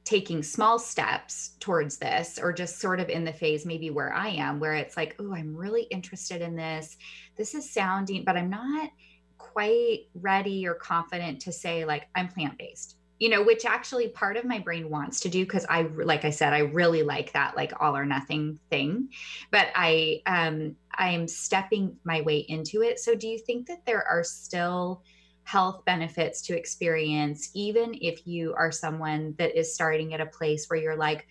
taking 0.04 0.42
small 0.42 0.78
steps 0.78 1.52
towards 1.60 1.98
this 1.98 2.38
or 2.40 2.52
just 2.52 2.80
sort 2.80 3.00
of 3.00 3.08
in 3.08 3.24
the 3.24 3.32
phase 3.32 3.64
maybe 3.64 3.90
where 3.90 4.12
I 4.12 4.28
am 4.28 4.60
where 4.60 4.74
it's 4.74 4.96
like 4.96 5.16
oh 5.18 5.34
I'm 5.34 5.56
really 5.56 5.82
interested 5.84 6.42
in 6.42 6.56
this. 6.56 6.96
This 7.36 7.54
is 7.54 7.70
sounding 7.70 8.24
but 8.24 8.36
I'm 8.36 8.50
not 8.50 8.90
quite 9.38 10.06
ready 10.14 10.66
or 10.66 10.74
confident 10.74 11.40
to 11.42 11.52
say 11.52 11.84
like 11.84 12.08
I'm 12.14 12.28
plant 12.28 12.58
based 12.58 12.96
you 13.18 13.28
know 13.28 13.42
which 13.42 13.64
actually 13.64 14.08
part 14.08 14.36
of 14.36 14.44
my 14.44 14.58
brain 14.58 14.88
wants 14.90 15.20
to 15.20 15.28
do 15.28 15.44
because 15.44 15.66
i 15.68 15.82
like 15.82 16.24
i 16.24 16.30
said 16.30 16.52
i 16.52 16.60
really 16.60 17.02
like 17.02 17.32
that 17.32 17.54
like 17.54 17.72
all 17.78 17.96
or 17.96 18.04
nothing 18.06 18.58
thing. 18.70 19.10
But 19.50 19.68
i 19.74 20.22
um 20.26 20.76
i'm 20.96 21.28
stepping 21.28 21.96
my 22.04 22.20
way 22.22 22.38
into 22.48 22.82
it. 22.82 22.98
So 22.98 23.14
do 23.14 23.28
you 23.28 23.38
think 23.38 23.66
that 23.66 23.84
there 23.86 24.06
are 24.06 24.24
still 24.24 25.02
health 25.44 25.84
benefits 25.84 26.42
to 26.42 26.56
experience 26.56 27.50
even 27.54 27.96
if 28.00 28.26
you 28.26 28.54
are 28.54 28.70
someone 28.70 29.34
that 29.38 29.58
is 29.58 29.74
starting 29.74 30.14
at 30.14 30.20
a 30.20 30.26
place 30.26 30.66
where 30.68 30.78
you're 30.78 30.96
like 30.96 31.26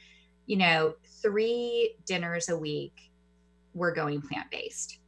you 0.46 0.58
know 0.58 0.94
three 1.22 1.96
dinners 2.06 2.50
a 2.50 2.58
week 2.58 3.12
we're 3.74 3.94
going 3.94 4.22
plant-based? 4.22 5.00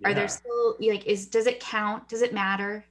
Yeah. 0.00 0.08
are 0.08 0.14
there 0.14 0.28
still 0.28 0.76
like 0.80 1.06
is 1.06 1.26
does 1.26 1.46
it 1.46 1.60
count? 1.60 2.08
Does 2.08 2.22
it 2.22 2.32
matter? 2.32 2.84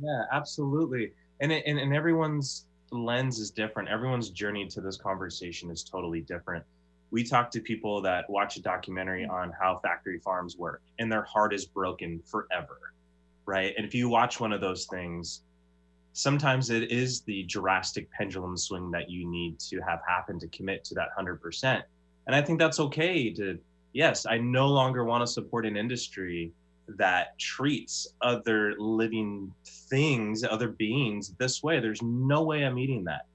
Yeah 0.00 0.24
absolutely. 0.32 1.12
And 1.40 1.52
it, 1.52 1.64
and, 1.66 1.78
and 1.78 1.94
everyone's 1.94 2.66
lens 2.90 3.38
is 3.38 3.50
different. 3.50 3.88
Everyone's 3.88 4.30
journey 4.30 4.66
to 4.68 4.80
this 4.80 4.96
conversation 4.96 5.70
is 5.70 5.82
totally 5.82 6.20
different 6.20 6.64
we 7.10 7.22
talk 7.22 7.50
to 7.50 7.60
people 7.60 8.00
that 8.02 8.28
watch 8.28 8.56
a 8.56 8.62
documentary 8.62 9.24
on 9.24 9.52
how 9.60 9.78
factory 9.82 10.18
farms 10.18 10.56
work 10.56 10.82
and 10.98 11.10
their 11.10 11.22
heart 11.22 11.54
is 11.54 11.64
broken 11.64 12.20
forever 12.26 12.92
right 13.46 13.74
and 13.76 13.86
if 13.86 13.94
you 13.94 14.08
watch 14.08 14.40
one 14.40 14.52
of 14.52 14.60
those 14.60 14.86
things 14.86 15.42
sometimes 16.12 16.70
it 16.70 16.90
is 16.92 17.22
the 17.22 17.42
drastic 17.44 18.10
pendulum 18.10 18.56
swing 18.56 18.90
that 18.90 19.10
you 19.10 19.28
need 19.28 19.58
to 19.58 19.80
have 19.80 20.00
happen 20.06 20.38
to 20.38 20.48
commit 20.48 20.84
to 20.84 20.94
that 20.94 21.08
100% 21.18 21.82
and 22.26 22.36
i 22.36 22.40
think 22.40 22.58
that's 22.58 22.80
okay 22.80 23.30
to 23.30 23.58
yes 23.92 24.26
i 24.26 24.38
no 24.38 24.68
longer 24.68 25.04
want 25.04 25.22
to 25.22 25.26
support 25.26 25.66
an 25.66 25.76
industry 25.76 26.52
that 26.88 27.38
treats 27.38 28.08
other 28.20 28.74
living 28.78 29.52
things, 29.64 30.44
other 30.44 30.68
beings 30.68 31.34
this 31.38 31.62
way. 31.62 31.80
There's 31.80 32.02
no 32.02 32.42
way 32.42 32.64
I'm 32.64 32.78
eating 32.78 33.04
that. 33.04 33.26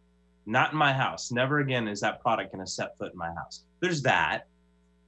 Not 0.50 0.72
in 0.72 0.80
my 0.80 0.92
house. 0.92 1.32
Never 1.32 1.60
again 1.60 1.88
is 1.88 2.00
that 2.02 2.22
product 2.22 2.52
going 2.52 2.66
to 2.66 2.70
set 2.70 2.98
foot 2.98 3.12
in 3.14 3.18
my 3.20 3.32
house. 3.34 3.66
There's 3.82 4.02
that. 4.02 4.48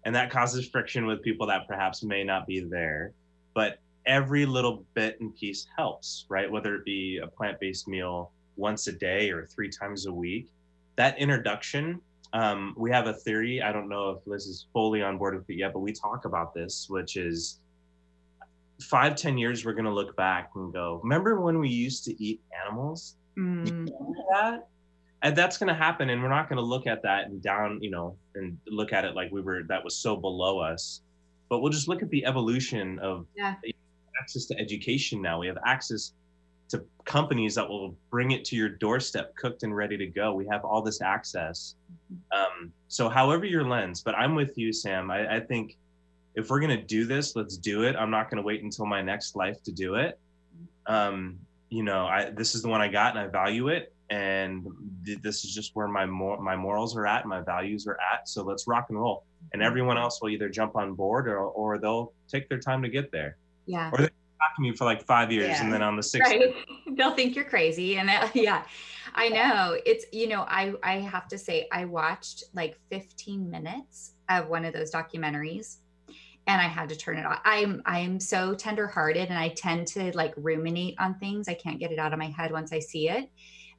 And 0.06 0.14
that 0.14 0.30
causes 0.30 0.70
friction 0.70 1.08
with 1.08 1.24
people 1.24 1.48
that 1.48 1.68
perhaps 1.68 2.04
may 2.04 2.24
not 2.24 2.46
be 2.46 2.60
there. 2.60 3.14
But 3.56 3.80
every 4.06 4.46
little 4.46 4.86
bit 4.94 5.20
and 5.20 5.36
piece 5.36 5.66
helps, 5.76 6.26
right? 6.30 6.50
Whether 6.50 6.76
it 6.76 6.86
be 6.86 7.20
a 7.24 7.28
plant 7.28 7.60
based 7.60 7.88
meal 7.88 8.32
once 8.56 8.86
a 8.86 8.92
day 8.92 9.32
or 9.32 9.48
three 9.48 9.70
times 9.70 10.06
a 10.06 10.14
week. 10.14 10.48
That 10.96 11.18
introduction, 11.18 12.00
um, 12.34 12.76
we 12.78 12.92
have 12.92 13.08
a 13.08 13.14
theory. 13.14 13.64
I 13.64 13.72
don't 13.72 13.90
know 13.90 14.12
if 14.12 14.28
Liz 14.28 14.46
is 14.46 14.68
fully 14.74 15.02
on 15.02 15.18
board 15.18 15.34
with 15.36 15.50
it 15.50 15.56
yet, 15.56 15.74
but 15.74 15.80
we 15.80 15.92
talk 15.92 16.26
about 16.26 16.54
this, 16.54 16.86
which 16.88 17.18
is 17.18 17.60
five, 18.80 19.16
ten 19.16 19.40
years, 19.40 19.66
we're 19.66 19.74
gonna 19.74 19.94
look 19.94 20.16
back 20.16 20.52
and 20.54 20.72
go, 20.72 21.00
remember 21.04 21.40
when 21.42 21.58
we 21.58 21.70
used 21.70 22.04
to 22.06 22.24
eat 22.24 22.42
animals? 22.64 23.16
Mm. 23.38 23.90
that? 24.32 24.68
And 25.24 25.36
that's 25.36 25.58
gonna 25.58 25.76
happen, 25.76 26.10
and 26.10 26.22
we're 26.22 26.30
not 26.30 26.50
gonna 26.50 26.62
look 26.62 26.88
at 26.88 27.04
that 27.04 27.26
and 27.28 27.42
down, 27.42 27.80
you 27.82 27.92
know, 27.92 28.16
and 28.36 28.58
look 28.68 28.92
at 28.94 29.06
it 29.06 29.16
like 29.16 29.32
we 29.32 29.42
were 29.42 29.64
that 29.64 29.84
was 29.84 29.96
so 29.96 30.16
below 30.16 30.60
us. 30.60 31.02
But 31.50 31.60
we'll 31.60 31.72
just 31.72 31.88
look 31.88 32.02
at 32.02 32.10
the 32.10 32.26
evolution 32.26 32.98
of 33.00 33.26
yeah. 33.36 33.56
access 34.20 34.46
to 34.48 34.60
education 34.60 35.22
now. 35.22 35.40
We 35.40 35.48
have 35.48 35.58
access 35.66 36.14
to 36.72 36.84
companies 37.04 37.56
that 37.56 37.68
will 37.68 37.96
bring 38.10 38.32
it 38.32 38.46
to 38.46 38.56
your 38.56 38.70
doorstep 38.70 39.36
cooked 39.36 39.64
and 39.64 39.76
ready 39.76 39.98
to 39.98 40.08
go. 40.08 40.34
We 40.34 40.48
have 40.48 40.64
all 40.64 40.82
this 40.82 41.02
access. 41.02 41.76
Mm-hmm. 42.12 42.40
Um, 42.40 42.74
so 42.88 43.10
however 43.10 43.46
your 43.46 43.66
lens, 43.66 44.02
but 44.02 44.16
I'm 44.16 44.36
with 44.36 44.58
you, 44.58 44.72
Sam. 44.72 45.12
I, 45.12 45.36
I 45.36 45.40
think 45.42 45.78
if 46.36 46.50
we're 46.50 46.62
going 46.62 46.78
to 46.78 46.84
do 46.84 47.06
this, 47.06 47.36
let's 47.36 47.58
do 47.58 47.84
it. 47.84 47.96
I'm 47.98 48.10
not 48.10 48.30
going 48.30 48.38
to 48.38 48.44
wait 48.44 48.64
until 48.64 48.86
my 48.86 49.02
next 49.02 49.36
life 49.36 49.62
to 49.64 49.72
do 49.72 49.96
it. 49.96 50.18
Um, 50.88 51.38
you 51.70 51.84
know, 51.84 52.06
I, 52.06 52.30
this 52.30 52.56
is 52.56 52.62
the 52.62 52.70
one 52.70 52.82
I 52.82 52.88
got 52.88 53.18
and 53.18 53.20
I 53.20 53.28
value 53.28 53.68
it. 53.68 53.94
And 54.12 54.68
th- 55.06 55.20
this 55.22 55.46
is 55.46 55.56
just 55.56 55.72
where 55.74 55.88
my 55.88 56.06
mor- 56.06 56.42
my 56.42 56.56
morals 56.56 56.98
are 56.98 57.08
at, 57.08 57.26
my 57.26 57.40
values 57.42 57.88
are 57.88 57.98
at. 58.14 58.28
So 58.28 58.44
let's 58.44 58.68
rock 58.68 58.88
and 58.90 59.00
roll. 59.00 59.24
And 59.54 59.64
everyone 59.64 59.98
else 59.98 60.22
will 60.22 60.30
either 60.30 60.50
jump 60.50 60.76
on 60.76 60.94
board 60.94 61.28
or, 61.28 61.40
or 61.40 61.78
they'll 61.78 62.12
take 62.28 62.50
their 62.50 62.60
time 62.60 62.84
to 62.84 62.90
get 62.90 63.12
there. 63.12 63.38
Yeah. 63.66 63.90
Or 63.92 64.00
they 64.00 64.04
talk 64.04 64.56
to 64.58 64.62
me 64.62 64.76
for 64.76 64.84
like 64.84 65.06
five 65.06 65.32
years 65.32 65.48
yeah. 65.48 65.64
and 65.64 65.74
then 65.74 65.82
on 65.82 65.96
the 65.96 66.04
sixth. 66.04 66.30
Right. 66.30 66.54
they'll 66.98 67.16
think 67.16 67.36
you're 67.36 67.46
crazy. 67.46 67.98
And 67.98 68.10
uh, 68.10 68.28
yeah, 68.34 68.66
I 69.16 69.30
know 69.30 69.78
it's, 69.86 70.06
you 70.12 70.28
know, 70.28 70.42
I, 70.42 70.74
I 70.84 70.96
have 71.00 71.30
to 71.30 71.38
say, 71.38 71.70
I 71.72 71.86
watched 71.86 72.44
like 72.54 72.78
15 72.90 73.50
minutes 73.50 74.14
of 74.30 74.50
one 74.50 74.66
of 74.66 74.74
those 74.74 74.92
documentaries 74.92 75.78
and 76.48 76.60
I 76.60 76.68
had 76.68 76.90
to 76.90 76.96
turn 76.96 77.18
it 77.18 77.26
off. 77.26 77.40
I'm 77.46 77.82
I'm 77.86 78.20
so 78.20 78.56
tenderhearted 78.56 79.30
and 79.30 79.38
I 79.38 79.50
tend 79.50 79.88
to 79.90 80.12
like 80.16 80.34
ruminate 80.36 80.96
on 81.00 81.16
things. 81.20 81.48
I 81.48 81.54
can't 81.54 81.80
get 81.80 81.92
it 81.92 82.00
out 82.00 82.14
of 82.14 82.20
my 82.20 82.30
head 82.30 82.52
once 82.52 82.74
I 82.74 82.80
see 82.80 83.10
it. 83.10 83.30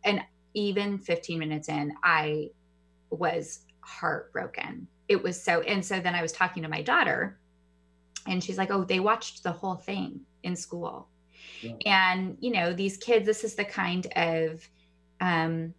And 0.05 0.22
even 0.55 0.98
15 0.98 1.38
minutes 1.38 1.68
in, 1.68 1.94
I 2.03 2.50
was 3.11 3.61
heartbroken. 3.80 4.86
It 5.09 5.22
was 5.22 5.42
so 5.42 5.61
and 5.62 5.84
so 5.84 6.00
then 6.00 6.14
I 6.14 6.22
was 6.22 6.32
talking 6.32 6.62
to 6.62 6.68
my 6.68 6.82
daughter 6.82 7.38
and 8.26 8.42
she's 8.42 8.57
like, 8.57 8.70
"Oh, 8.70 8.84
they 8.84 9.00
watched 9.00 9.42
the 9.42 9.53
whole 9.53 9.74
thing 9.74 10.20
in 10.42 10.57
school." 10.57 11.09
Yeah. 11.61 11.74
And 11.84 12.36
you 12.40 12.53
know, 12.53 12.72
these 12.72 12.96
kids 12.96 13.26
this 13.26 13.44
is 13.44 13.55
the 13.55 13.64
kind 13.64 14.07
of 14.16 14.66
um 15.20 15.74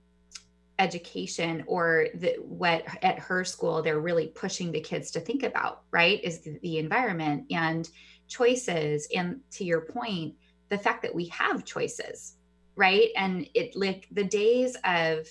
education 0.79 1.63
or 1.67 2.07
the, 2.15 2.35
what 2.41 2.83
at 3.03 3.19
her 3.19 3.43
school 3.43 3.81
they're 3.81 3.99
really 3.99 4.27
pushing 4.27 4.71
the 4.71 4.81
kids 4.81 5.11
to 5.11 5.19
think 5.19 5.43
about 5.43 5.83
right 5.91 6.23
is 6.23 6.39
the, 6.39 6.57
the, 6.63 6.79
environment 6.79 7.45
and 7.51 7.89
choices 8.27 9.07
and 9.15 9.39
to 9.51 9.63
your 9.63 9.81
point 9.81 10.33
the 10.69 10.77
fact 10.77 11.03
that 11.03 11.13
we 11.13 11.27
have 11.27 11.63
choices 11.63 12.37
right 12.75 13.09
and 13.15 13.47
it 13.53 13.75
like 13.75 14.07
the 14.11 14.23
days 14.23 14.75
of 14.83 15.27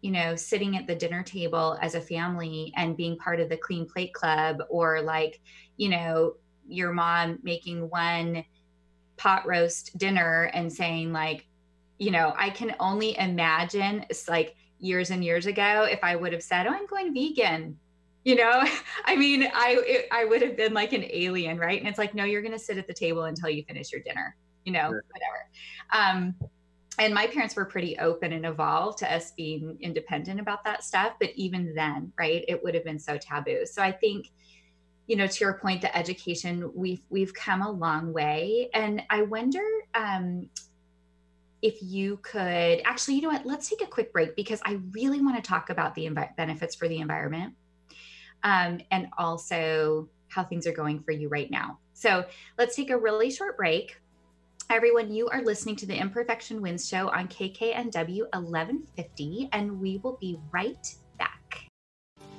you 0.00 0.10
know 0.10 0.36
sitting 0.36 0.76
at 0.76 0.86
the 0.86 0.94
dinner 0.94 1.22
table 1.22 1.78
as 1.80 1.94
a 1.94 2.00
family 2.00 2.72
and 2.76 2.96
being 2.96 3.16
part 3.16 3.40
of 3.40 3.48
the 3.48 3.56
clean 3.56 3.86
plate 3.86 4.12
club 4.12 4.58
or 4.68 5.00
like 5.00 5.40
you 5.76 5.88
know 5.88 6.34
your 6.68 6.92
mom 6.92 7.38
making 7.42 7.88
one 7.90 8.44
pot 9.16 9.46
roast 9.46 9.96
dinner 9.98 10.50
and 10.54 10.72
saying 10.72 11.12
like 11.12 11.46
you 11.98 12.10
know 12.10 12.34
i 12.36 12.50
can 12.50 12.74
only 12.80 13.16
imagine 13.18 14.04
it's 14.10 14.28
like 14.28 14.54
years 14.82 15.10
and 15.10 15.24
years 15.24 15.46
ago 15.46 15.86
if 15.88 16.00
I 16.02 16.16
would 16.16 16.32
have 16.32 16.42
said, 16.42 16.66
"Oh, 16.66 16.70
I'm 16.70 16.86
going 16.86 17.14
vegan." 17.14 17.78
You 18.24 18.36
know, 18.36 18.64
I 19.04 19.16
mean, 19.16 19.44
I 19.54 19.82
it, 19.86 20.08
I 20.10 20.24
would 20.24 20.42
have 20.42 20.56
been 20.56 20.74
like 20.74 20.92
an 20.92 21.04
alien, 21.08 21.58
right? 21.58 21.78
And 21.78 21.88
it's 21.88 21.98
like, 21.98 22.14
no, 22.14 22.24
you're 22.24 22.42
going 22.42 22.52
to 22.52 22.58
sit 22.58 22.76
at 22.76 22.86
the 22.86 22.94
table 22.94 23.24
until 23.24 23.48
you 23.48 23.64
finish 23.64 23.92
your 23.92 24.02
dinner. 24.02 24.36
You 24.64 24.72
know, 24.72 24.90
sure. 24.90 25.04
whatever. 25.10 25.48
Um, 25.92 26.34
and 26.98 27.14
my 27.14 27.26
parents 27.26 27.56
were 27.56 27.64
pretty 27.64 27.98
open 27.98 28.32
and 28.32 28.44
evolved 28.44 28.98
to 28.98 29.12
us 29.12 29.32
being 29.32 29.78
independent 29.80 30.40
about 30.40 30.62
that 30.64 30.84
stuff. 30.84 31.14
But 31.18 31.30
even 31.36 31.74
then, 31.74 32.12
right, 32.18 32.44
it 32.46 32.62
would 32.62 32.74
have 32.74 32.84
been 32.84 32.98
so 32.98 33.16
taboo. 33.16 33.64
So 33.64 33.82
I 33.82 33.92
think 33.92 34.30
you 35.06 35.16
know 35.16 35.26
to 35.26 35.44
your 35.44 35.54
point 35.54 35.82
the 35.82 35.94
education 35.96 36.70
we've 36.74 37.02
we've 37.10 37.34
come 37.34 37.60
a 37.60 37.70
long 37.70 38.12
way 38.12 38.70
and 38.72 39.02
i 39.10 39.22
wonder 39.22 39.60
um 39.96 40.48
if 41.62 41.80
you 41.80 42.18
could 42.22 42.82
actually, 42.84 43.14
you 43.14 43.22
know 43.22 43.28
what, 43.28 43.46
let's 43.46 43.68
take 43.70 43.82
a 43.82 43.86
quick 43.86 44.12
break 44.12 44.34
because 44.34 44.60
I 44.64 44.80
really 44.90 45.22
want 45.22 45.36
to 45.36 45.48
talk 45.48 45.70
about 45.70 45.94
the 45.94 46.10
benefits 46.36 46.74
for 46.74 46.88
the 46.88 46.98
environment 46.98 47.54
um, 48.42 48.80
and 48.90 49.06
also 49.16 50.08
how 50.28 50.42
things 50.42 50.66
are 50.66 50.72
going 50.72 51.02
for 51.04 51.12
you 51.12 51.28
right 51.28 51.50
now. 51.50 51.78
So 51.94 52.24
let's 52.58 52.74
take 52.74 52.90
a 52.90 52.98
really 52.98 53.30
short 53.30 53.56
break. 53.56 53.96
Everyone, 54.72 55.12
you 55.12 55.28
are 55.28 55.42
listening 55.42 55.76
to 55.76 55.86
the 55.86 55.94
Imperfection 55.94 56.62
Wins 56.62 56.88
show 56.88 57.10
on 57.10 57.28
KKNW 57.28 58.22
1150, 58.32 59.50
and 59.52 59.78
we 59.78 59.98
will 59.98 60.16
be 60.18 60.38
right 60.50 60.94
back. 61.18 61.68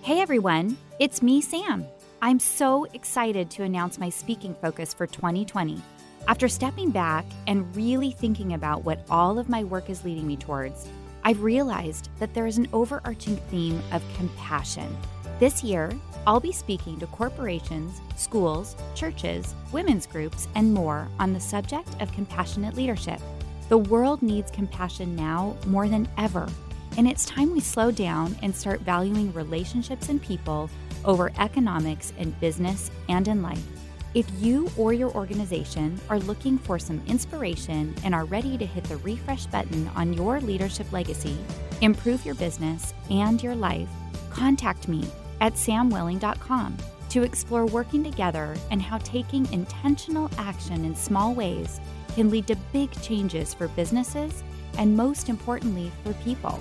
Hey 0.01 0.19
everyone, 0.19 0.75
it's 0.99 1.21
me, 1.21 1.41
Sam. 1.41 1.85
I'm 2.23 2.39
so 2.39 2.85
excited 2.95 3.51
to 3.51 3.61
announce 3.61 3.99
my 3.99 4.09
speaking 4.09 4.55
focus 4.55 4.95
for 4.95 5.05
2020. 5.05 5.79
After 6.27 6.47
stepping 6.47 6.89
back 6.89 7.23
and 7.45 7.73
really 7.75 8.09
thinking 8.09 8.53
about 8.53 8.83
what 8.83 9.05
all 9.11 9.37
of 9.37 9.47
my 9.47 9.63
work 9.63 9.91
is 9.91 10.03
leading 10.03 10.25
me 10.25 10.35
towards, 10.35 10.87
I've 11.23 11.43
realized 11.43 12.09
that 12.17 12.33
there 12.33 12.47
is 12.47 12.57
an 12.57 12.67
overarching 12.73 13.37
theme 13.51 13.79
of 13.91 14.01
compassion. 14.17 14.97
This 15.43 15.61
year, 15.61 15.91
I'll 16.25 16.39
be 16.39 16.53
speaking 16.53 16.97
to 17.01 17.07
corporations, 17.07 17.99
schools, 18.15 18.77
churches, 18.95 19.55
women's 19.73 20.07
groups, 20.07 20.47
and 20.55 20.73
more 20.73 21.09
on 21.19 21.33
the 21.33 21.39
subject 21.41 22.01
of 22.01 22.13
compassionate 22.13 22.75
leadership. 22.75 23.19
The 23.67 23.77
world 23.77 24.21
needs 24.21 24.49
compassion 24.51 25.17
now 25.17 25.57
more 25.67 25.89
than 25.89 26.07
ever, 26.17 26.47
and 26.95 27.09
it's 27.09 27.25
time 27.25 27.51
we 27.51 27.59
slow 27.59 27.91
down 27.91 28.37
and 28.41 28.55
start 28.55 28.79
valuing 28.83 29.33
relationships 29.33 30.07
and 30.07 30.21
people 30.21 30.69
over 31.03 31.33
economics 31.37 32.13
and 32.17 32.39
business 32.39 32.89
and 33.09 33.27
in 33.27 33.41
life. 33.41 33.67
If 34.13 34.25
you 34.39 34.71
or 34.77 34.93
your 34.93 35.11
organization 35.11 35.99
are 36.09 36.19
looking 36.19 36.57
for 36.57 36.79
some 36.79 37.03
inspiration 37.05 37.93
and 38.05 38.15
are 38.15 38.23
ready 38.23 38.57
to 38.57 38.65
hit 38.65 38.85
the 38.85 38.95
refresh 38.95 39.45
button 39.47 39.89
on 39.97 40.13
your 40.13 40.39
leadership 40.39 40.89
legacy, 40.93 41.37
improve 41.81 42.25
your 42.25 42.35
business 42.35 42.93
and 43.09 43.43
your 43.43 43.55
life, 43.55 43.89
contact 44.31 44.87
me 44.87 45.05
at 45.41 45.53
samwilling.com 45.53 46.77
to 47.09 47.23
explore 47.23 47.65
working 47.65 48.03
together 48.03 48.55
and 48.71 48.81
how 48.81 48.97
taking 48.99 49.51
intentional 49.53 50.29
action 50.37 50.85
in 50.85 50.95
small 50.95 51.33
ways 51.33 51.79
can 52.15 52.29
lead 52.29 52.47
to 52.47 52.55
big 52.71 52.91
changes 53.01 53.53
for 53.53 53.67
businesses 53.69 54.43
and, 54.77 54.95
most 54.95 55.29
importantly, 55.29 55.91
for 56.03 56.13
people. 56.25 56.59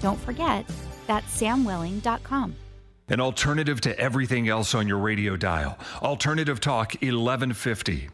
Don't 0.00 0.18
forget, 0.20 0.64
that's 1.06 1.40
samwilling.com. 1.40 2.56
An 3.08 3.20
alternative 3.20 3.80
to 3.82 3.98
everything 3.98 4.48
else 4.48 4.74
on 4.74 4.86
your 4.86 4.98
radio 4.98 5.36
dial. 5.36 5.78
Alternative 6.02 6.60
Talk 6.60 6.94
1150. 7.00 8.10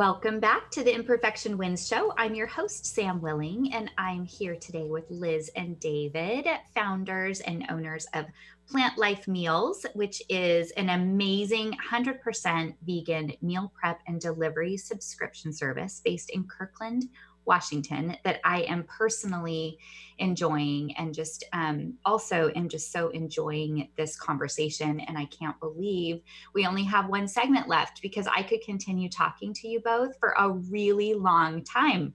Welcome 0.00 0.40
back 0.40 0.70
to 0.70 0.82
the 0.82 0.94
Imperfection 0.94 1.58
Wins 1.58 1.86
Show. 1.86 2.14
I'm 2.16 2.34
your 2.34 2.46
host, 2.46 2.86
Sam 2.86 3.20
Willing, 3.20 3.74
and 3.74 3.90
I'm 3.98 4.24
here 4.24 4.56
today 4.56 4.88
with 4.88 5.04
Liz 5.10 5.50
and 5.56 5.78
David, 5.78 6.46
founders 6.74 7.42
and 7.42 7.66
owners 7.68 8.06
of 8.14 8.24
Plant 8.66 8.96
Life 8.96 9.28
Meals, 9.28 9.84
which 9.92 10.22
is 10.30 10.70
an 10.70 10.88
amazing 10.88 11.76
100% 11.92 12.74
vegan 12.86 13.34
meal 13.42 13.70
prep 13.78 14.00
and 14.06 14.18
delivery 14.18 14.78
subscription 14.78 15.52
service 15.52 16.00
based 16.02 16.30
in 16.30 16.44
Kirkland, 16.44 17.04
Washington 17.50 18.16
that 18.22 18.40
I 18.44 18.60
am 18.62 18.84
personally 18.84 19.76
enjoying 20.18 20.94
and 20.96 21.12
just 21.12 21.42
um, 21.52 21.94
also 22.04 22.52
am 22.54 22.68
just 22.68 22.92
so 22.92 23.08
enjoying 23.08 23.88
this 23.96 24.16
conversation. 24.16 25.00
And 25.00 25.18
I 25.18 25.24
can't 25.24 25.58
believe 25.58 26.22
we 26.54 26.64
only 26.64 26.84
have 26.84 27.08
one 27.08 27.26
segment 27.26 27.66
left 27.66 28.02
because 28.02 28.28
I 28.28 28.44
could 28.44 28.60
continue 28.62 29.08
talking 29.08 29.52
to 29.54 29.66
you 29.66 29.80
both 29.80 30.16
for 30.20 30.36
a 30.38 30.48
really 30.48 31.14
long 31.14 31.64
time. 31.64 32.14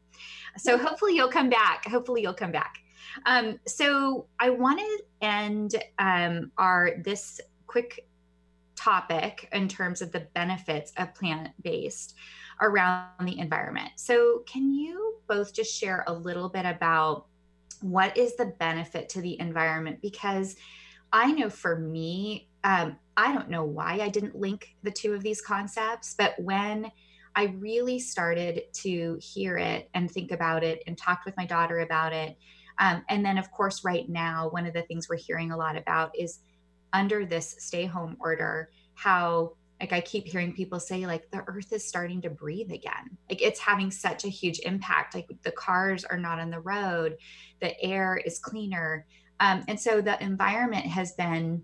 So 0.58 0.78
hopefully 0.78 1.16
you'll 1.16 1.28
come 1.28 1.50
back. 1.50 1.86
Hopefully 1.86 2.22
you'll 2.22 2.34
come 2.34 2.54
back. 2.54 2.78
Um, 3.26 3.60
so 3.68 4.28
I 4.40 4.52
want 4.52 4.80
to 4.80 5.04
end 5.22 5.76
um, 6.00 6.50
our 6.58 6.92
this 7.04 7.42
quick 7.68 8.08
topic 8.78 9.50
in 9.52 9.68
terms 9.68 10.02
of 10.02 10.14
the 10.14 10.28
benefits 10.34 10.94
of 10.96 11.14
plant 11.14 11.50
based 11.62 12.16
around 12.62 13.26
the 13.26 13.38
environment. 13.40 13.92
So, 13.96 14.44
can 14.46 14.74
you 14.74 15.16
both 15.28 15.54
just 15.54 15.74
share 15.74 16.04
a 16.08 16.14
little 16.14 16.50
bit 16.50 16.66
about 16.66 17.26
what 17.82 18.16
is 18.18 18.36
the 18.36 18.46
benefit 18.46 19.10
to 19.10 19.22
the 19.22 19.40
environment? 19.40 20.02
Because 20.02 20.56
I 21.12 21.32
know 21.32 21.50
for 21.50 21.78
me, 21.78 22.50
um, 22.64 22.98
I 23.18 23.34
don't 23.34 23.50
know 23.50 23.64
why 23.64 24.00
I 24.02 24.10
didn't 24.10 24.36
link 24.36 24.76
the 24.84 24.92
two 24.92 25.14
of 25.14 25.24
these 25.24 25.42
concepts, 25.42 26.16
but 26.18 26.36
when 26.40 26.92
I 27.36 27.46
really 27.60 28.00
started 28.00 28.64
to 28.74 29.20
hear 29.22 29.58
it 29.58 29.90
and 29.94 30.10
think 30.10 30.32
about 30.32 30.64
it 30.64 30.82
and 30.88 30.98
talked 30.98 31.26
with 31.26 31.36
my 31.36 31.46
daughter 31.46 31.80
about 31.80 32.14
it. 32.14 32.38
Um, 32.80 33.04
and 33.10 33.26
then, 33.26 33.38
of 33.38 33.52
course, 33.52 33.84
right 33.84 34.08
now, 34.08 34.50
one 34.50 34.66
of 34.66 34.74
the 34.74 34.84
things 34.84 35.10
we're 35.10 35.18
hearing 35.18 35.52
a 35.52 35.58
lot 35.58 35.78
about 35.78 36.18
is 36.18 36.40
under 36.94 37.26
this 37.26 37.56
stay 37.60 37.86
home 37.86 38.16
order, 38.20 38.70
how 38.94 39.54
like 39.86 39.94
i 39.94 40.02
keep 40.02 40.26
hearing 40.26 40.52
people 40.52 40.80
say 40.80 41.06
like 41.06 41.30
the 41.30 41.44
earth 41.46 41.72
is 41.72 41.88
starting 41.88 42.20
to 42.22 42.30
breathe 42.30 42.72
again. 42.72 43.18
Like 43.30 43.42
it's 43.42 43.60
having 43.60 43.92
such 43.92 44.26
a 44.26 44.30
huge 44.30 44.60
impact. 44.60 45.14
Like 45.14 45.28
the 45.44 45.52
cars 45.52 46.04
are 46.04 46.18
not 46.18 46.40
on 46.40 46.50
the 46.50 46.60
road. 46.60 47.18
The 47.62 47.80
air 47.80 48.18
is 48.18 48.40
cleaner. 48.40 49.06
Um, 49.40 49.64
and 49.68 49.80
so 49.80 50.02
the 50.02 50.22
environment 50.24 50.86
has 50.86 51.12
been 51.14 51.62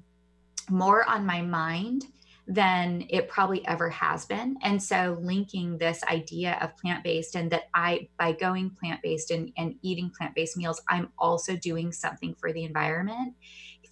more 0.69 1.07
on 1.09 1.25
my 1.25 1.41
mind 1.41 2.05
than 2.47 3.05
it 3.09 3.27
probably 3.27 3.65
ever 3.67 3.89
has 3.89 4.25
been. 4.25 4.57
And 4.61 4.81
so 4.81 5.17
linking 5.21 5.77
this 5.77 6.03
idea 6.03 6.59
of 6.61 6.77
plant-based 6.77 7.35
and 7.35 7.49
that 7.51 7.63
i 7.73 8.07
by 8.19 8.33
going 8.33 8.69
plant-based 8.79 9.31
and, 9.31 9.51
and 9.57 9.75
eating 9.81 10.11
plant-based 10.15 10.57
meals 10.57 10.81
i'm 10.89 11.09
also 11.17 11.55
doing 11.55 11.91
something 11.91 12.35
for 12.39 12.51
the 12.53 12.63
environment 12.63 13.33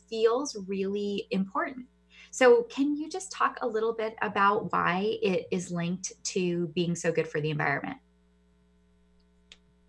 feels 0.09 0.57
really 0.67 1.27
important 1.31 1.85
so, 2.31 2.63
can 2.63 2.95
you 2.95 3.09
just 3.09 3.31
talk 3.31 3.57
a 3.61 3.67
little 3.67 3.93
bit 3.93 4.15
about 4.21 4.71
why 4.71 5.17
it 5.21 5.47
is 5.51 5.71
linked 5.71 6.13
to 6.25 6.67
being 6.75 6.95
so 6.95 7.11
good 7.11 7.27
for 7.27 7.41
the 7.41 7.49
environment? 7.49 7.97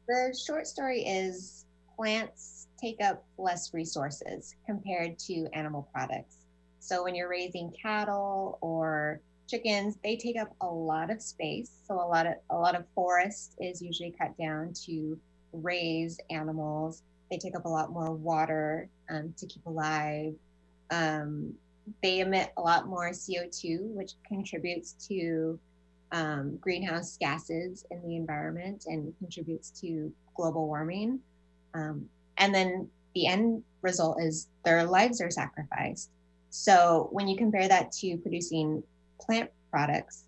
The 0.09 0.36
short 0.47 0.66
story 0.66 1.03
is 1.03 1.66
plants 1.97 2.66
take 2.80 3.03
up 3.03 3.24
less 3.36 3.74
resources 3.74 4.55
compared 4.66 5.18
to 5.18 5.47
animal 5.53 5.88
products. 5.93 6.38
So, 6.78 7.05
when 7.05 7.14
you're 7.14 7.28
raising 7.28 7.72
cattle 7.72 8.59
or 8.62 9.20
chickens, 9.47 9.99
they 10.03 10.16
take 10.16 10.38
up 10.38 10.55
a 10.62 10.66
lot 10.66 11.11
of 11.11 11.20
space. 11.20 11.70
So, 11.86 11.95
a 11.95 12.09
lot 12.09 12.26
of 12.26 12.34
a 12.49 12.57
lot 12.57 12.74
of 12.74 12.86
forest 12.95 13.55
is 13.61 13.82
usually 13.82 14.14
cut 14.18 14.36
down 14.38 14.72
to 14.86 15.18
raise 15.53 16.18
animals. 16.30 17.03
They 17.30 17.36
take 17.36 17.55
up 17.55 17.66
a 17.66 17.68
lot 17.68 17.93
more 17.93 18.12
water 18.12 18.88
um, 19.11 19.34
to 19.36 19.47
keep 19.47 19.66
alive. 19.66 20.34
Um, 20.91 21.55
they 22.03 22.20
emit 22.20 22.53
a 22.57 22.61
lot 22.61 22.86
more 22.86 23.11
CO2, 23.11 23.80
which 23.95 24.12
contributes 24.26 24.93
to 25.09 25.59
um, 26.12 26.57
greenhouse 26.57 27.16
gases 27.18 27.84
in 27.91 28.03
the 28.03 28.16
environment 28.16 28.84
and 28.86 29.12
contributes 29.18 29.70
to 29.80 30.12
global 30.34 30.66
warming. 30.66 31.20
Um, 31.74 32.07
and 32.38 32.55
then 32.55 32.88
the 33.14 33.26
end 33.26 33.62
result 33.82 34.20
is 34.20 34.49
their 34.64 34.84
lives 34.84 35.20
are 35.20 35.30
sacrificed. 35.30 36.11
So 36.51 37.09
when 37.12 37.28
you 37.28 37.36
compare 37.36 37.68
that 37.68 37.93
to 37.93 38.16
producing 38.18 38.82
plant 39.20 39.51
products, 39.70 40.24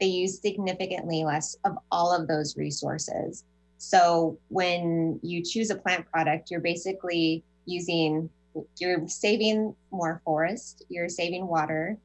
they 0.00 0.06
use 0.06 0.40
significantly 0.40 1.24
less 1.24 1.56
of 1.64 1.78
all 1.90 2.12
of 2.14 2.28
those 2.28 2.56
resources. 2.56 3.44
So 3.78 4.38
when 4.48 5.18
you 5.22 5.42
choose 5.42 5.70
a 5.70 5.76
plant 5.76 6.10
product, 6.10 6.50
you're 6.50 6.60
basically 6.60 7.42
using 7.66 8.30
you're 8.78 9.06
saving 9.08 9.74
more 9.90 10.20
forest, 10.24 10.84
you're 10.88 11.08
saving 11.08 11.46
water, 11.46 11.96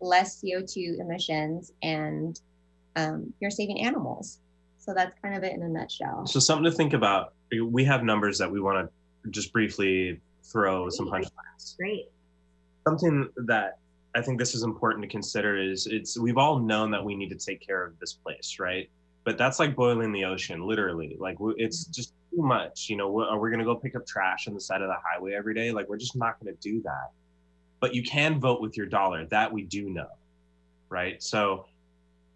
less 0.00 0.42
CO2 0.42 1.00
emissions, 1.00 1.72
and 1.82 2.40
um, 2.96 3.32
you're 3.40 3.50
saving 3.50 3.80
animals. 3.80 4.38
So 4.78 4.94
that's 4.94 5.18
kind 5.20 5.36
of 5.36 5.42
it 5.42 5.52
in 5.52 5.62
a 5.62 5.68
nutshell. 5.68 6.26
So 6.26 6.38
something 6.38 6.64
to 6.64 6.70
think 6.70 6.92
about. 6.92 7.32
We 7.50 7.84
have 7.84 8.02
numbers 8.02 8.38
that 8.38 8.50
we 8.50 8.60
want 8.60 8.88
to 9.24 9.30
just 9.30 9.52
briefly 9.52 10.20
throw 10.44 10.84
Great. 10.84 10.92
some 10.92 11.06
punchlines. 11.08 11.76
Great. 11.76 12.06
Something 12.86 13.28
that 13.46 13.78
I 14.14 14.22
think 14.22 14.38
this 14.38 14.54
is 14.54 14.62
important 14.62 15.02
to 15.02 15.08
consider 15.08 15.60
is 15.60 15.86
it's 15.86 16.18
we've 16.18 16.38
all 16.38 16.58
known 16.58 16.90
that 16.92 17.04
we 17.04 17.14
need 17.14 17.28
to 17.30 17.36
take 17.36 17.64
care 17.64 17.84
of 17.84 17.98
this 17.98 18.12
place, 18.14 18.56
right? 18.58 18.88
But 19.26 19.36
that's 19.36 19.58
like 19.58 19.74
boiling 19.74 20.12
the 20.12 20.24
ocean, 20.24 20.64
literally. 20.64 21.16
Like 21.18 21.36
it's 21.58 21.84
mm-hmm. 21.84 21.92
just 21.92 22.14
too 22.30 22.42
much. 22.42 22.88
You 22.88 22.96
know, 22.96 23.22
are 23.22 23.32
uh, 23.32 23.36
we 23.36 23.50
going 23.50 23.58
to 23.58 23.64
go 23.64 23.74
pick 23.74 23.96
up 23.96 24.06
trash 24.06 24.46
on 24.46 24.54
the 24.54 24.60
side 24.60 24.82
of 24.82 24.88
the 24.88 24.94
highway 25.04 25.34
every 25.34 25.52
day? 25.52 25.72
Like, 25.72 25.88
we're 25.88 25.98
just 25.98 26.14
not 26.14 26.38
going 26.40 26.54
to 26.54 26.60
do 26.60 26.80
that. 26.82 27.10
But 27.80 27.92
you 27.92 28.04
can 28.04 28.38
vote 28.38 28.60
with 28.60 28.76
your 28.76 28.86
dollar. 28.86 29.26
That 29.26 29.52
we 29.52 29.64
do 29.64 29.90
know, 29.90 30.06
right? 30.88 31.20
So 31.20 31.66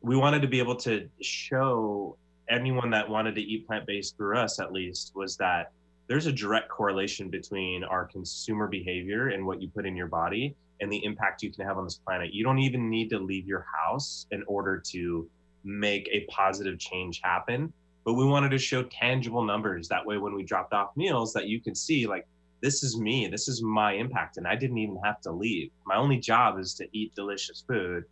we 0.00 0.16
wanted 0.16 0.42
to 0.42 0.48
be 0.48 0.58
able 0.58 0.74
to 0.76 1.08
show 1.22 2.16
anyone 2.48 2.90
that 2.90 3.08
wanted 3.08 3.36
to 3.36 3.40
eat 3.40 3.68
plant 3.68 3.86
based 3.86 4.16
through 4.16 4.36
us, 4.38 4.58
at 4.58 4.72
least, 4.72 5.12
was 5.14 5.36
that 5.36 5.70
there's 6.08 6.26
a 6.26 6.32
direct 6.32 6.68
correlation 6.68 7.30
between 7.30 7.84
our 7.84 8.04
consumer 8.04 8.66
behavior 8.66 9.28
and 9.28 9.46
what 9.46 9.62
you 9.62 9.68
put 9.68 9.86
in 9.86 9.94
your 9.94 10.08
body 10.08 10.56
and 10.80 10.92
the 10.92 11.04
impact 11.04 11.44
you 11.44 11.52
can 11.52 11.64
have 11.64 11.78
on 11.78 11.84
this 11.84 12.00
planet. 12.04 12.34
You 12.34 12.42
don't 12.42 12.58
even 12.58 12.90
need 12.90 13.10
to 13.10 13.18
leave 13.20 13.46
your 13.46 13.64
house 13.72 14.26
in 14.32 14.42
order 14.48 14.82
to 14.88 15.28
make 15.64 16.08
a 16.10 16.24
positive 16.26 16.78
change 16.78 17.20
happen 17.22 17.72
but 18.04 18.14
we 18.14 18.24
wanted 18.24 18.50
to 18.50 18.58
show 18.58 18.82
tangible 18.84 19.44
numbers. 19.44 19.88
That 19.88 20.04
way 20.04 20.18
when 20.18 20.34
we 20.34 20.42
dropped 20.42 20.72
off 20.72 20.96
meals 20.96 21.32
that 21.34 21.46
you 21.46 21.60
can 21.60 21.74
see 21.74 22.06
like 22.06 22.26
this 22.62 22.82
is 22.82 22.98
me 22.98 23.26
this 23.26 23.48
is 23.48 23.62
my 23.62 23.92
impact 23.92 24.36
and 24.36 24.46
i 24.46 24.54
didn't 24.54 24.78
even 24.78 24.98
have 25.04 25.20
to 25.22 25.32
leave. 25.32 25.70
My 25.86 25.96
only 25.96 26.18
job 26.18 26.58
is 26.58 26.74
to 26.74 26.88
eat 26.92 27.14
delicious 27.14 27.64
food 27.66 28.04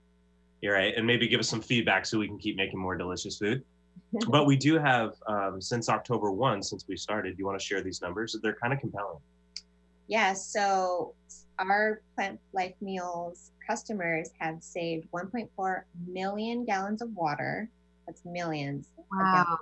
right 0.65 0.95
and 0.97 1.07
maybe 1.07 1.29
give 1.29 1.41
us 1.41 1.49
some 1.49 1.61
feedback 1.61 2.05
so 2.05 2.19
we 2.19 2.27
can 2.27 2.39
keep 2.39 2.57
making 2.57 2.79
more 2.79 2.97
delicious 2.97 3.39
food. 3.39 3.65
But 4.29 4.47
we 4.47 4.57
do 4.57 4.79
have 4.79 5.15
um, 5.27 5.61
since 5.61 5.89
october 5.89 6.31
1 6.31 6.63
since 6.63 6.85
we 6.89 6.97
started 6.97 7.37
Do 7.37 7.41
you 7.41 7.47
want 7.47 7.59
to 7.59 7.65
share 7.65 7.83
these 7.83 8.01
numbers? 8.01 8.37
They're 8.43 8.57
kind 8.63 8.73
of 8.73 8.81
compelling. 8.81 9.19
Yeah 10.07 10.33
so 10.33 11.15
our 11.59 12.01
plant 12.15 12.41
life 12.53 12.75
meals 12.81 13.51
customers 13.67 14.31
have 14.39 14.63
saved 14.63 15.07
1.4 15.13 15.83
million 16.07 16.65
gallons 16.65 17.03
of 17.03 17.15
water 17.15 17.69
that's 18.09 18.25
millions. 18.25 18.89
Wow. 19.13 19.59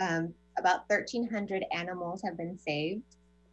Um, 0.00 0.34
about 0.58 0.90
1,300 0.90 1.64
animals 1.72 2.20
have 2.22 2.36
been 2.36 2.58
saved. 2.58 3.02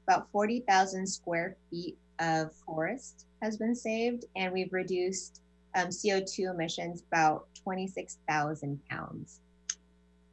About 0.08 0.28
40,000 0.32 1.06
square 1.06 1.56
feet 1.70 1.96
of 2.20 2.52
forest 2.66 3.28
has 3.44 3.58
been 3.58 3.76
saved, 3.76 4.26
and 4.36 4.52
we've 4.52 4.74
reduced 4.74 5.42
um, 5.76 5.88
CO2 5.88 6.52
emissions 6.52 7.04
about 7.12 7.48
26,000 7.64 8.80
pounds. 8.90 9.40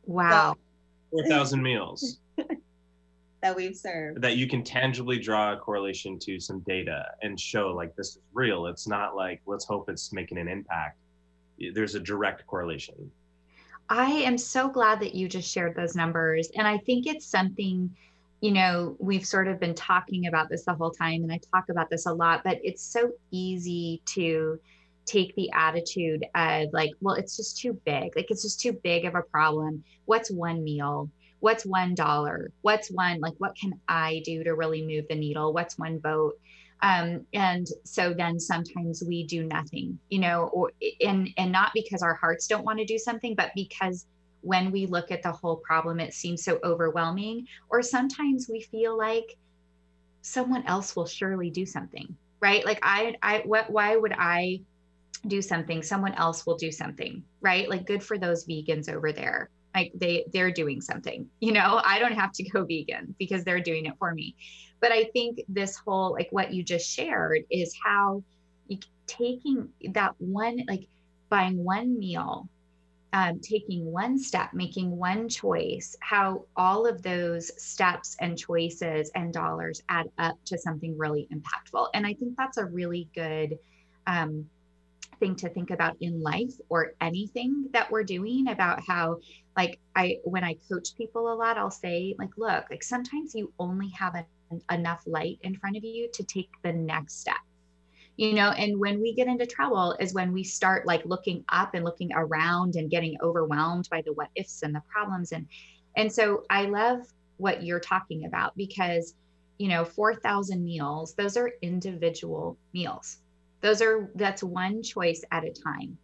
Wow. 0.07 0.57
So 1.11 1.19
4,000 1.29 1.63
meals 1.63 2.19
that 3.43 3.55
we've 3.57 3.77
served. 3.77 4.23
that 4.23 4.37
you 4.37 4.47
can 4.47 4.63
tangibly 4.63 5.19
draw 5.19 5.53
a 5.53 5.57
correlation 5.57 6.19
to 6.21 6.39
some 6.39 6.61
data 6.61 7.05
and 7.23 7.39
show 7.39 7.69
like 7.69 7.95
this 7.97 8.11
is 8.11 8.19
real. 8.33 8.67
It's 8.67 8.87
not 8.87 9.17
like 9.17 9.43
let's 9.47 9.65
hope 9.65 9.89
it's 9.89 10.13
making 10.13 10.39
an 10.39 10.49
impact. 10.49 10.99
There's 11.75 11.95
a 11.95 12.01
direct 12.01 12.47
correlation. 12.47 13.11
I 13.89 14.11
am 14.11 14.39
so 14.39 14.69
glad 14.69 15.01
that 15.01 15.15
you 15.15 15.29
just 15.29 15.51
shared 15.51 15.75
those 15.75 15.95
numbers. 15.95 16.51
And 16.57 16.67
I 16.67 16.79
think 16.79 17.07
it's 17.07 17.27
something, 17.27 17.95
you 18.41 18.53
know, 18.53 18.97
we've 18.99 19.27
sort 19.27 19.49
of 19.49 19.61
been 19.61 19.75
talking 19.75 20.29
about 20.29 20.49
this 20.49 20.65
the 20.65 20.75
whole 20.75 20.91
time, 20.91 21.23
and 21.23 21.33
I 21.33 21.41
talk 21.53 21.69
about 21.69 21.91
this 21.91 22.07
a 22.07 22.13
lot, 22.13 22.43
but 22.45 22.59
it's 22.63 22.83
so 22.83 23.11
easy 23.33 24.01
to 24.07 24.59
take 25.05 25.35
the 25.35 25.51
attitude 25.53 26.25
of 26.37 26.69
like, 26.73 26.93
well, 27.01 27.17
it's 27.17 27.37
just 27.37 27.59
too 27.59 27.75
big. 27.85 28.15
Like, 28.15 28.31
it's 28.31 28.43
just 28.43 28.61
too 28.61 28.73
big 28.73 29.05
of 29.05 29.15
a 29.17 29.23
problem. 29.23 29.83
What's 30.05 30.31
one 30.31 30.63
meal? 30.63 31.11
What's 31.43 31.67
one 31.67 31.97
dollar? 31.97 32.53
What's 32.61 32.89
one, 32.89 33.19
like, 33.19 33.35
what 33.39 33.57
can 33.61 33.73
I 33.89 34.23
do 34.25 34.45
to 34.45 34.55
really 34.55 34.87
move 34.87 35.07
the 35.09 35.17
needle? 35.17 35.53
What's 35.53 35.77
one 35.77 36.01
vote? 36.01 36.39
Um, 36.83 37.27
and 37.33 37.67
so 37.83 38.15
then 38.15 38.39
sometimes 38.39 39.03
we 39.05 39.27
do 39.27 39.43
nothing, 39.43 39.99
you 40.09 40.21
know, 40.21 40.51
or 40.53 40.71
and 41.01 41.29
and 41.37 41.51
not 41.51 41.73
because 41.75 42.01
our 42.01 42.15
hearts 42.15 42.47
don't 42.47 42.65
want 42.65 42.79
to 42.79 42.85
do 42.85 42.97
something, 42.97 43.35
but 43.35 43.51
because 43.57 44.07
when 44.43 44.71
we 44.71 44.87
look 44.87 45.11
at 45.11 45.25
the 45.25 45.33
whole 45.33 45.57
problem, 45.57 45.99
it 45.99 46.15
seems 46.15 46.45
so 46.45 46.61
overwhelming. 46.63 47.49
Or 47.71 47.83
sometimes 47.83 48.49
we 48.49 48.61
feel 48.61 48.97
like 48.97 49.37
someone 50.21 50.65
else 50.67 50.95
will 50.95 51.07
surely 51.07 51.51
do 51.51 51.67
something, 51.67 52.17
right? 52.41 52.65
Like 52.65 52.79
I, 52.83 53.17
I, 53.21 53.43
what, 53.45 53.69
why 53.69 53.97
would 53.97 54.15
I 54.17 54.61
do 55.27 55.43
something? 55.43 55.83
Someone 55.83 56.15
else 56.15 56.47
will 56.47 56.57
do 56.57 56.71
something, 56.71 57.25
right? 57.41 57.69
Like 57.69 57.87
good 57.87 58.03
for 58.03 58.17
those 58.17 58.47
vegans 58.47 58.89
over 58.89 59.13
there. 59.13 59.51
Like 59.75 59.93
they, 59.95 60.25
they're 60.33 60.51
doing 60.51 60.81
something. 60.81 61.29
You 61.41 61.53
know, 61.53 61.81
I 61.85 61.99
don't 61.99 62.13
have 62.13 62.33
to 62.33 62.43
go 62.51 62.65
vegan 62.65 63.15
because 63.19 63.45
they're 63.45 63.61
doing 63.61 63.87
it 63.87 63.95
for 63.99 64.15
me. 64.15 64.37
But 64.81 64.93
I 64.93 65.05
think 65.05 65.41
this 65.49 65.77
whole, 65.77 66.13
like 66.13 66.29
what 66.31 66.53
you 66.53 66.63
just 66.63 66.91
shared, 66.91 67.45
is 67.51 67.75
how 67.85 68.23
you 68.67 68.79
taking 69.07 69.69
that 69.91 70.15
one, 70.19 70.65
like 70.69 70.89
buying 71.29 71.63
one 71.63 71.99
meal 71.99 72.49
um, 73.13 73.41
taking 73.41 73.85
one 73.85 74.19
step, 74.19 74.55
making 74.55 74.91
one 74.91 75.29
choice, 75.29 75.97
how 76.01 76.47
all 76.57 76.87
of 76.87 77.03
those 77.03 77.51
steps 77.63 78.17
and 78.21 78.39
choices 78.39 79.11
and 79.15 79.33
dollars 79.33 79.83
add 79.89 80.07
up 80.19 80.39
to 80.47 80.57
something 80.57 80.97
really 80.97 81.29
impactful. 81.33 81.89
And 81.93 82.07
I 82.07 82.15
think 82.15 82.37
that's 82.37 82.57
a 82.57 82.65
really 82.65 83.09
good 83.15 83.59
um, 84.07 84.47
thing 85.21 85.37
to 85.37 85.51
think 85.51 85.71
about 85.71 85.97
in 86.01 86.23
life 86.23 86.55
or 86.71 86.95
anything 87.03 87.69
that 87.73 87.91
we're 87.91 88.03
doing 88.03 88.49
about 88.49 88.83
how, 88.87 89.19
like, 89.57 89.79
I, 89.95 90.19
when 90.25 90.45
I 90.45 90.57
coach 90.71 90.97
people 90.97 91.33
a 91.33 91.35
lot, 91.35 91.59
I'll 91.59 91.71
say, 91.71 92.15
like, 92.19 92.31
look, 92.37 92.65
like 92.71 92.83
sometimes 92.83 93.35
you 93.35 93.53
only 93.59 93.89
have 93.91 94.15
a, 94.15 94.25
enough 94.71 95.03
light 95.07 95.39
in 95.43 95.57
front 95.57 95.77
of 95.77 95.85
you 95.85 96.09
to 96.13 96.25
take 96.25 96.51
the 96.63 96.73
next 96.73 97.21
step. 97.21 97.37
You 98.17 98.35
know 98.35 98.51
and 98.51 98.79
when 98.79 99.01
we 99.01 99.15
get 99.15 99.27
into 99.27 99.47
trouble 99.47 99.97
is 99.99 100.13
when 100.13 100.35
we 100.35 100.45
start 100.45 100.87
like 100.87 101.03
looking 101.07 101.45
up 101.49 101.75
and 101.75 101.83
looking 101.83 102.11
around 102.13 102.77
and 102.77 102.91
getting 102.91 103.17
overwhelmed 103.23 103.89
by 103.91 104.03
the 104.03 104.13
what 104.13 104.29
ifs 104.37 104.63
and 104.63 104.75
the 104.75 104.83
problems 104.87 105.33
and 105.33 105.47
and 105.97 106.13
so 106.13 106.45
i 106.51 106.67
love 106.67 107.07
what 107.39 107.65
you're 107.65 107.81
talking 107.81 108.27
about 108.27 108.57
because 108.57 109.15
you 109.59 109.69
know 109.69 109.85
4000 109.85 110.65
meals 110.65 111.15
those 111.15 111.37
are 111.37 111.53
individual 111.63 112.57
meals. 112.73 113.19
Those 113.61 113.81
are 113.81 114.11
that's 114.17 114.43
one 114.43 114.83
choice 114.83 115.23
at 115.31 115.45
a 115.45 115.51
time 115.51 115.97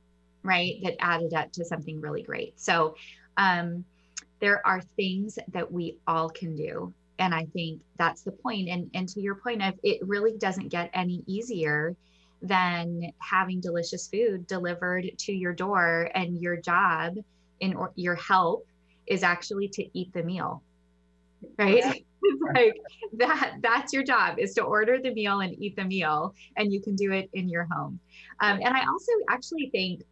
right 0.45 0.77
that 0.85 0.97
added 1.01 1.35
up 1.35 1.53
to 1.53 1.65
something 1.65 2.01
really 2.01 2.23
great. 2.23 2.59
So 2.59 2.95
um 3.39 3.85
there 4.41 4.65
are 4.67 4.81
things 4.97 5.39
that 5.53 5.73
we 5.73 5.97
all 6.07 6.29
can 6.29 6.55
do. 6.55 6.93
And 7.19 7.35
i 7.35 7.47
think 7.47 7.81
that's 7.97 8.23
the 8.23 8.33
point. 8.33 8.69
And 8.69 8.91
and 8.95 9.09
to 9.09 9.21
your 9.21 9.37
point 9.37 9.63
of 9.63 9.75
it 9.83 10.07
really 10.07 10.37
doesn't 10.37 10.69
get 10.69 10.91
any 10.93 11.25
easier 11.27 11.97
than 12.43 13.13
having 13.19 13.61
delicious 13.61 14.07
food 14.09 14.47
delivered 14.47 15.11
to 15.19 15.33
your 15.33 15.55
door 15.55 16.11
and 16.15 16.41
your 16.41 16.57
job 16.57 17.17
in 17.61 17.75
or 17.75 17.93
your 17.97 18.15
help 18.15 18.67
is 19.09 19.23
actually 19.25 19.69
to 19.69 19.85
eat 19.99 20.13
the 20.13 20.23
meal 20.23 20.63
right? 21.59 22.05
Like 22.55 22.77
that 23.13 23.55
that's 23.63 23.93
your 23.93 24.03
job 24.03 24.39
is 24.39 24.53
to 24.55 24.63
order 24.63 24.99
the 25.01 25.15
meal 25.15 25.41
and 25.41 25.55
eat 25.63 25.77
the 25.77 25.85
meal 25.85 26.35
and 26.57 26.73
you 26.73 26.81
can 26.81 26.97
do 26.97 27.13
it 27.13 27.31
in 27.33 27.49
your 27.49 27.67
home. 27.71 28.01
Um, 28.41 28.61
and 28.63 28.75
i 28.75 28.81
also 28.81 29.13
actually 29.31 29.71
think 29.71 30.03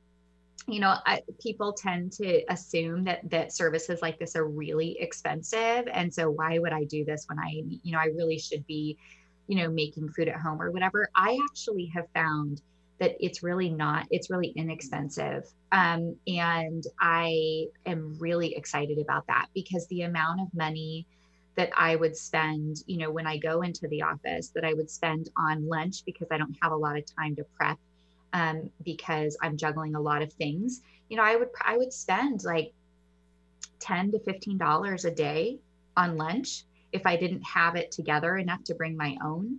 you 0.68 0.80
know 0.80 0.96
I, 1.06 1.22
people 1.40 1.72
tend 1.72 2.12
to 2.14 2.42
assume 2.50 3.04
that 3.04 3.28
that 3.30 3.52
services 3.52 4.00
like 4.02 4.18
this 4.18 4.34
are 4.34 4.46
really 4.46 4.96
expensive 5.00 5.86
and 5.92 6.12
so 6.12 6.30
why 6.30 6.58
would 6.58 6.72
i 6.72 6.84
do 6.84 7.04
this 7.04 7.24
when 7.28 7.38
i 7.38 7.62
you 7.82 7.92
know 7.92 7.98
i 7.98 8.06
really 8.06 8.38
should 8.38 8.66
be 8.66 8.98
you 9.46 9.56
know 9.56 9.68
making 9.68 10.08
food 10.10 10.28
at 10.28 10.36
home 10.36 10.60
or 10.60 10.70
whatever. 10.70 11.08
I 11.14 11.38
actually 11.50 11.90
have 11.94 12.06
found 12.14 12.62
that 12.98 13.14
it's 13.20 13.42
really 13.42 13.68
not 13.68 14.06
it's 14.10 14.30
really 14.30 14.48
inexpensive 14.56 15.44
um, 15.72 16.16
and 16.26 16.84
i 17.00 17.66
am 17.84 18.16
really 18.18 18.54
excited 18.54 18.98
about 18.98 19.26
that 19.26 19.46
because 19.54 19.86
the 19.88 20.02
amount 20.02 20.40
of 20.40 20.46
money 20.54 21.06
that 21.56 21.70
i 21.76 21.94
would 21.94 22.16
spend 22.16 22.78
you 22.86 22.96
know 22.96 23.10
when 23.10 23.26
i 23.26 23.36
go 23.36 23.60
into 23.60 23.86
the 23.88 24.00
office 24.00 24.48
that 24.48 24.64
i 24.64 24.72
would 24.72 24.90
spend 24.90 25.28
on 25.36 25.68
lunch 25.68 26.06
because 26.06 26.26
i 26.30 26.38
don't 26.38 26.56
have 26.62 26.72
a 26.72 26.76
lot 26.76 26.96
of 26.96 27.04
time 27.14 27.36
to 27.36 27.44
prep 27.54 27.78
um, 28.36 28.70
because 28.84 29.34
I'm 29.40 29.56
juggling 29.56 29.94
a 29.94 30.00
lot 30.00 30.20
of 30.20 30.30
things, 30.30 30.82
you 31.08 31.16
know, 31.16 31.22
I 31.22 31.36
would 31.36 31.48
I 31.64 31.78
would 31.78 31.90
spend 31.90 32.44
like 32.44 32.74
ten 33.80 34.12
to 34.12 34.18
fifteen 34.20 34.58
dollars 34.58 35.06
a 35.06 35.10
day 35.10 35.58
on 35.96 36.18
lunch 36.18 36.64
if 36.92 37.06
I 37.06 37.16
didn't 37.16 37.42
have 37.42 37.76
it 37.76 37.90
together 37.90 38.36
enough 38.36 38.62
to 38.64 38.74
bring 38.74 38.94
my 38.94 39.16
own. 39.24 39.58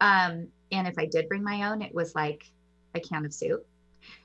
Um, 0.00 0.48
and 0.72 0.88
if 0.88 0.98
I 0.98 1.06
did 1.06 1.28
bring 1.28 1.44
my 1.44 1.70
own, 1.70 1.82
it 1.82 1.94
was 1.94 2.16
like 2.16 2.50
a 2.96 3.00
can 3.00 3.24
of 3.24 3.32
soup. 3.32 3.64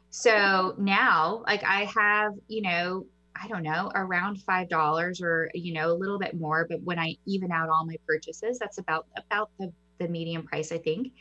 So 0.09 0.73
now, 0.79 1.43
like 1.45 1.63
I 1.63 1.85
have, 1.85 2.33
you 2.47 2.63
know, 2.63 3.05
I 3.35 3.47
don't 3.47 3.63
know, 3.63 3.91
around 3.93 4.41
five 4.41 4.67
dollars 4.67 5.21
or 5.21 5.51
you 5.53 5.73
know 5.75 5.91
a 5.91 5.97
little 6.01 6.17
bit 6.17 6.33
more. 6.33 6.65
But 6.67 6.81
when 6.81 6.97
I 6.97 7.17
even 7.27 7.51
out 7.51 7.69
all 7.69 7.85
my 7.85 7.97
purchases, 8.07 8.57
that's 8.57 8.79
about 8.79 9.05
about 9.15 9.51
the 9.59 9.71
the 9.99 10.07
medium 10.07 10.41
price, 10.41 10.71
I 10.71 10.79
think 10.79 11.13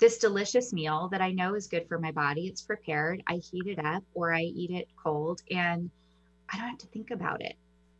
this 0.00 0.18
delicious 0.18 0.72
meal 0.72 1.08
that 1.12 1.20
I 1.20 1.30
know 1.30 1.54
is 1.54 1.66
good 1.66 1.86
for 1.86 1.98
my 1.98 2.10
body. 2.10 2.46
It's 2.46 2.62
prepared. 2.62 3.22
I 3.28 3.34
heat 3.34 3.66
it 3.66 3.78
up 3.84 4.02
or 4.14 4.34
I 4.34 4.42
eat 4.42 4.70
it 4.70 4.88
cold 5.02 5.42
and 5.50 5.90
I 6.52 6.56
don't 6.56 6.68
have 6.68 6.78
to 6.78 6.86
think 6.86 7.10
about 7.10 7.42
it. 7.42 7.54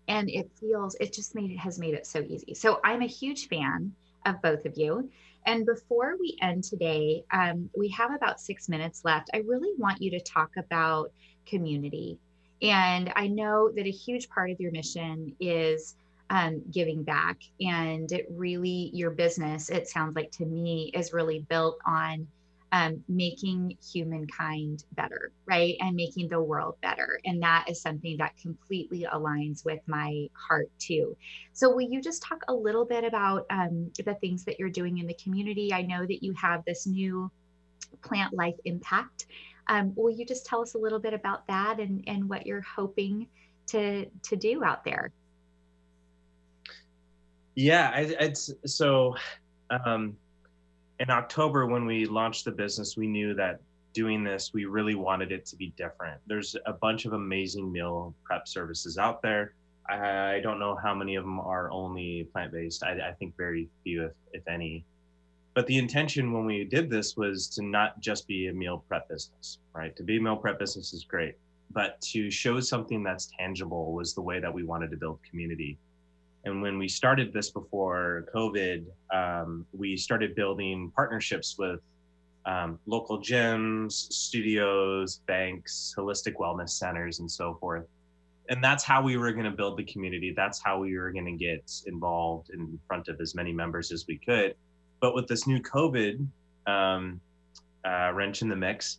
And 0.09 0.29
it 0.29 0.51
feels, 0.59 0.97
it 0.99 1.13
just 1.13 1.35
made 1.35 1.51
it, 1.51 1.59
has 1.59 1.79
made 1.79 1.95
it 1.95 2.07
so 2.07 2.21
easy. 2.21 2.55
So 2.55 2.81
I'm 2.83 3.03
a 3.03 3.07
huge 3.07 3.49
fan 3.49 3.93
of 4.27 4.43
both 4.43 4.65
of 4.65 4.77
you. 4.77 5.11
And 5.47 5.65
before 5.65 6.17
we 6.19 6.37
end 6.43 6.65
today, 6.65 7.25
um, 7.33 7.71
we 7.77 7.89
have 7.91 8.13
about 8.13 8.41
six 8.41 8.69
minutes 8.69 9.05
left. 9.05 9.31
I 9.33 9.39
really 9.39 9.73
want 9.79 10.03
you 10.03 10.11
to 10.11 10.21
talk 10.21 10.51
about 10.57 11.13
community. 11.47 12.19
And 12.63 13.13
I 13.15 13.27
know 13.29 13.71
that 13.75 13.87
a 13.87 13.91
huge 13.91 14.29
part 14.29 14.51
of 14.51 14.61
your 14.61 14.73
mission 14.73 15.35
is 15.39 15.97
um, 16.31 16.63
giving 16.71 17.03
back. 17.03 17.39
And 17.61 18.11
it 18.11 18.27
really, 18.31 18.91
your 18.95 19.11
business, 19.11 19.69
it 19.69 19.89
sounds 19.89 20.17
like 20.17 20.31
to 20.33 20.47
me, 20.47 20.91
is 20.95 21.13
really 21.13 21.41
built 21.49 21.79
on 21.85 22.27
um, 22.73 23.03
making 23.09 23.77
humankind 23.93 24.85
better, 24.93 25.33
right? 25.47 25.77
And 25.81 25.97
making 25.97 26.29
the 26.29 26.41
world 26.41 26.77
better. 26.83 27.19
And 27.25 27.43
that 27.43 27.65
is 27.69 27.83
something 27.83 28.17
that 28.19 28.37
completely 28.41 29.07
aligns 29.13 29.65
with 29.65 29.81
my 29.87 30.29
heart 30.35 30.71
too. 30.79 31.17
So, 31.53 31.75
will 31.75 31.81
you 31.91 32.01
just 32.01 32.23
talk 32.23 32.43
a 32.47 32.55
little 32.55 32.85
bit 32.85 33.03
about 33.03 33.45
um, 33.51 33.91
the 34.05 34.15
things 34.15 34.45
that 34.45 34.61
you're 34.61 34.71
doing 34.71 34.99
in 34.99 35.09
the 35.09 35.15
community? 35.15 35.75
I 35.75 35.83
know 35.83 36.07
that 36.07 36.23
you 36.23 36.33
have 36.35 36.65
this 36.65 36.87
new 36.87 37.29
plant 38.03 38.35
life 38.35 38.57
impact. 38.65 39.27
Um, 39.67 39.93
will 39.97 40.11
you 40.11 40.25
just 40.25 40.47
tell 40.47 40.63
us 40.63 40.75
a 40.75 40.79
little 40.79 41.01
bit 41.01 41.13
about 41.13 41.47
that 41.49 41.81
and, 41.81 42.05
and 42.07 42.29
what 42.29 42.47
you're 42.47 42.63
hoping 42.63 43.27
to, 43.69 44.07
to 44.23 44.37
do 44.37 44.63
out 44.63 44.85
there? 44.85 45.13
Yeah, 47.55 47.91
I, 47.95 48.01
it's 48.21 48.51
so. 48.67 49.17
Um, 49.71 50.17
in 50.99 51.11
October, 51.11 51.67
when 51.67 51.87
we 51.87 52.05
launched 52.05 52.45
the 52.45 52.51
business, 52.51 52.97
we 52.97 53.07
knew 53.07 53.35
that 53.35 53.61
doing 53.93 54.23
this, 54.23 54.53
we 54.53 54.65
really 54.67 54.95
wanted 54.95 55.33
it 55.33 55.47
to 55.47 55.57
be 55.57 55.73
different. 55.77 56.21
There's 56.27 56.57
a 56.67 56.73
bunch 56.73 57.05
of 57.07 57.13
amazing 57.13 57.71
meal 57.73 58.15
prep 58.25 58.47
services 58.47 58.99
out 58.99 59.23
there. 59.23 59.55
I 59.89 60.41
don't 60.43 60.61
know 60.61 60.77
how 60.81 60.95
many 60.95 61.17
of 61.17 61.25
them 61.25 61.41
are 61.41 61.71
only 61.71 62.29
plant 62.33 62.53
based. 62.53 62.85
I, 62.85 63.09
I, 63.09 63.13
think 63.13 63.37
very 63.37 63.69
few, 63.83 64.05
if, 64.05 64.13
if 64.33 64.47
any. 64.47 64.85
But 65.55 65.67
the 65.67 65.79
intention 65.79 66.33
when 66.33 66.47
we 66.47 66.65
did 66.65 66.89
this 66.89 67.17
was 67.17 67.49
to 67.49 67.65
not 67.65 68.01
just 68.01 68.29
be 68.29 68.47
a 68.47 68.53
meal 68.53 68.85
prep 68.89 69.09
business, 69.09 69.59
right? 69.75 69.97
To 69.97 70.05
be 70.05 70.19
a 70.19 70.21
meal 70.21 70.37
prep 70.37 70.61
business 70.61 70.93
is 70.93 71.03
great, 71.03 71.35
but 71.73 72.01
to 72.13 72.31
show 72.31 72.61
something 72.61 73.03
that's 73.03 73.31
tangible 73.37 73.93
was 73.93 74.15
the 74.15 74.23
way 74.23 74.39
that 74.39 74.53
we 74.53 74.63
wanted 74.63 74.93
to 74.93 74.97
build 74.97 75.19
community. 75.29 75.77
And 76.45 76.63
when 76.63 76.79
we 76.79 76.89
started 76.89 77.33
this 77.33 77.51
before 77.51 78.27
COVID, 78.35 78.85
um, 79.13 79.67
we 79.73 79.97
started 79.97 80.35
building 80.35 80.91
partnerships 80.97 81.57
with 81.59 81.81
um, 82.47 82.79
local 82.87 83.21
gyms, 83.21 83.93
studios, 83.93 85.21
banks, 85.27 85.95
holistic 85.97 86.35
wellness 86.37 86.71
centers, 86.71 87.21
and 87.21 87.31
so 87.31 87.57
forth. 87.61 87.87
and 88.51 88.63
that's 88.65 88.83
how 88.83 89.01
we 89.01 89.17
were 89.17 89.33
going 89.33 89.45
to 89.45 89.51
build 89.53 89.79
the 89.79 89.85
community. 89.85 90.33
That's 90.37 90.61
how 90.63 90.81
we 90.81 90.99
were 90.99 91.13
going 91.13 91.27
to 91.27 91.33
get 91.33 91.71
involved 91.87 92.51
in 92.51 92.79
front 92.87 93.07
of 93.09 93.21
as 93.21 93.35
many 93.35 93.53
members 93.53 93.93
as 93.93 94.07
we 94.09 94.19
could. 94.19 94.57
But 95.01 95.15
with 95.15 95.29
this 95.29 95.47
new 95.47 95.61
COVID 95.63 96.27
um, 96.67 97.21
uh, 97.85 98.11
wrench 98.13 98.43
in 98.43 98.49
the 98.49 98.57
mix, 98.57 98.99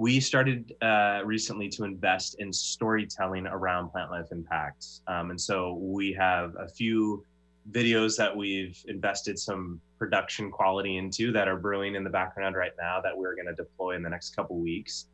we 0.00 0.18
started 0.18 0.74
uh, 0.80 1.20
recently 1.26 1.68
to 1.68 1.84
invest 1.84 2.36
in 2.38 2.50
storytelling 2.50 3.46
around 3.46 3.90
plant 3.90 4.10
life 4.10 4.28
impacts. 4.32 5.02
Um, 5.06 5.28
and 5.28 5.38
so 5.38 5.74
we 5.74 6.14
have 6.14 6.56
a 6.58 6.66
few 6.66 7.22
videos 7.70 8.16
that 8.16 8.34
we've 8.34 8.82
invested 8.88 9.38
some 9.38 9.78
production 9.98 10.50
quality 10.50 10.96
into 10.96 11.32
that 11.32 11.48
are 11.48 11.58
brewing 11.58 11.96
in 11.96 12.02
the 12.02 12.08
background 12.08 12.56
right 12.56 12.72
now 12.80 13.02
that 13.02 13.14
we're 13.14 13.34
going 13.34 13.48
to 13.48 13.54
deploy 13.54 13.94
in 13.94 14.02
the 14.02 14.08
next 14.08 14.34
couple 14.34 14.56
weeks 14.58 15.08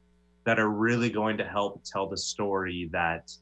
that 0.44 0.60
are 0.60 0.70
really 0.70 1.10
going 1.10 1.36
to 1.38 1.44
help 1.44 1.82
tell 1.84 2.08
the 2.08 2.16
story 2.16 2.88
that 2.92 3.32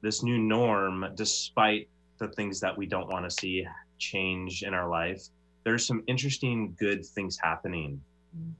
this 0.00 0.22
new 0.22 0.38
norm, 0.38 1.04
despite 1.14 1.90
the 2.16 2.28
things 2.28 2.58
that 2.60 2.74
we 2.74 2.86
don't 2.86 3.10
want 3.10 3.26
to 3.26 3.30
see 3.30 3.66
change 3.98 4.62
in 4.62 4.72
our 4.72 4.88
life, 4.88 5.22
there's 5.62 5.86
some 5.86 6.02
interesting 6.06 6.74
good 6.78 7.04
things 7.04 7.36
happening. 7.38 8.00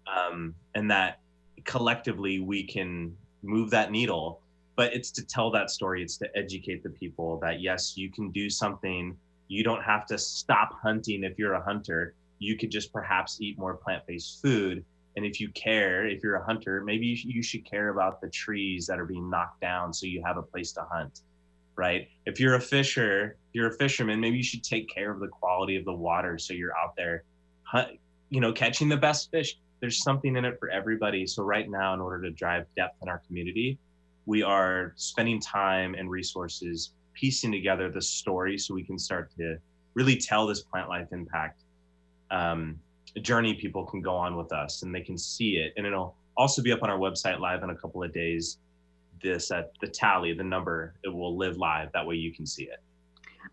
Um, 0.06 0.54
and 0.74 0.90
that 0.90 1.20
collectively 1.66 2.40
we 2.40 2.62
can 2.62 3.16
move 3.42 3.70
that 3.70 3.90
needle. 3.90 4.40
But 4.76 4.92
it's 4.94 5.10
to 5.12 5.24
tell 5.24 5.50
that 5.52 5.70
story, 5.70 6.02
it's 6.02 6.18
to 6.18 6.28
educate 6.36 6.82
the 6.82 6.90
people 6.90 7.38
that 7.40 7.60
yes, 7.60 7.96
you 7.96 8.10
can 8.10 8.30
do 8.30 8.50
something. 8.50 9.16
You 9.48 9.64
don't 9.64 9.82
have 9.82 10.06
to 10.06 10.18
stop 10.18 10.78
hunting 10.82 11.24
if 11.24 11.38
you're 11.38 11.54
a 11.54 11.62
hunter. 11.62 12.14
You 12.38 12.56
could 12.56 12.70
just 12.70 12.92
perhaps 12.92 13.40
eat 13.40 13.58
more 13.58 13.74
plant 13.74 14.06
based 14.06 14.42
food 14.42 14.84
and 15.16 15.24
if 15.24 15.40
you 15.40 15.48
care, 15.50 16.06
if 16.06 16.22
you're 16.22 16.36
a 16.36 16.44
hunter, 16.44 16.82
maybe 16.84 17.06
you, 17.06 17.42
should 17.42 17.64
care 17.64 17.88
about 17.88 18.20
the 18.20 18.28
trees 18.28 18.86
that 18.86 19.00
are 19.00 19.06
being 19.06 19.30
knocked 19.30 19.62
down 19.62 19.92
so 19.92 20.04
you 20.06 20.22
have 20.24 20.36
a 20.36 20.42
place 20.42 20.72
to 20.72 20.86
hunt, 20.92 21.22
right? 21.74 22.08
If 22.26 22.38
you're 22.38 22.56
a 22.56 22.60
fisher, 22.60 23.38
if 23.48 23.54
you're 23.54 23.68
a 23.68 23.76
fisherman, 23.78 24.20
maybe 24.20 24.36
you 24.36 24.42
should 24.42 24.62
take 24.62 24.90
care 24.94 25.10
of 25.10 25.20
the 25.20 25.28
quality 25.28 25.76
of 25.76 25.86
the 25.86 25.92
water 25.92 26.36
so 26.36 26.52
you're 26.52 26.76
out 26.76 26.94
there, 26.96 27.24
hunt, 27.62 27.98
you 28.28 28.42
know, 28.42 28.52
catching 28.52 28.90
the 28.90 28.96
best 28.96 29.30
fish. 29.30 29.58
There's 29.80 30.02
something 30.02 30.36
in 30.36 30.44
it 30.44 30.58
for 30.58 30.70
everybody. 30.70 31.26
So 31.26 31.42
right 31.42 31.68
now, 31.68 31.94
in 31.94 32.00
order 32.00 32.22
to 32.22 32.30
drive 32.30 32.66
depth 32.76 33.02
in 33.02 33.08
our 33.08 33.22
community, 33.26 33.78
we 34.24 34.42
are 34.42 34.92
spending 34.96 35.40
time 35.40 35.94
and 35.94 36.10
resources 36.10 36.92
piecing 37.14 37.52
together 37.52 37.90
the 37.90 38.02
story 38.02 38.58
so 38.58 38.74
we 38.74 38.82
can 38.82 38.98
start 38.98 39.30
to 39.38 39.56
really 39.94 40.16
tell 40.16 40.46
this 40.46 40.62
plant 40.62 40.88
life 40.88 41.08
impact 41.12 41.62
um, 42.30 42.78
journey 43.22 43.54
people 43.54 43.84
can 43.84 44.00
go 44.00 44.14
on 44.14 44.36
with 44.36 44.52
us 44.52 44.82
and 44.82 44.94
they 44.94 45.00
can 45.00 45.16
see 45.16 45.56
it. 45.56 45.72
And 45.76 45.86
it'll 45.86 46.16
also 46.36 46.62
be 46.62 46.72
up 46.72 46.82
on 46.82 46.90
our 46.90 46.98
website 46.98 47.40
live 47.40 47.62
in 47.62 47.70
a 47.70 47.74
couple 47.74 48.02
of 48.02 48.12
days. 48.12 48.58
This 49.22 49.50
uh, 49.50 49.62
the 49.80 49.88
tally, 49.88 50.34
the 50.34 50.44
number, 50.44 50.94
it 51.02 51.08
will 51.08 51.36
live 51.36 51.56
live. 51.56 51.90
That 51.92 52.06
way 52.06 52.16
you 52.16 52.32
can 52.32 52.46
see 52.46 52.64
it. 52.64 52.80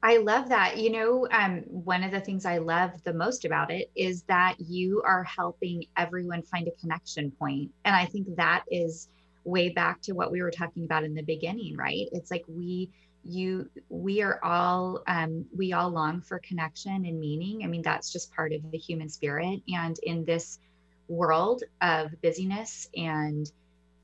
I 0.03 0.17
love 0.17 0.49
that. 0.49 0.77
You 0.77 0.91
know, 0.91 1.27
um, 1.31 1.61
one 1.61 2.03
of 2.03 2.11
the 2.11 2.19
things 2.19 2.45
I 2.45 2.57
love 2.57 2.91
the 3.05 3.13
most 3.13 3.45
about 3.45 3.71
it 3.71 3.89
is 3.95 4.23
that 4.23 4.55
you 4.59 5.01
are 5.05 5.23
helping 5.23 5.85
everyone 5.95 6.41
find 6.43 6.67
a 6.67 6.71
connection 6.71 7.31
point. 7.31 7.71
And 7.85 7.95
I 7.95 8.05
think 8.05 8.35
that 8.35 8.65
is 8.69 9.07
way 9.45 9.69
back 9.69 10.01
to 10.01 10.11
what 10.11 10.29
we 10.29 10.41
were 10.41 10.51
talking 10.51 10.83
about 10.83 11.05
in 11.05 11.15
the 11.15 11.23
beginning, 11.23 11.77
right? 11.77 12.09
It's 12.11 12.31
like 12.31 12.43
we 12.49 12.91
you 13.25 13.69
we 13.87 14.21
are 14.21 14.43
all 14.43 15.01
um, 15.07 15.45
we 15.55 15.71
all 15.71 15.89
long 15.89 16.19
for 16.19 16.39
connection 16.39 17.05
and 17.05 17.19
meaning 17.19 17.63
i 17.63 17.67
mean 17.67 17.81
that's 17.81 18.11
just 18.11 18.33
part 18.33 18.51
of 18.51 18.69
the 18.71 18.77
human 18.77 19.07
spirit 19.07 19.61
and 19.69 19.97
in 20.03 20.25
this 20.25 20.59
world 21.07 21.63
of 21.81 22.09
busyness 22.21 22.89
and 22.97 23.49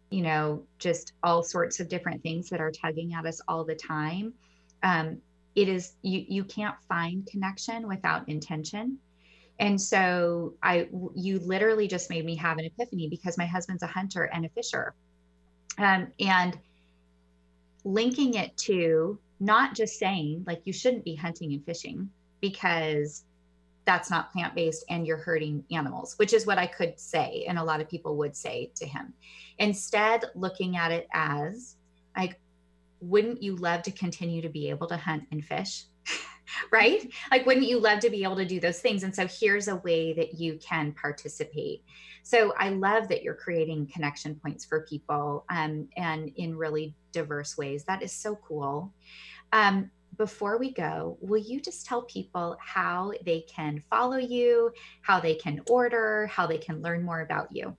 you 0.10 0.22
know 0.22 0.64
just 0.78 1.12
all 1.22 1.44
sorts 1.44 1.82
of 1.82 1.90
different 1.90 2.24
things 2.24 2.50
that 2.50 2.62
are 2.62 2.72
tugging 2.72 3.14
at 3.14 3.26
us 3.26 3.42
all 3.48 3.66
the 3.66 3.76
time 3.76 4.34
um, 4.84 5.22
it 5.62 5.70
is 5.70 5.94
you 6.02 6.26
you 6.28 6.44
can't 6.44 6.76
find 6.88 7.26
connection 7.28 7.88
without 7.88 8.28
intention 8.30 8.98
and 9.60 9.80
so 9.80 10.54
i 10.64 10.88
you 11.16 11.40
literally 11.40 11.88
just 11.88 12.10
made 12.10 12.26
me 12.26 12.36
have 12.36 12.58
an 12.58 12.66
epiphany 12.66 13.08
because 13.10 13.38
my 13.38 13.46
husband's 13.46 13.84
a 13.84 13.88
hunter 13.88 14.24
and 14.24 14.46
a 14.46 14.50
fisher 14.50 14.94
um, 15.78 16.08
and 16.20 16.58
linking 17.84 18.34
it 18.34 18.56
to 18.58 19.18
not 19.40 19.74
just 19.74 19.98
saying 19.98 20.44
like 20.46 20.62
you 20.66 20.74
shouldn't 20.74 21.06
be 21.06 21.16
hunting 21.16 21.54
and 21.54 21.66
fishing 21.66 22.10
because 22.42 23.24
that's 23.86 24.12
not 24.12 24.32
plant 24.32 24.54
based 24.54 24.86
and 24.90 25.08
you're 25.08 25.18
hurting 25.18 25.64
animals, 25.72 26.14
which 26.20 26.32
is 26.32 26.46
what 26.46 26.60
I 26.60 26.68
could 26.68 27.00
say. 27.00 27.46
And 27.48 27.58
a 27.58 27.64
lot 27.64 27.82
of 27.82 27.90
people 27.90 28.18
would 28.18 28.36
say 28.36 28.72
to 28.76 28.86
him. 28.86 29.14
Instead, 29.58 30.26
looking 30.36 30.78
at 30.78 30.92
it 30.92 31.08
as 31.12 31.76
like, 32.16 32.40
wouldn't 33.02 33.42
you 33.42 33.56
love 33.56 33.84
to 33.84 33.92
continue 33.92 34.42
to 34.42 34.50
be 34.50 34.70
able 34.70 34.88
to 34.88 34.98
hunt 34.98 35.24
and 35.32 35.44
fish? 35.44 35.86
right? 36.72 37.10
Like, 37.32 37.46
wouldn't 37.46 37.68
you 37.68 37.80
love 37.80 38.00
to 38.00 38.10
be 38.10 38.24
able 38.24 38.36
to 38.38 38.46
do 38.46 38.60
those 38.60 38.80
things? 38.80 39.04
And 39.04 39.16
so 39.16 39.28
here's 39.28 39.68
a 39.68 39.78
way 39.78 40.14
that 40.14 40.40
you 40.40 40.58
can 40.58 40.94
participate. 40.94 41.84
So 42.24 42.54
I 42.58 42.70
love 42.70 43.08
that 43.10 43.24
you're 43.24 43.36
creating 43.36 43.88
connection 43.88 44.36
points 44.36 44.66
for 44.66 44.82
people 44.82 45.46
um, 45.50 45.88
and 45.98 46.32
in 46.36 46.56
really 46.56 46.96
diverse 47.12 47.58
ways. 47.58 47.84
That 47.86 48.04
is 48.04 48.12
so 48.12 48.36
cool. 48.36 48.94
Um, 49.52 49.90
before 50.18 50.58
we 50.58 50.72
go, 50.74 51.18
will 51.22 51.42
you 51.42 51.62
just 51.62 51.86
tell 51.86 52.02
people 52.04 52.58
how 52.60 53.14
they 53.26 53.42
can 53.42 53.82
follow 53.90 54.18
you, 54.18 54.72
how 55.02 55.20
they 55.20 55.36
can 55.36 55.62
order, 55.70 56.28
how 56.28 56.46
they 56.46 56.58
can 56.58 56.82
learn 56.82 57.04
more 57.04 57.22
about 57.22 57.48
you? 57.52 57.76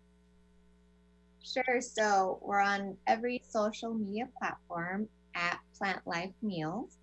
Sure. 1.42 1.80
So 1.80 2.38
we're 2.42 2.60
on 2.60 2.96
every 3.06 3.42
social 3.48 3.94
media 3.94 4.28
platform 4.38 5.08
at 5.34 5.58
Plant 5.76 6.06
Life 6.06 6.34
Meals. 6.42 6.96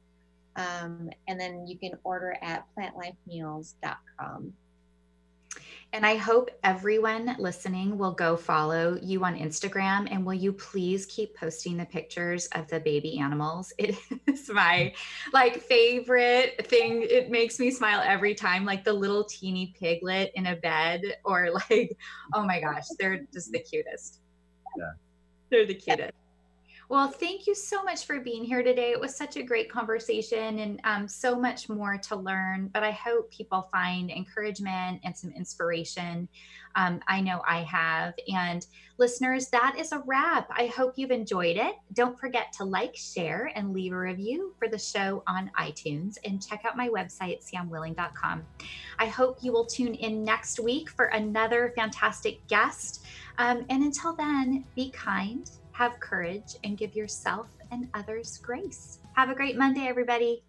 Um, 0.56 1.10
and 1.28 1.40
then 1.40 1.68
you 1.68 1.78
can 1.78 1.94
order 2.04 2.36
at 2.42 2.66
plantlifemeals.com. 2.78 4.54
And 5.94 6.06
I 6.06 6.16
hope 6.16 6.50
everyone 6.64 7.36
listening 7.40 7.98
will 7.98 8.12
go 8.12 8.36
follow 8.36 9.00
you 9.02 9.24
on 9.24 9.38
Instagram. 9.38 10.08
And 10.12 10.26
will 10.26 10.34
you 10.34 10.52
please 10.52 11.06
keep 11.06 11.36
posting 11.36 11.78
the 11.78 11.86
pictures 11.86 12.48
of 12.48 12.68
the 12.68 12.80
baby 12.82 13.20
animals? 13.20 13.72
It 13.78 13.96
is 14.28 14.50
my 14.50 14.94
like 15.32 15.62
favorite 15.62 16.68
thing. 16.68 17.06
It 17.10 17.32
makes 17.32 17.58
me 17.58 17.72
smile 17.72 18.02
every 18.04 18.36
time, 18.36 18.66
like 18.66 18.84
the 18.84 18.94
little 18.94 19.24
teeny 19.24 19.74
piglet 19.80 20.32
in 20.36 20.48
a 20.48 20.58
bed, 20.58 21.02
or 21.24 21.52
like, 21.52 21.98
oh 22.34 22.44
my 22.44 22.60
gosh, 22.60 22.86
they're 23.00 23.26
just 23.34 23.52
the 23.52 23.60
cutest. 23.60 24.20
Yeah. 24.78 24.92
They're 25.50 25.66
the 25.66 25.74
cutest. 25.76 26.14
Well, 26.90 27.10
thank 27.10 27.48
you 27.48 27.54
so 27.54 27.84
much 27.84 28.06
for 28.06 28.22
being 28.22 28.46
here 28.46 28.64
today. 28.64 28.92
It 28.92 29.00
was 29.00 29.14
such 29.14 29.36
a 29.36 29.44
great 29.44 29.70
conversation 29.70 30.60
and 30.60 30.80
um, 30.86 31.06
so 31.06 31.38
much 31.38 31.68
more 31.68 31.98
to 32.04 32.16
learn. 32.16 32.70
But 32.74 32.84
I 32.84 32.92
hope 32.92 33.30
people 33.30 33.68
find 33.74 34.10
encouragement 34.10 35.02
and 35.04 35.16
some 35.16 35.32
inspiration. 35.32 36.30
Um, 36.76 37.02
I 37.06 37.20
know 37.20 37.42
I 37.46 37.64
have. 37.64 38.14
And 38.34 38.66
listeners, 38.98 39.50
that 39.50 39.76
is 39.78 39.92
a 39.92 40.02
wrap. 40.06 40.48
I 40.50 40.68
hope 40.68 40.94
you've 40.96 41.12
enjoyed 41.12 41.58
it. 41.58 41.76
Don't 41.92 42.18
forget 42.18 42.54
to 42.54 42.64
like, 42.64 42.96
share, 42.96 43.52
and 43.54 43.74
leave 43.74 43.92
a 43.92 43.98
review 43.98 44.54
for 44.58 44.70
the 44.70 44.80
show 44.80 45.24
on 45.28 45.52
iTunes 45.60 46.18
and 46.24 46.42
check 46.42 46.64
out 46.66 46.78
my 46.78 46.88
website, 46.88 47.40
samwilling.com. 47.44 48.46
I 48.98 49.08
hope 49.08 49.40
you 49.42 49.52
will 49.52 49.66
tune 49.66 49.96
in 49.96 50.24
next 50.24 50.58
week 50.58 50.90
for 50.90 51.06
another 51.08 51.74
fantastic 51.76 52.48
guest. 52.48 53.06
Um, 53.40 53.66
and 53.70 53.84
until 53.84 54.16
then, 54.16 54.64
be 54.74 54.90
kind 54.92 55.50
have 55.78 56.00
courage, 56.00 56.56
and 56.64 56.76
give 56.76 56.96
yourself 56.96 57.46
and 57.70 57.88
others 57.94 58.40
grace. 58.40 58.98
Have 59.14 59.30
a 59.30 59.36
great 59.36 59.58
Monday, 59.58 59.88
everybody. 59.88 60.42